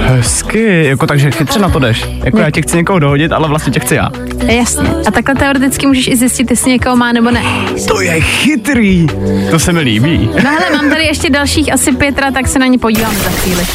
Hezky, 0.00 0.84
jako 0.84 1.06
takže 1.06 1.30
chytře 1.30 1.58
na 1.58 1.68
to 1.68 1.78
jdeš. 1.78 2.04
Jako 2.24 2.38
já 2.38 2.50
tě 2.50 2.62
chci 2.62 2.76
někoho 2.76 2.98
dohodit, 2.98 3.32
ale 3.32 3.48
vlastně 3.48 3.72
tě 3.72 3.80
chci 3.80 3.94
já. 3.94 4.10
Jasně. 4.46 4.88
A 5.06 5.10
takhle 5.10 5.34
teoreticky 5.34 5.86
můžeš 5.86 6.08
i 6.08 6.16
zjistit, 6.16 6.50
jestli 6.50 6.70
někoho 6.70 6.96
má 6.96 7.12
nebo 7.12 7.30
ne. 7.30 7.42
To 7.88 8.00
je 8.00 8.20
chytrý. 8.20 9.06
To 9.50 9.58
se 9.58 9.72
mi 9.72 9.80
líbí. 9.80 10.30
No 10.44 10.50
hele, 10.50 10.70
mám 10.72 10.90
tady 10.90 11.04
ještě 11.04 11.30
dalších 11.30 11.72
asi 11.72 11.92
pětra, 11.92 12.30
tak 12.30 12.48
se 12.48 12.58
na 12.58 12.66
ně 12.66 12.78
podívám 12.78 13.14
za 13.14 13.30
chvíli. 13.30 13.66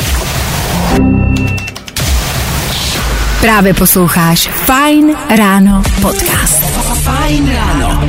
Právě 3.41 3.73
posloucháš 3.73 4.49
Fine 4.49 5.13
Ráno 5.38 5.84
podcast. 6.02 6.63
Fine 6.93 7.54
Ráno. 7.56 8.04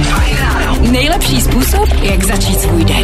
Nejlepší 0.80 1.40
způsob, 1.40 1.88
jak 2.02 2.24
začít 2.24 2.60
svůj 2.60 2.84
den. 2.84 3.02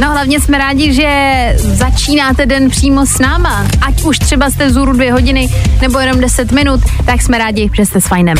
No 0.00 0.10
hlavně 0.10 0.40
jsme 0.40 0.58
rádi, 0.58 0.92
že 0.92 1.08
začínáte 1.56 2.46
den 2.46 2.70
přímo 2.70 3.06
s 3.06 3.18
náma. 3.18 3.66
Ať 3.86 4.02
už 4.02 4.18
třeba 4.18 4.50
jste 4.50 4.66
vzhůru 4.66 4.92
dvě 4.92 5.12
hodiny 5.12 5.48
nebo 5.80 5.98
jenom 5.98 6.20
10 6.20 6.52
minut, 6.52 6.80
tak 7.06 7.22
jsme 7.22 7.38
rádi, 7.38 7.70
že 7.76 7.86
jste 7.86 8.00
s 8.00 8.06
fajnem. 8.06 8.36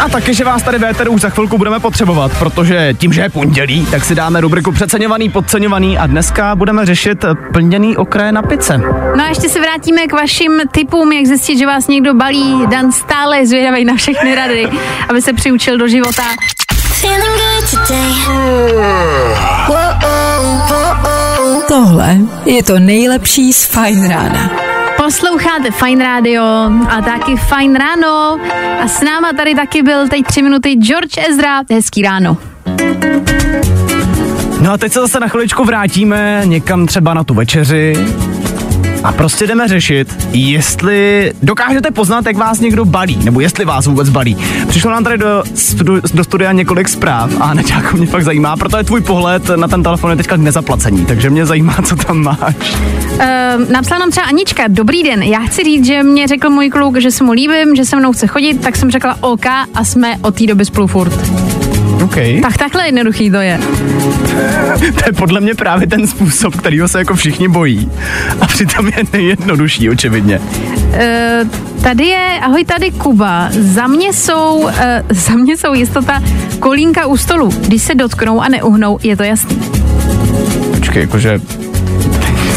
A 0.00 0.08
taky, 0.08 0.34
že 0.34 0.44
vás 0.44 0.62
tady 0.62 0.78
Véter 0.78 1.08
už 1.08 1.20
za 1.20 1.28
chvilku 1.30 1.58
budeme 1.58 1.80
potřebovat, 1.80 2.32
protože 2.38 2.94
tím, 2.98 3.12
že 3.12 3.20
je 3.20 3.28
pondělí, 3.28 3.86
tak 3.90 4.04
si 4.04 4.14
dáme 4.14 4.40
rubriku 4.40 4.72
přeceňovaný, 4.72 5.28
podceňovaný 5.28 5.98
a 5.98 6.06
dneska 6.06 6.56
budeme 6.56 6.86
řešit 6.86 7.24
plněný 7.52 7.96
okraje 7.96 8.32
na 8.32 8.42
pice. 8.42 8.78
No 9.16 9.24
a 9.24 9.28
ještě 9.28 9.48
se 9.48 9.60
vrátíme 9.60 10.06
k 10.06 10.12
vašim 10.12 10.52
tipům, 10.72 11.12
jak 11.12 11.26
zjistit, 11.26 11.58
že 11.58 11.66
vás 11.66 11.88
někdo 11.88 12.14
balí. 12.14 12.66
Dan 12.66 12.92
stále 12.92 13.38
je 13.38 13.46
zvědavý 13.46 13.84
na 13.84 13.94
všechny 13.94 14.34
rady, 14.34 14.68
aby 15.08 15.22
se 15.22 15.32
přiučil 15.32 15.78
do 15.78 15.88
života. 15.88 16.22
Tohle 21.68 22.16
je 22.44 22.62
to 22.62 22.78
nejlepší 22.78 23.52
z 23.52 23.64
Fine 23.66 24.08
Rána. 24.08 24.69
Posloucháte 25.10 25.70
Fine 25.70 26.04
Radio 26.04 26.42
a 26.88 27.02
taky 27.04 27.36
Fine 27.36 27.78
Ráno 27.78 28.38
a 28.82 28.88
s 28.88 29.00
náma 29.00 29.32
tady 29.32 29.54
taky 29.54 29.82
byl 29.82 30.08
teď 30.08 30.26
tři 30.26 30.42
minuty 30.42 30.74
George 30.74 31.18
Ezra. 31.30 31.62
Hezký 31.70 32.02
ráno. 32.02 32.36
No 34.60 34.72
a 34.72 34.78
teď 34.78 34.92
se 34.92 35.00
zase 35.00 35.20
na 35.20 35.28
chviličku 35.28 35.64
vrátíme 35.64 36.42
někam 36.44 36.86
třeba 36.86 37.14
na 37.14 37.24
tu 37.24 37.34
večeři 37.34 37.92
a 39.04 39.12
prostě 39.12 39.46
jdeme 39.46 39.68
řešit, 39.68 40.28
jestli 40.32 41.32
dokážete 41.42 41.90
poznat, 41.90 42.26
jak 42.26 42.36
vás 42.36 42.60
někdo 42.60 42.84
balí, 42.84 43.18
nebo 43.24 43.40
jestli 43.40 43.64
vás 43.64 43.86
vůbec 43.86 44.08
balí. 44.08 44.36
Přišlo 44.68 44.90
nám 44.90 45.04
tady 45.04 45.18
do, 45.18 45.42
do 46.14 46.24
studia 46.24 46.52
několik 46.52 46.88
zpráv 46.88 47.30
a 47.40 47.54
Neťáko 47.54 47.96
mě 47.96 48.06
fakt 48.06 48.24
zajímá, 48.24 48.56
proto 48.56 48.76
je 48.76 48.84
tvůj 48.84 49.00
pohled 49.00 49.48
na 49.56 49.68
ten 49.68 49.82
telefon 49.82 50.10
je 50.10 50.16
teďka 50.16 50.36
k 50.36 50.40
nezaplacení, 50.40 51.06
takže 51.06 51.30
mě 51.30 51.46
zajímá, 51.46 51.76
co 51.84 51.96
tam 51.96 52.18
máš. 52.18 52.76
Uh, 53.12 53.70
napsala 53.70 53.98
nám 53.98 54.10
třeba 54.10 54.26
Anička, 54.26 54.64
dobrý 54.68 55.02
den, 55.02 55.22
já 55.22 55.40
chci 55.40 55.64
říct, 55.64 55.86
že 55.86 56.02
mě 56.02 56.26
řekl 56.26 56.50
můj 56.50 56.70
kluk, 56.70 57.00
že 57.00 57.10
se 57.10 57.24
mu 57.24 57.32
líbím, 57.32 57.76
že 57.76 57.84
se 57.84 57.96
mnou 57.96 58.12
chce 58.12 58.26
chodit, 58.26 58.60
tak 58.60 58.76
jsem 58.76 58.90
řekla 58.90 59.16
OK 59.20 59.46
a 59.46 59.84
jsme 59.84 60.16
od 60.22 60.34
té 60.34 60.46
doby 60.46 60.64
spolu 60.64 60.86
furt. 60.86 61.59
OK. 62.04 62.16
Tak 62.42 62.56
takhle 62.56 62.86
jednoduchý 62.86 63.30
to 63.30 63.36
je. 63.36 63.60
To 64.80 65.02
je 65.06 65.12
podle 65.12 65.40
mě 65.40 65.54
právě 65.54 65.86
ten 65.86 66.06
způsob, 66.06 66.56
kterýho 66.56 66.88
se 66.88 66.98
jako 66.98 67.14
všichni 67.14 67.48
bojí. 67.48 67.90
A 68.40 68.46
přitom 68.46 68.88
je 68.88 69.04
nejjednodušší, 69.12 69.90
očividně. 69.90 70.38
Uh, 70.38 71.48
tady 71.82 72.06
je, 72.06 72.40
ahoj, 72.42 72.64
tady 72.64 72.90
Kuba. 72.90 73.48
Za 73.50 73.86
mě 73.86 74.12
jsou, 74.12 74.58
uh, 74.58 74.70
za 75.10 75.34
mě 75.34 75.56
jsou 75.56 75.74
jistota 75.74 76.22
kolínka 76.58 77.06
u 77.06 77.16
stolu. 77.16 77.48
Když 77.48 77.82
se 77.82 77.94
dotknou 77.94 78.40
a 78.40 78.48
neuhnou, 78.48 78.98
je 79.02 79.16
to 79.16 79.22
jasný. 79.22 79.60
Počkej, 80.76 81.02
jakože 81.02 81.40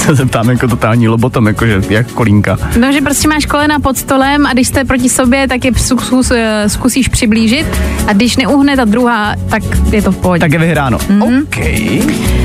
se 0.04 0.16
zeptám 0.16 0.50
jako 0.50 0.68
totální 0.68 1.08
lobotom, 1.08 1.48
jakože 1.48 1.82
jak 1.90 2.12
kolínka. 2.12 2.58
No, 2.80 2.92
že 2.92 3.02
prostě 3.02 3.28
máš 3.28 3.46
kolena 3.46 3.80
pod 3.80 3.98
stolem 3.98 4.46
a 4.46 4.54
když 4.54 4.68
jste 4.68 4.84
proti 4.84 5.10
sobě, 5.10 5.48
tak 5.48 5.66
je 5.66 5.72
zkus, 5.76 6.32
eh, 6.32 6.70
zkusíš 6.70 7.08
přiblížit 7.08 7.68
a 8.08 8.14
když 8.14 8.38
neuhne 8.38 8.76
ta 8.76 8.86
druhá, 8.86 9.36
tak 9.50 9.64
je 9.92 10.02
to 10.02 10.12
v 10.12 10.18
pohodě. 10.18 10.40
Tak 10.40 10.52
je 10.54 10.60
vyhráno. 10.60 10.98
Mm-hmm. 10.98 11.44
OK. 11.44 12.43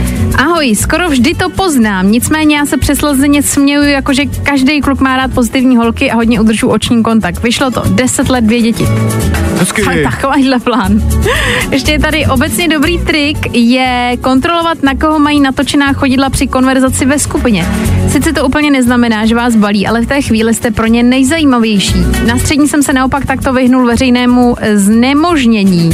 Ahoj, 0.58 0.74
skoro 0.74 1.08
vždy 1.08 1.34
to 1.34 1.50
poznám, 1.50 2.10
nicméně 2.10 2.56
já 2.56 2.66
se 2.66 2.76
přeslazeně 2.76 3.42
směju, 3.42 3.82
jakože 3.82 4.22
každý 4.42 4.80
kluk 4.80 5.00
má 5.00 5.16
rád 5.16 5.34
pozitivní 5.34 5.76
holky 5.76 6.10
a 6.10 6.14
hodně 6.14 6.40
udržu 6.40 6.68
oční 6.68 7.02
kontakt. 7.02 7.42
Vyšlo 7.42 7.70
to, 7.70 7.82
10 7.86 8.28
let, 8.28 8.44
dvě 8.44 8.62
děti. 8.62 8.86
Hezky. 9.58 9.82
Takovýhle 10.02 10.58
plán. 10.58 11.02
Ještě 11.70 11.92
je 11.92 11.98
tady 11.98 12.26
obecně 12.26 12.68
dobrý 12.68 12.98
trik, 12.98 13.38
je 13.52 14.16
kontrolovat, 14.20 14.82
na 14.82 14.94
koho 14.94 15.18
mají 15.18 15.40
natočená 15.40 15.92
chodidla 15.92 16.30
při 16.30 16.46
konverzaci 16.46 17.04
ve 17.04 17.18
skupině. 17.18 17.66
Sice 18.08 18.32
to 18.32 18.46
úplně 18.46 18.70
neznamená, 18.70 19.26
že 19.26 19.34
vás 19.34 19.56
balí, 19.56 19.86
ale 19.86 20.00
v 20.00 20.06
té 20.06 20.22
chvíli 20.22 20.54
jste 20.54 20.70
pro 20.70 20.86
ně 20.86 21.02
nejzajímavější. 21.02 22.04
Na 22.26 22.38
střední 22.38 22.68
jsem 22.68 22.82
se 22.82 22.92
naopak 22.92 23.26
takto 23.26 23.52
vyhnul 23.52 23.86
veřejnému 23.86 24.56
znemožnění. 24.74 25.90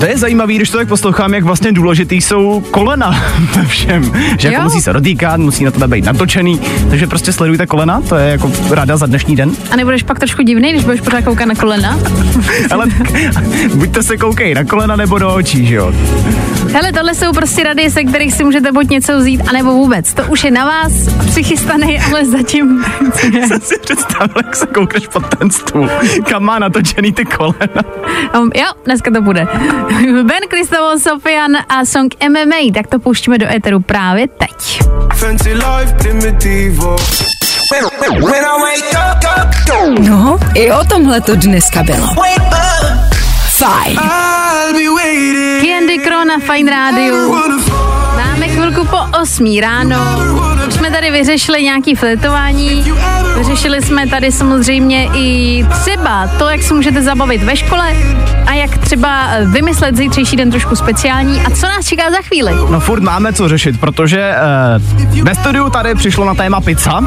To 0.00 0.06
je 0.06 0.18
zajímavý, 0.18 0.56
když 0.56 0.70
to 0.70 0.76
tak 0.78 0.88
poslouchám, 0.88 1.34
jak 1.34 1.44
vlastně 1.44 1.72
důležitý 1.72 2.20
jsou 2.20 2.60
kolena 2.70 3.10
ve 3.56 3.64
všem. 3.64 4.12
Že 4.38 4.48
jako 4.48 4.60
Jo. 4.60 4.64
musí 4.64 4.80
se 4.80 4.92
dotýkat, 4.92 5.40
musí 5.40 5.64
na 5.64 5.70
tebe 5.70 5.88
být 5.88 6.04
natočený, 6.04 6.60
takže 6.90 7.06
prostě 7.06 7.32
sledujte 7.32 7.66
kolena, 7.66 8.00
to 8.08 8.16
je 8.16 8.30
jako 8.30 8.52
rada 8.70 8.96
za 8.96 9.06
dnešní 9.06 9.36
den. 9.36 9.50
A 9.70 9.76
nebudeš 9.76 10.02
pak 10.02 10.18
trošku 10.18 10.42
divný, 10.42 10.70
když 10.70 10.84
budeš 10.84 11.00
pořád 11.00 11.24
koukat 11.24 11.48
na 11.48 11.54
kolena? 11.54 11.98
Ale 12.70 12.86
buďte 13.74 14.02
se 14.02 14.16
koukej 14.16 14.54
na 14.54 14.64
kolena 14.64 14.96
nebo 14.96 15.18
do 15.18 15.34
očí, 15.34 15.66
že 15.66 15.74
jo. 15.74 15.92
Hele, 16.72 16.92
tohle 16.92 17.14
jsou 17.14 17.32
prostě 17.32 17.64
rady, 17.64 17.90
se 17.90 18.04
kterých 18.04 18.34
si 18.34 18.44
můžete 18.44 18.72
buď 18.72 18.90
něco 18.90 19.18
vzít, 19.18 19.40
anebo 19.48 19.72
vůbec. 19.72 20.14
To 20.14 20.22
už 20.24 20.44
je 20.44 20.50
na 20.50 20.64
vás, 20.64 20.92
přichystaný, 21.26 21.98
ale 22.00 22.24
zatím... 22.24 22.84
Jsem 23.48 23.60
si 23.60 23.78
představil, 23.78 24.34
jak 24.36 24.56
se 24.56 24.66
koukneš 24.66 25.06
pod 25.06 25.36
ten 25.38 25.50
stůl, 25.50 25.88
kam 26.30 26.42
má 26.44 26.58
natočený 26.58 27.12
ty 27.12 27.24
kolena. 27.24 27.82
Um, 28.38 28.50
jo, 28.54 28.66
dneska 28.84 29.10
to 29.10 29.22
bude. 29.22 29.46
Ben 30.24 30.48
Kristovo, 30.48 30.98
Sofian 30.98 31.56
a 31.68 31.84
song 31.84 32.14
MMA, 32.28 32.72
tak 32.74 32.86
to 32.86 32.98
pouštíme 32.98 33.38
do 33.38 33.46
éteru 33.46 33.80
právě 33.80 34.28
teď. 34.28 34.80
Fancy 35.14 35.54
life 35.54 35.94
primitivo. 35.98 36.96
No, 39.98 40.38
i 40.54 40.72
o 40.72 40.84
tomhle 40.84 41.20
to 41.20 41.36
dneska 41.36 41.82
bylo. 41.82 42.06
Fajn. 43.50 43.98
Candy 45.66 45.98
Crow 45.98 46.24
na 46.24 46.38
Fine 46.38 46.70
Radio. 46.70 47.14
Máme 48.16 48.48
chvilku 48.48 48.86
po 48.86 48.98
8 49.22 49.60
ráno. 49.60 49.96
Jsme 50.84 50.92
tady 50.92 51.10
vyřešili 51.10 51.62
nějaký 51.62 51.94
fletování. 51.94 52.92
Vyřešili 53.38 53.82
jsme 53.82 54.06
tady 54.06 54.32
samozřejmě 54.32 55.08
i 55.14 55.66
třeba 55.70 56.28
to, 56.38 56.48
jak 56.48 56.62
se 56.62 56.74
můžete 56.74 57.02
zabavit 57.02 57.42
ve 57.42 57.56
škole 57.56 57.96
a 58.46 58.54
jak 58.54 58.78
třeba 58.78 59.30
vymyslet 59.44 59.96
zítřejší 59.96 60.36
den 60.36 60.50
trošku 60.50 60.76
speciální 60.76 61.40
a 61.40 61.50
co 61.50 61.66
nás 61.66 61.86
čeká 61.86 62.10
za 62.10 62.16
chvíli. 62.16 62.52
No 62.70 62.80
furt 62.80 63.02
máme 63.02 63.32
co 63.32 63.48
řešit, 63.48 63.80
protože 63.80 64.34
uh, 65.16 65.24
ve 65.24 65.34
studiu 65.34 65.70
tady 65.70 65.94
přišlo 65.94 66.24
na 66.24 66.34
téma 66.34 66.60
pizza, 66.60 67.00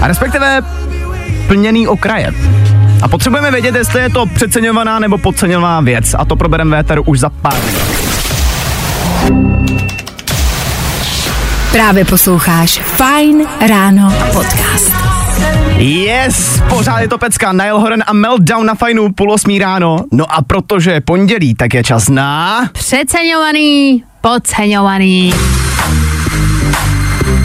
a 0.00 0.06
respektive 0.08 0.62
plněný 1.46 1.88
okraje. 1.88 2.32
A 3.02 3.08
potřebujeme 3.08 3.50
vědět, 3.50 3.74
jestli 3.74 4.00
je 4.00 4.10
to 4.10 4.26
přeceňovaná 4.26 4.98
nebo 4.98 5.18
podceňovaná 5.18 5.80
věc. 5.80 6.14
A 6.18 6.24
to 6.24 6.36
probereme 6.36 6.76
v 6.76 6.80
éteru 6.80 7.02
už 7.02 7.20
za 7.20 7.30
pár 7.30 7.54
minut. 7.66 7.91
Právě 11.72 12.04
posloucháš 12.04 12.78
Fajn 12.78 13.46
ráno 13.68 14.12
podcast. 14.32 14.92
Yes, 15.76 16.62
pořád 16.68 17.00
je 17.00 17.08
to 17.08 17.18
pecka. 17.18 17.52
Niall 17.52 17.80
Horan 17.80 18.02
a 18.06 18.12
Meltdown 18.12 18.66
na 18.66 18.74
fajnu 18.74 19.12
půl 19.12 19.32
osmí 19.32 19.58
ráno. 19.58 19.96
No 20.12 20.32
a 20.32 20.42
protože 20.42 20.90
je 20.90 21.00
pondělí, 21.00 21.54
tak 21.54 21.74
je 21.74 21.84
čas 21.84 22.08
na... 22.08 22.60
Přeceňovaný, 22.72 24.04
podceňovaný. 24.20 25.34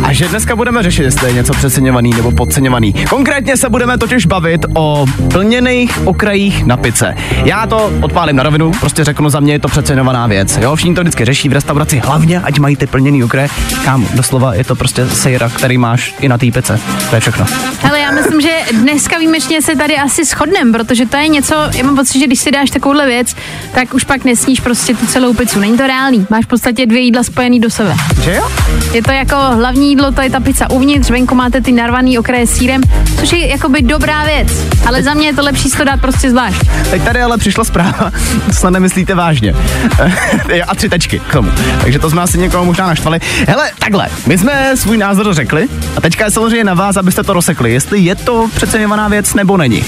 A 0.07 0.13
že 0.13 0.27
dneska 0.27 0.55
budeme 0.55 0.83
řešit, 0.83 1.03
jestli 1.03 1.27
je 1.27 1.33
něco 1.33 1.53
přeceňovaný 1.53 2.09
nebo 2.09 2.31
podceňovaný. 2.31 2.93
Konkrétně 2.93 3.57
se 3.57 3.69
budeme 3.69 3.97
totiž 3.97 4.25
bavit 4.25 4.65
o 4.75 5.05
plněných 5.33 6.07
okrajích 6.07 6.65
na 6.65 6.77
pice. 6.77 7.15
Já 7.43 7.67
to 7.67 7.91
odpálím 8.01 8.35
na 8.35 8.43
rovinu, 8.43 8.71
prostě 8.79 9.03
řeknu 9.03 9.29
za 9.29 9.39
mě 9.39 9.53
je 9.53 9.59
to 9.59 9.67
přeceňovaná 9.67 10.27
věc. 10.27 10.57
Jo, 10.61 10.75
všichni 10.75 10.95
to 10.95 11.01
vždycky 11.01 11.25
řeší 11.25 11.49
v 11.49 11.53
restauraci, 11.53 12.01
hlavně 12.05 12.39
ať 12.39 12.59
mají 12.59 12.75
ty 12.75 12.87
plněný 12.87 13.23
okraje. 13.23 13.47
Kámo, 13.85 14.07
doslova 14.13 14.53
je 14.53 14.63
to 14.63 14.75
prostě 14.75 15.07
sejra, 15.07 15.49
který 15.49 15.77
máš 15.77 16.15
i 16.19 16.29
na 16.29 16.37
té 16.37 16.51
pice. 16.51 16.79
To 17.09 17.15
je 17.15 17.19
všechno. 17.19 17.45
Hele, 17.81 17.96
já 18.07 18.13
myslím, 18.13 18.41
že 18.41 18.49
dneska 18.71 19.17
výjimečně 19.17 19.61
se 19.61 19.75
tady 19.75 19.97
asi 19.97 20.25
shodneme, 20.25 20.71
protože 20.71 21.05
to 21.05 21.17
je 21.17 21.27
něco, 21.27 21.55
já 21.77 21.83
mám 21.83 21.95
pocit, 21.95 22.19
že 22.19 22.27
když 22.27 22.39
si 22.39 22.51
dáš 22.51 22.69
takovouhle 22.69 23.07
věc, 23.07 23.35
tak 23.73 23.93
už 23.93 24.03
pak 24.03 24.23
nesníš 24.23 24.59
prostě 24.59 24.95
tu 24.95 25.05
celou 25.05 25.33
pizzu. 25.33 25.59
Není 25.59 25.77
to 25.77 25.87
reálný. 25.87 26.27
Máš 26.29 26.45
v 26.45 26.47
podstatě 26.47 26.85
dvě 26.85 27.01
jídla 27.01 27.23
spojený 27.23 27.59
do 27.59 27.69
sebe. 27.69 27.95
Že 28.21 28.35
jo? 28.35 28.49
Je 28.93 29.03
to 29.03 29.11
jako 29.11 29.35
hlavní 29.35 29.89
jídlo, 29.89 30.11
to 30.11 30.21
je 30.21 30.29
ta 30.29 30.39
pizza 30.39 30.69
uvnitř, 30.69 31.09
venku 31.09 31.35
máte 31.35 31.61
ty 31.61 31.71
narvaný 31.71 32.19
okraje 32.19 32.47
s 32.47 32.57
sírem, 32.57 32.81
což 33.19 33.31
je 33.31 33.47
jakoby 33.47 33.81
dobrá 33.81 34.25
věc. 34.25 34.47
Ale 34.85 35.03
za 35.03 35.13
mě 35.13 35.27
je 35.27 35.33
to 35.33 35.41
lepší 35.41 35.69
si 35.69 35.77
to 35.77 35.83
dát 35.83 36.01
prostě 36.01 36.29
zvlášť. 36.29 36.61
Teď 36.89 37.03
tady 37.03 37.21
ale 37.21 37.37
přišla 37.37 37.63
zpráva, 37.63 38.11
to 38.45 38.53
snad 38.53 38.69
nemyslíte 38.69 39.15
vážně. 39.15 39.55
a 40.67 40.75
tři 40.75 40.89
tečky 40.89 41.19
k 41.19 41.33
tomu. 41.33 41.51
Takže 41.81 41.99
to 41.99 42.09
jsme 42.09 42.21
asi 42.21 42.37
někoho 42.37 42.65
možná 42.65 42.87
naštvali. 42.87 43.19
Hele, 43.47 43.71
takhle, 43.79 44.09
my 44.25 44.37
jsme 44.37 44.71
svůj 44.75 44.97
názor 44.97 45.33
řekli 45.33 45.67
a 45.97 46.01
teďka 46.01 46.25
je 46.25 46.31
samozřejmě 46.31 46.63
na 46.63 46.73
vás, 46.73 46.97
abyste 46.97 47.23
to 47.23 47.33
rozsekli, 47.33 47.73
jestli 47.73 47.99
je 48.07 48.15
to 48.15 48.49
přeceňovaná 48.55 49.07
věc 49.07 49.33
nebo 49.33 49.57
není. 49.57 49.83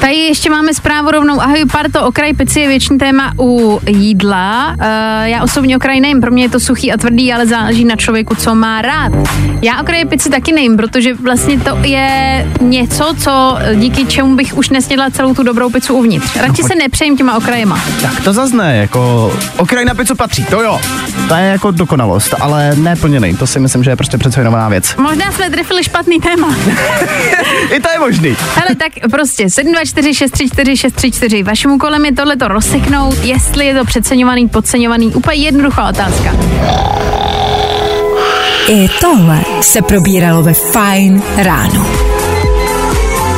Tady 0.00 0.14
ještě 0.14 0.50
máme 0.50 0.74
zprávu 0.74 1.10
rovnou. 1.10 1.40
Ahoj, 1.40 1.64
parto, 1.72 2.06
okraj 2.06 2.32
pici 2.32 2.60
je 2.60 2.68
větší 2.68 2.98
téma 2.98 3.32
u 3.38 3.80
jídla. 3.86 4.68
Uh, 4.68 4.84
já 5.24 5.42
osobně 5.42 5.76
okraj 5.76 6.00
nejím, 6.00 6.20
pro 6.20 6.30
mě 6.30 6.44
je 6.44 6.48
to 6.48 6.60
suchý 6.60 6.92
a 6.92 6.96
tvrdý, 6.96 7.32
ale 7.32 7.46
záleží 7.46 7.84
na 7.84 7.96
člověku, 7.96 8.34
co 8.34 8.54
má 8.54 8.82
rád. 8.82 9.12
Já 9.62 9.80
okraje 9.80 10.06
pici 10.06 10.30
taky 10.30 10.52
nejím, 10.52 10.76
protože 10.76 11.14
vlastně 11.14 11.60
to 11.60 11.78
je 11.82 12.46
něco, 12.60 13.14
co 13.18 13.58
díky 13.74 14.06
čemu 14.06 14.36
bych 14.36 14.56
už 14.56 14.68
nesnědla 14.70 15.10
celou 15.10 15.34
tu 15.34 15.42
dobrou 15.42 15.70
pizzu 15.70 15.94
uvnitř. 15.94 16.36
Radši 16.36 16.62
se 16.62 16.74
nepřejím 16.74 17.16
těma 17.16 17.36
okrajema. 17.36 17.80
Tak 18.02 18.20
to 18.20 18.32
zazne, 18.32 18.76
jako 18.76 19.32
okraj 19.56 19.84
na 19.84 19.94
pizzu 19.94 20.14
patří, 20.14 20.44
to 20.44 20.62
jo. 20.62 20.80
To 21.28 21.34
je 21.34 21.44
jako 21.44 21.70
dokonalost, 21.70 22.34
ale 22.40 22.76
neplněný. 22.76 23.36
To 23.36 23.46
si 23.46 23.60
myslím, 23.60 23.84
že 23.84 23.90
je 23.90 23.96
prostě 23.96 24.18
přeceňovaná 24.18 24.68
věc. 24.68 24.94
Možná 24.96 25.32
jsme 25.32 25.50
trefili 25.50 25.84
špatný 25.84 26.20
téma. 26.20 26.56
I 27.70 27.80
to 27.80 27.88
je 27.92 27.98
možný. 27.98 28.36
Hele, 28.54 28.74
tak 28.78 29.10
prostě 29.10 29.50
724 29.50 29.83
634 29.86 30.76
634. 30.76 31.42
Vaším 31.42 31.70
úkolem 31.70 32.04
je 32.04 32.12
tohleto 32.12 32.48
rozseknout, 32.48 33.24
jestli 33.24 33.66
je 33.66 33.74
to 33.74 33.84
přeceňovaný, 33.84 34.48
podceňovaný. 34.48 35.06
Úplně 35.14 35.36
jednoduchá 35.36 35.88
otázka. 35.88 36.36
I 38.68 38.88
tohle 39.00 39.40
se 39.60 39.82
probíralo 39.82 40.42
ve 40.42 40.54
Fajn 40.54 41.22
ráno. 41.36 41.86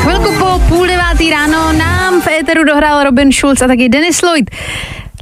Chvilku 0.02 0.32
po 0.38 0.58
půl 0.68 0.86
devátý 0.86 1.30
ráno 1.30 1.72
nám 1.72 2.20
v 2.20 2.28
éteru 2.28 2.64
dohrál 2.64 3.04
Robin 3.04 3.32
Schulz 3.32 3.62
a 3.62 3.66
taky 3.66 3.88
Dennis 3.88 4.22
Lloyd. 4.22 4.50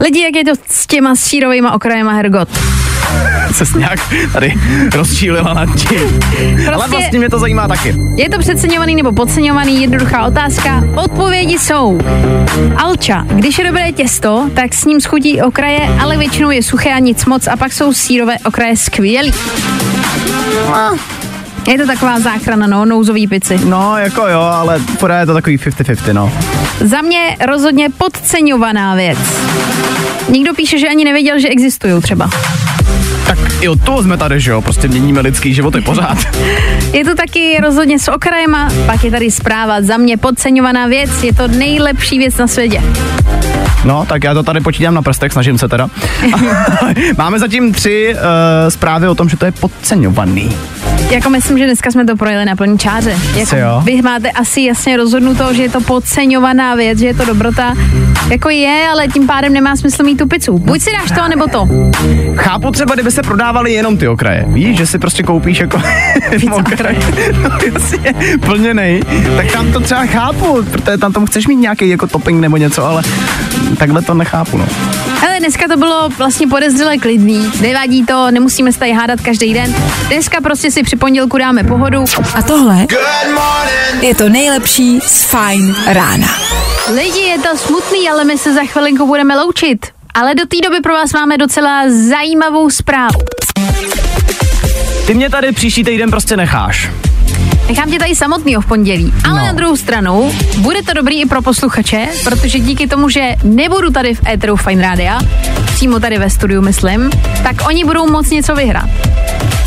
Lidi, 0.01 0.23
jak 0.23 0.35
je 0.35 0.45
to 0.45 0.51
s 0.69 0.87
těma 0.87 1.17
sírovými 1.17 1.69
okrajema 1.75 2.13
Hergot? 2.13 2.49
Se 3.53 3.79
nějak 3.79 4.01
tady 4.33 4.55
rozčílila 4.95 5.55
nad 5.55 5.67
tím. 5.75 6.21
Prostě... 6.21 6.71
Ale 6.73 6.89
vlastně 6.89 7.19
mě 7.19 7.31
to 7.31 7.39
zajímá 7.39 7.69
taky. 7.69 7.95
Je 8.17 8.31
to 8.31 8.39
přeceňovaný 8.39 8.95
nebo 8.95 9.13
podceňovaný? 9.13 9.81
Jednoduchá 9.81 10.27
otázka. 10.27 10.85
Odpovědi 10.97 11.59
jsou 11.59 11.99
Alča. 12.77 13.27
Když 13.29 13.59
je 13.59 13.65
dobré 13.65 13.93
těsto, 13.93 14.51
tak 14.55 14.75
s 14.75 14.85
ním 14.85 15.01
schudí 15.01 15.43
okraje, 15.43 15.99
ale 16.03 16.17
většinou 16.17 16.51
je 16.51 16.63
suché 16.63 16.91
a 16.91 16.99
nic 16.99 17.25
moc 17.25 17.47
a 17.47 17.57
pak 17.57 17.73
jsou 17.73 17.93
sírové 17.93 18.37
okraje 18.45 18.77
skvělý. 18.77 19.35
No, 20.71 20.97
je 21.73 21.79
to 21.79 21.87
taková 21.87 22.21
záchrana, 22.21 22.67
no, 22.67 22.85
nouzový 22.85 23.27
pici. 23.27 23.61
No, 23.65 23.97
jako 23.97 24.29
jo, 24.29 24.41
ale 24.41 24.81
pořád 25.01 25.21
je 25.21 25.27
to 25.27 25.35
takový 25.35 25.59
50-50, 25.59 26.13
no. 26.13 26.33
Za 26.81 27.03
mě 27.03 27.37
rozhodně 27.47 27.89
podceňovaná 27.99 28.95
věc. 28.95 29.19
Nikdo 30.29 30.55
píše, 30.55 30.79
že 30.79 30.89
ani 30.89 31.05
nevěděl, 31.05 31.39
že 31.39 31.49
existují 31.49 32.03
třeba. 32.03 32.31
Tak 33.27 33.39
i 33.61 33.69
od 33.69 33.81
toho 33.85 34.03
jsme 34.03 34.17
tady, 34.17 34.41
že 34.41 34.51
jo, 34.51 34.63
prostě 34.63 34.89
měníme 34.89 35.21
lidský 35.21 35.55
životy 35.55 35.81
pořád. 35.81 36.19
je 36.93 37.05
to 37.05 37.15
taky 37.15 37.61
rozhodně 37.63 37.99
s 37.99 38.09
okrajema, 38.09 38.69
pak 38.87 39.05
je 39.05 39.11
tady 39.11 39.31
zpráva 39.31 39.83
za 39.83 39.97
mě 39.97 40.17
podceňovaná 40.17 40.87
věc, 40.87 41.23
je 41.23 41.35
to 41.35 41.49
nejlepší 41.49 42.19
věc 42.19 42.37
na 42.37 42.47
světě. 42.47 42.83
No, 43.85 44.07
tak 44.09 44.25
já 44.25 44.35
to 44.35 44.43
tady 44.43 44.61
počítám 44.61 44.95
na 44.95 45.03
prstech, 45.03 45.33
snažím 45.33 45.59
se 45.59 45.69
teda. 45.69 45.89
Máme 47.19 47.39
zatím 47.39 47.73
tři 47.73 48.15
uh, 48.15 48.21
zprávy 48.69 49.09
o 49.09 49.15
tom, 49.15 49.29
že 49.29 49.37
to 49.37 49.45
je 49.45 49.53
podceňovaný. 49.53 50.57
Jako 51.11 51.31
myslím, 51.31 51.59
že 51.59 51.65
dneska 51.65 51.91
jsme 51.91 52.05
to 52.05 52.17
projeli 52.17 52.45
na 52.45 52.57
plný 52.57 52.79
čáře. 52.79 53.17
Jako 53.37 53.57
jo? 53.57 53.83
Vy 53.85 54.03
máte 54.03 54.31
asi 54.31 54.61
jasně 54.61 54.97
rozhodnuto, 54.97 55.55
že 55.55 55.63
je 55.63 55.69
to 55.69 55.81
podceňovaná 55.81 56.75
věc, 56.75 56.99
že 56.99 57.07
je 57.07 57.15
to 57.15 57.25
dobrota. 57.25 57.75
Jako 58.31 58.51
je, 58.51 58.87
ale 58.93 59.09
tím 59.09 59.27
pádem 59.27 59.53
nemá 59.53 59.77
smysl 59.77 60.03
mít 60.05 60.17
tu 60.17 60.27
pizzu. 60.29 60.59
Buď 60.59 60.81
si 60.81 60.91
dáš 60.93 61.11
to, 61.21 61.29
nebo 61.29 61.47
to. 61.47 61.69
Chápu 62.37 62.71
třeba, 62.71 62.95
kdyby 62.95 63.11
se 63.11 63.23
prodávali 63.23 63.73
jenom 63.73 63.97
ty 63.97 64.09
okraje. 64.09 64.45
Víš, 64.49 64.77
že 64.77 64.87
si 64.87 64.99
prostě 64.99 65.23
koupíš 65.23 65.59
jako 65.61 65.83
okraj. 66.53 66.97
no, 67.43 67.51
jasně, 67.75 68.15
plněnej. 68.47 69.03
Tak 69.37 69.53
tam 69.53 69.73
to 69.73 69.81
třeba 69.81 70.07
chápu, 70.07 70.63
protože 70.63 70.99
tam 70.99 71.13
tomu 71.13 71.27
chceš 71.27 71.47
mít 71.47 71.57
nějaký 71.57 71.89
jako 71.89 72.07
topping 72.07 72.41
nebo 72.41 72.57
něco, 72.57 72.85
ale 72.85 73.03
takhle 73.79 74.03
to 74.03 74.15
nechápu, 74.15 74.59
no. 74.59 74.67
Ale 75.27 75.39
dneska 75.39 75.69
to 75.69 75.77
bylo 75.77 76.09
vlastně 76.19 76.47
podezřele 76.47 76.99
klidný, 76.99 77.51
nevadí 77.61 78.05
to, 78.07 78.31
nemusíme 78.31 78.73
se 78.73 78.79
tady 78.79 78.93
hádat 78.93 79.21
každý 79.21 79.55
den. 79.55 79.75
Dneska 80.09 80.41
prostě 80.41 80.71
si 80.71 80.83
při 80.95 80.99
pondělku 80.99 81.39
dáme 81.39 81.65
pohodu. 81.65 82.05
A 82.35 82.43
tohle 82.43 82.87
je 84.01 84.15
to 84.15 84.29
nejlepší 84.29 85.01
z 85.01 85.25
Fine 85.25 85.75
rána. 85.87 86.29
Lidi, 86.95 87.21
je 87.21 87.39
to 87.39 87.57
smutný, 87.57 88.09
ale 88.11 88.25
my 88.25 88.39
se 88.39 88.55
za 88.55 88.61
chvilinku 88.65 89.07
budeme 89.07 89.37
loučit. 89.37 89.87
Ale 90.15 90.35
do 90.35 90.47
té 90.47 90.57
doby 90.65 90.81
pro 90.81 90.93
vás 90.93 91.13
máme 91.13 91.39
docela 91.39 91.83
zajímavou 92.09 92.71
zprávu. 92.71 93.21
Ty 95.07 95.15
mě 95.15 95.31
tady 95.31 95.53
příští 95.53 95.85
týden 95.85 96.11
prostě 96.11 96.37
necháš. 96.37 96.91
Nechám 97.69 97.91
tě 97.91 97.99
tady 97.99 98.15
samotný 98.15 98.57
v 98.57 98.67
pondělí. 98.67 99.13
Ale 99.25 99.41
no. 99.41 99.47
na 99.47 99.53
druhou 99.53 99.77
stranu, 99.77 100.33
bude 100.59 100.83
to 100.83 100.93
dobrý 100.93 101.21
i 101.21 101.27
pro 101.27 101.43
posluchače, 101.43 102.09
protože 102.25 102.59
díky 102.59 102.87
tomu, 102.87 103.09
že 103.09 103.35
nebudu 103.45 103.91
tady 103.91 104.15
v 104.15 104.27
Eteru 104.29 104.57
Fine 104.57 104.83
Rádia, 104.83 105.21
přímo 105.75 106.01
tady 106.01 106.19
ve 106.19 106.31
studiu, 106.31 106.63
myslím, 106.63 107.11
tak 107.43 107.57
oni 107.69 107.85
budou 107.85 108.11
moc 108.11 108.31
něco 108.31 108.55
vyhrát. 108.55 108.91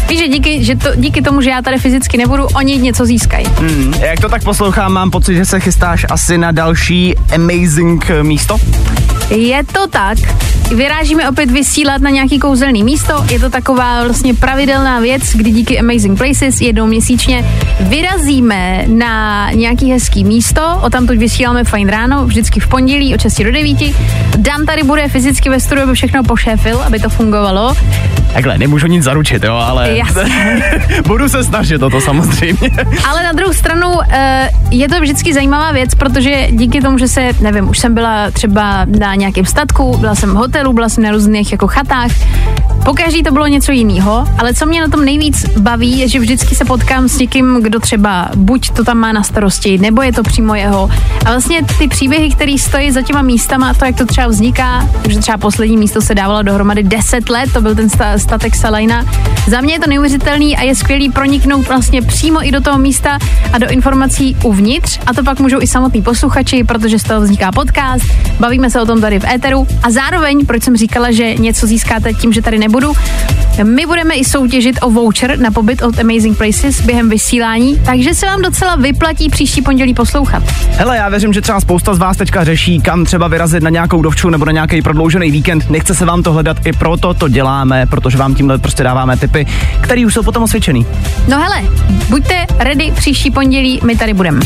Víš, 0.09 0.19
že 0.19 0.27
díky, 0.27 0.63
že 0.63 0.75
to, 0.75 0.89
díky 0.95 1.21
tomu, 1.21 1.41
že 1.41 1.49
já 1.49 1.61
tady 1.61 1.77
fyzicky 1.77 2.17
nebudu, 2.17 2.45
oni 2.45 2.77
něco 2.77 3.05
získají. 3.05 3.45
Hmm, 3.45 3.93
jak 3.93 4.19
to 4.19 4.29
tak 4.29 4.43
poslouchám, 4.43 4.93
mám 4.93 5.11
pocit, 5.11 5.35
že 5.35 5.45
se 5.45 5.59
chystáš 5.59 6.05
asi 6.09 6.37
na 6.37 6.51
další 6.51 7.15
amazing 7.35 8.11
místo? 8.21 8.57
Je 9.29 9.63
to 9.63 9.87
tak. 9.87 10.17
Vyrážíme 10.75 11.29
opět 11.29 11.51
vysílat 11.51 12.01
na 12.01 12.09
nějaký 12.09 12.39
kouzelný 12.39 12.83
místo. 12.83 13.25
Je 13.31 13.39
to 13.39 13.49
taková 13.49 14.03
vlastně 14.03 14.33
pravidelná 14.33 14.99
věc, 14.99 15.21
kdy 15.35 15.51
díky 15.51 15.79
Amazing 15.79 16.17
Places 16.17 16.61
jednou 16.61 16.87
měsíčně 16.87 17.45
vyrazíme 17.79 18.83
na 18.87 19.51
nějaký 19.51 19.91
hezký 19.91 20.23
místo. 20.23 20.79
O 20.83 20.89
tam 20.89 21.07
tu 21.07 21.17
vysíláme 21.17 21.63
fajn 21.63 21.89
ráno, 21.89 22.25
vždycky 22.25 22.59
v 22.59 22.67
pondělí 22.67 23.15
od 23.15 23.21
6 23.21 23.37
do 23.43 23.51
9. 23.51 23.77
Dan 24.37 24.65
tady 24.65 24.83
bude 24.83 25.07
fyzicky 25.07 25.49
ve 25.49 25.59
studiu, 25.59 25.83
aby 25.83 25.93
všechno 25.93 26.23
pošéfil, 26.23 26.81
aby 26.81 26.99
to 26.99 27.09
fungovalo. 27.09 27.75
Takhle, 28.33 28.57
nemůžu 28.57 28.87
nic 28.87 29.03
zaručit, 29.03 29.43
jo, 29.43 29.55
ale 29.55 29.95
budu 31.07 31.29
se 31.29 31.43
snažit 31.43 31.83
o 31.83 31.89
to 31.89 32.01
samozřejmě. 32.01 32.69
ale 33.09 33.23
na 33.23 33.31
druhou 33.31 33.53
stranu 33.53 33.87
eh, 34.09 34.49
je 34.71 34.89
to 34.89 34.99
vždycky 35.01 35.33
zajímavá 35.33 35.71
věc, 35.71 35.95
protože 35.95 36.47
díky 36.51 36.81
tomu, 36.81 36.97
že 36.97 37.07
se, 37.07 37.29
nevím, 37.41 37.69
už 37.69 37.79
jsem 37.79 37.93
byla 37.93 38.31
třeba 38.31 38.85
na 38.99 39.15
nějakém 39.17 39.45
statku, 39.45 39.97
byla 39.97 40.15
jsem 40.15 40.29
v 40.29 40.33
hotelu, 40.33 40.73
byla 40.73 40.89
jsem 40.89 41.03
na 41.03 41.11
různých 41.11 41.51
jako 41.51 41.67
chatách, 41.67 42.11
Pokaždý 42.87 43.23
to 43.23 43.31
bylo 43.31 43.47
něco 43.47 43.71
jiného, 43.71 44.27
ale 44.37 44.53
co 44.53 44.65
mě 44.65 44.81
na 44.81 44.87
tom 44.87 45.05
nejvíc 45.05 45.45
baví, 45.59 45.99
je, 45.99 46.07
že 46.07 46.19
vždycky 46.19 46.55
se 46.55 46.65
potkám 46.65 47.07
s 47.07 47.17
někým, 47.17 47.59
kdo 47.61 47.79
třeba 47.79 48.29
buď 48.35 48.69
to 48.69 48.83
tam 48.83 48.97
má 48.97 49.11
na 49.11 49.23
starosti, 49.23 49.77
nebo 49.77 50.01
je 50.01 50.13
to 50.13 50.23
přímo 50.23 50.55
jeho. 50.55 50.89
A 51.25 51.29
vlastně 51.29 51.63
ty 51.79 51.87
příběhy, 51.87 52.29
které 52.29 52.55
stojí 52.57 52.91
za 52.91 53.01
těma 53.01 53.21
místama, 53.21 53.73
to, 53.73 53.85
jak 53.85 53.95
to 53.95 54.05
třeba 54.05 54.27
vzniká, 54.27 54.89
že 55.09 55.19
třeba 55.19 55.37
poslední 55.37 55.77
místo 55.77 56.01
se 56.01 56.15
dávalo 56.15 56.43
dohromady 56.43 56.83
10 56.83 57.29
let, 57.29 57.53
to 57.53 57.61
byl 57.61 57.75
ten 57.75 57.89
statek 58.17 58.55
Salajna. 58.55 59.05
Za 59.47 59.61
mě 59.61 59.73
je 59.73 59.79
to 59.79 59.89
neuvěřitelný 59.89 60.57
a 60.57 60.63
je 60.63 60.75
skvělý 60.75 61.09
proniknout 61.09 61.67
vlastně 61.67 62.01
přímo 62.01 62.47
i 62.47 62.51
do 62.51 62.61
toho 62.61 62.77
místa 62.77 63.17
a 63.53 63.57
do 63.57 63.69
informací 63.69 64.35
uvnitř. 64.43 64.99
A 65.05 65.13
to 65.13 65.23
pak 65.23 65.39
můžou 65.39 65.61
i 65.61 65.67
samotní 65.67 66.01
posluchači, 66.01 66.63
protože 66.63 66.99
z 66.99 67.03
toho 67.03 67.21
vzniká 67.21 67.51
podcast. 67.51 68.05
Bavíme 68.39 68.69
se 68.69 68.81
o 68.81 68.85
tom 68.85 69.01
tady 69.07 69.19
v 69.19 69.25
éteru. 69.25 69.67
A 69.83 69.91
zároveň, 69.91 70.45
proč 70.45 70.63
jsem 70.63 70.77
říkala, 70.77 71.11
že 71.11 71.35
něco 71.35 71.67
získáte 71.67 72.13
tím, 72.13 72.33
že 72.33 72.41
tady 72.41 72.59
nebudu, 72.59 72.93
my 73.63 73.85
budeme 73.85 74.15
i 74.15 74.25
soutěžit 74.25 74.79
o 74.81 74.89
voucher 74.89 75.39
na 75.39 75.51
pobyt 75.51 75.81
od 75.81 75.99
Amazing 75.99 76.37
Places 76.37 76.81
během 76.81 77.09
vysílání, 77.09 77.79
takže 77.85 78.13
se 78.13 78.25
vám 78.25 78.41
docela 78.41 78.75
vyplatí 78.75 79.29
příští 79.29 79.61
pondělí 79.61 79.93
poslouchat. 79.93 80.43
Hele, 80.71 80.97
já 80.97 81.09
věřím, 81.09 81.33
že 81.33 81.41
třeba 81.41 81.59
spousta 81.59 81.93
z 81.93 81.97
vás 81.97 82.17
teďka 82.17 82.43
řeší, 82.43 82.81
kam 82.81 83.05
třeba 83.05 83.27
vyrazit 83.27 83.63
na 83.63 83.69
nějakou 83.69 84.01
dovču 84.01 84.29
nebo 84.29 84.45
na 84.45 84.51
nějaký 84.51 84.81
prodloužený 84.81 85.31
víkend. 85.31 85.69
Nechce 85.69 85.95
se 85.95 86.05
vám 86.05 86.23
to 86.23 86.33
hledat, 86.33 86.57
i 86.65 86.73
proto 86.73 87.13
to 87.13 87.27
děláme, 87.27 87.85
protože 87.85 88.17
vám 88.17 88.35
tímhle 88.35 88.57
prostě 88.57 88.83
dáváme 88.83 89.17
tipy, 89.17 89.45
které 89.81 90.05
už 90.05 90.13
jsou 90.13 90.23
potom 90.23 90.43
osvědčený. 90.43 90.85
No 91.27 91.37
hele, 91.39 91.63
buďte 92.09 92.45
ready 92.59 92.91
příští 92.95 93.31
pondělí, 93.31 93.79
my 93.83 93.95
tady 93.95 94.13
budeme. 94.13 94.39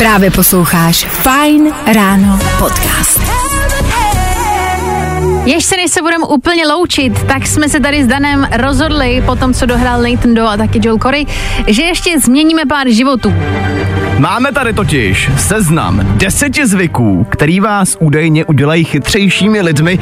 Právě 0.00 0.30
posloucháš 0.30 1.04
Fine 1.04 1.70
Ráno 1.94 2.38
podcast. 2.58 3.20
Ještě 5.44 5.76
než 5.76 5.90
se 5.90 6.02
budeme 6.02 6.26
úplně 6.26 6.66
loučit, 6.66 7.24
tak 7.24 7.46
jsme 7.46 7.68
se 7.68 7.80
tady 7.80 8.04
s 8.04 8.06
Danem 8.06 8.48
rozhodli, 8.56 9.22
po 9.26 9.36
tom, 9.36 9.54
co 9.54 9.66
dohrál 9.66 10.02
Nathan 10.02 10.34
Doe 10.34 10.48
a 10.48 10.56
taky 10.56 10.80
Joel 10.82 10.98
Corey, 10.98 11.26
že 11.66 11.82
ještě 11.82 12.20
změníme 12.20 12.62
pár 12.66 12.88
životů. 12.88 13.34
Máme 14.18 14.52
tady 14.52 14.72
totiž 14.72 15.30
seznam 15.38 16.00
deseti 16.16 16.66
zvyků, 16.66 17.26
který 17.30 17.60
vás 17.60 17.96
údajně 18.00 18.44
udělají 18.44 18.84
chytřejšími 18.84 19.60
lidmi 19.60 19.98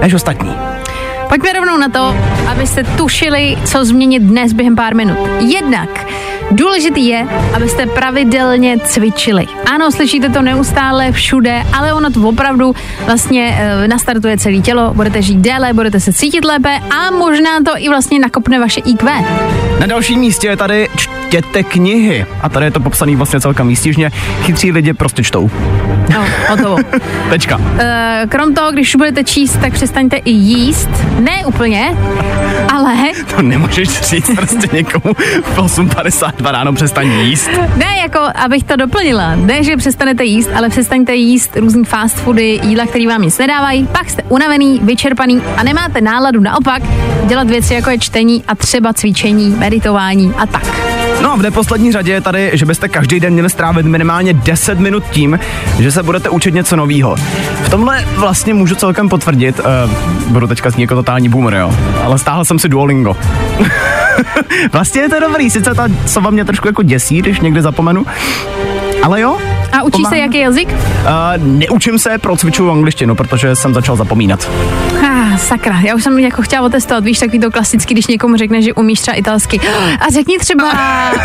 než 0.00 0.14
ostatní. 0.14 0.52
Pojďme 1.28 1.52
rovnou 1.52 1.78
na 1.78 1.88
to, 1.88 2.16
abyste 2.48 2.84
tušili, 2.84 3.56
co 3.64 3.84
změnit 3.84 4.22
dnes 4.22 4.52
během 4.52 4.76
pár 4.76 4.94
minut. 4.94 5.18
Jednak 5.40 6.06
Důležitý 6.50 7.06
je, 7.06 7.26
abyste 7.54 7.86
pravidelně 7.86 8.78
cvičili. 8.78 9.46
Ano, 9.72 9.92
slyšíte 9.92 10.28
to 10.28 10.42
neustále 10.42 11.12
všude, 11.12 11.62
ale 11.78 11.92
ono 11.92 12.10
to 12.10 12.20
opravdu 12.20 12.74
vlastně 13.06 13.58
e, 13.58 13.88
nastartuje 13.88 14.38
celé 14.38 14.58
tělo, 14.58 14.94
budete 14.94 15.22
žít 15.22 15.38
déle, 15.38 15.72
budete 15.72 16.00
se 16.00 16.12
cítit 16.12 16.44
lépe 16.44 16.78
a 16.90 17.10
možná 17.10 17.50
to 17.64 17.72
i 17.76 17.88
vlastně 17.88 18.18
nakopne 18.18 18.60
vaše 18.60 18.80
IQ. 18.80 19.12
Na 19.80 19.86
dalším 19.86 20.20
místě 20.20 20.46
je 20.48 20.56
tady 20.56 20.88
čtěte 21.36 21.62
knihy. 21.62 22.26
A 22.42 22.48
tady 22.48 22.66
je 22.66 22.70
to 22.70 22.80
popsaný 22.80 23.16
vlastně 23.16 23.40
celkem 23.40 23.68
výstižně. 23.68 24.10
Chytří 24.42 24.72
lidi 24.72 24.92
prostě 24.92 25.22
čtou. 25.22 25.50
No, 26.14 26.24
hotovo. 26.48 26.76
Tečka. 27.30 27.60
E, 27.78 28.22
krom 28.28 28.54
toho, 28.54 28.72
když 28.72 28.96
budete 28.96 29.24
číst, 29.24 29.56
tak 29.60 29.72
přestaňte 29.72 30.16
i 30.16 30.30
jíst. 30.30 30.88
Ne 31.20 31.46
úplně, 31.46 31.96
ale... 32.74 32.94
To 33.36 33.42
nemůžeš 33.42 34.00
říct 34.00 34.30
prostě 34.36 34.68
někomu 34.72 35.14
v 35.42 35.58
8.52 35.58 36.50
ráno 36.52 36.72
přestaň 36.72 37.10
jíst. 37.10 37.50
Ne, 37.76 37.96
jako 38.02 38.18
abych 38.34 38.64
to 38.64 38.76
doplnila. 38.76 39.34
Ne, 39.34 39.62
že 39.62 39.76
přestanete 39.76 40.24
jíst, 40.24 40.50
ale 40.54 40.68
přestaňte 40.68 41.14
jíst 41.14 41.56
různý 41.56 41.84
fast 41.84 42.16
foody, 42.16 42.60
jídla, 42.62 42.86
které 42.86 43.06
vám 43.08 43.22
nic 43.22 43.38
nedávají. 43.38 43.86
Pak 43.92 44.10
jste 44.10 44.22
unavený, 44.22 44.80
vyčerpaný 44.82 45.42
a 45.56 45.62
nemáte 45.62 46.00
náladu 46.00 46.40
naopak 46.40 46.82
dělat 47.26 47.50
věci 47.50 47.74
jako 47.74 47.90
je 47.90 47.98
čtení 47.98 48.44
a 48.48 48.54
třeba 48.54 48.92
cvičení, 48.92 49.50
meditování 49.50 50.34
a 50.38 50.46
tak. 50.46 50.95
No 51.22 51.32
a 51.32 51.36
v 51.36 51.42
neposlední 51.42 51.92
řadě 51.92 52.12
je 52.12 52.20
tady, 52.20 52.50
že 52.54 52.66
byste 52.66 52.88
každý 52.88 53.20
den 53.20 53.32
měli 53.32 53.50
strávit 53.50 53.86
minimálně 53.86 54.34
10 54.34 54.78
minut 54.78 55.04
tím, 55.10 55.38
že 55.78 55.92
se 55.92 56.02
budete 56.02 56.28
učit 56.28 56.54
něco 56.54 56.76
nového. 56.76 57.16
V 57.62 57.70
tomhle 57.70 58.04
vlastně 58.16 58.54
můžu 58.54 58.74
celkem 58.74 59.08
potvrdit, 59.08 59.60
uh, 59.60 59.92
budu 60.32 60.46
teďka 60.46 60.70
znít 60.70 60.82
jako 60.82 60.94
totální 60.94 61.28
boomer, 61.28 61.54
jo, 61.54 61.72
ale 62.04 62.18
stáhl 62.18 62.44
jsem 62.44 62.58
si 62.58 62.68
Duolingo. 62.68 63.16
vlastně 64.72 65.00
je 65.00 65.08
to 65.08 65.20
dobrý, 65.20 65.50
sice 65.50 65.74
ta 65.74 65.88
sova 66.06 66.30
mě 66.30 66.44
trošku 66.44 66.68
jako 66.68 66.82
děsí, 66.82 67.18
když 67.18 67.40
někde 67.40 67.62
zapomenu, 67.62 68.06
ale 69.02 69.20
jo, 69.20 69.38
A 69.72 69.82
učíš 69.82 70.06
se 70.08 70.18
jaký 70.18 70.38
jazyk? 70.38 70.68
Uh, 70.68 70.76
neučím 71.46 71.98
se, 71.98 72.18
procvičuju 72.18 72.70
angličtinu, 72.70 73.14
protože 73.14 73.56
jsem 73.56 73.74
začal 73.74 73.96
zapomínat. 73.96 74.48
Sakra, 75.38 75.80
já 75.80 75.94
už 75.94 76.02
jsem 76.02 76.18
jako 76.18 76.42
chtěla 76.42 76.66
otestovat, 76.66 77.04
víš, 77.04 77.18
takový 77.18 77.38
to 77.40 77.50
klasický, 77.50 77.94
když 77.94 78.06
někomu 78.06 78.36
řekne, 78.36 78.62
že 78.62 78.74
umíš 78.74 79.00
třeba 79.00 79.16
italsky. 79.16 79.60
A 80.00 80.10
řekni 80.12 80.38
třeba 80.38 80.70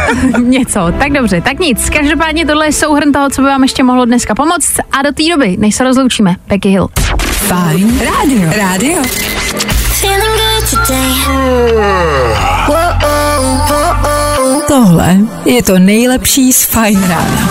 něco. 0.43 0.79
Tak 0.99 1.11
dobře, 1.11 1.41
tak 1.41 1.59
nic. 1.59 1.89
Každopádně 1.89 2.45
tohle 2.45 2.65
je 2.65 2.71
souhrn 2.71 3.11
toho, 3.11 3.29
co 3.29 3.41
by 3.41 3.47
vám 3.47 3.63
ještě 3.63 3.83
mohlo 3.83 4.05
dneska 4.05 4.35
pomoct. 4.35 4.79
A 4.91 5.01
do 5.01 5.11
té 5.11 5.23
doby, 5.31 5.57
než 5.59 5.75
se 5.75 5.83
rozloučíme, 5.83 6.35
Becky 6.47 6.69
Hill. 6.69 6.87
Fajn 7.21 7.99
rádio. 7.99 8.51
Rádio. 8.57 9.01
Tohle 14.67 15.17
je 15.45 15.63
to 15.63 15.79
nejlepší 15.79 16.53
z 16.53 16.65
Fajn 16.65 17.01
rána. 17.01 17.49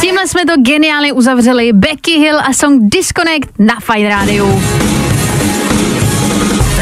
Tímhle 0.00 0.28
jsme 0.28 0.46
to 0.46 0.52
geniálně 0.62 1.12
uzavřeli. 1.12 1.72
Becky 1.72 2.10
Hill 2.10 2.40
a 2.40 2.52
song 2.52 2.82
Disconnect 2.82 3.48
na 3.58 3.74
Fine 3.80 4.08
Rádiu. 4.08 4.62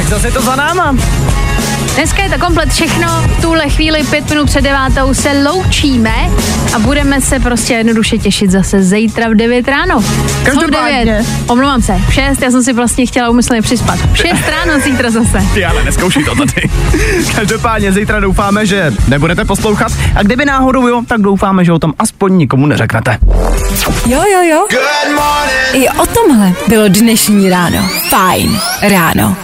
Tak 0.07 0.15
zase 0.15 0.31
to 0.31 0.43
za 0.43 0.57
náma. 0.57 0.97
Dneska 1.95 2.23
je 2.23 2.31
to 2.31 2.39
komplet 2.39 2.73
všechno. 2.73 3.09
V 3.09 3.43
tuhle 3.43 3.69
chvíli 3.69 4.05
pět 4.05 4.31
minut 4.31 4.47
před 4.47 4.61
devátou 4.61 5.15
se 5.15 5.43
loučíme 5.49 6.15
a 6.75 6.79
budeme 6.79 7.21
se 7.21 7.41
prostě 7.41 7.75
jednoduše 7.75 8.19
těšit 8.19 8.51
zase 8.51 8.83
zítra 8.83 9.29
v 9.29 9.35
9 9.35 9.69
ráno. 9.69 10.05
Každopádně. 10.45 11.05
9? 11.05 11.27
Omlouvám 11.47 11.83
se. 11.83 12.01
V 12.09 12.15
6, 12.15 12.43
já 12.43 12.51
jsem 12.51 12.63
si 12.63 12.73
vlastně 12.73 13.07
chtěla 13.07 13.31
umyslně 13.31 13.63
přispat. 13.63 13.99
V 14.13 14.17
6 14.17 14.49
ráno 14.49 14.81
zítra 14.81 15.11
zase. 15.11 15.43
Ty 15.55 15.65
ale 15.65 15.85
neskoušej 15.85 16.25
to 16.25 16.35
tady. 16.35 16.71
Každopádně 17.37 17.93
zítra 17.93 18.21
doufáme, 18.21 18.67
že 18.67 18.93
nebudete 19.09 19.45
poslouchat 19.45 19.93
a 20.15 20.23
kdyby 20.23 20.45
náhodou 20.45 20.87
jo, 20.87 21.03
tak 21.09 21.21
doufáme, 21.21 21.65
že 21.65 21.73
o 21.73 21.79
tom 21.79 21.93
aspoň 21.99 22.37
nikomu 22.37 22.67
neřeknete. 22.67 23.19
Jo, 24.07 24.23
jo, 24.33 24.43
jo. 24.43 24.67
I 25.73 25.89
o 25.89 26.07
tomhle 26.07 26.53
bylo 26.69 26.89
dnešní 26.89 27.51
ráno. 27.51 27.89
Fajn 28.11 28.61
ráno. 28.83 29.37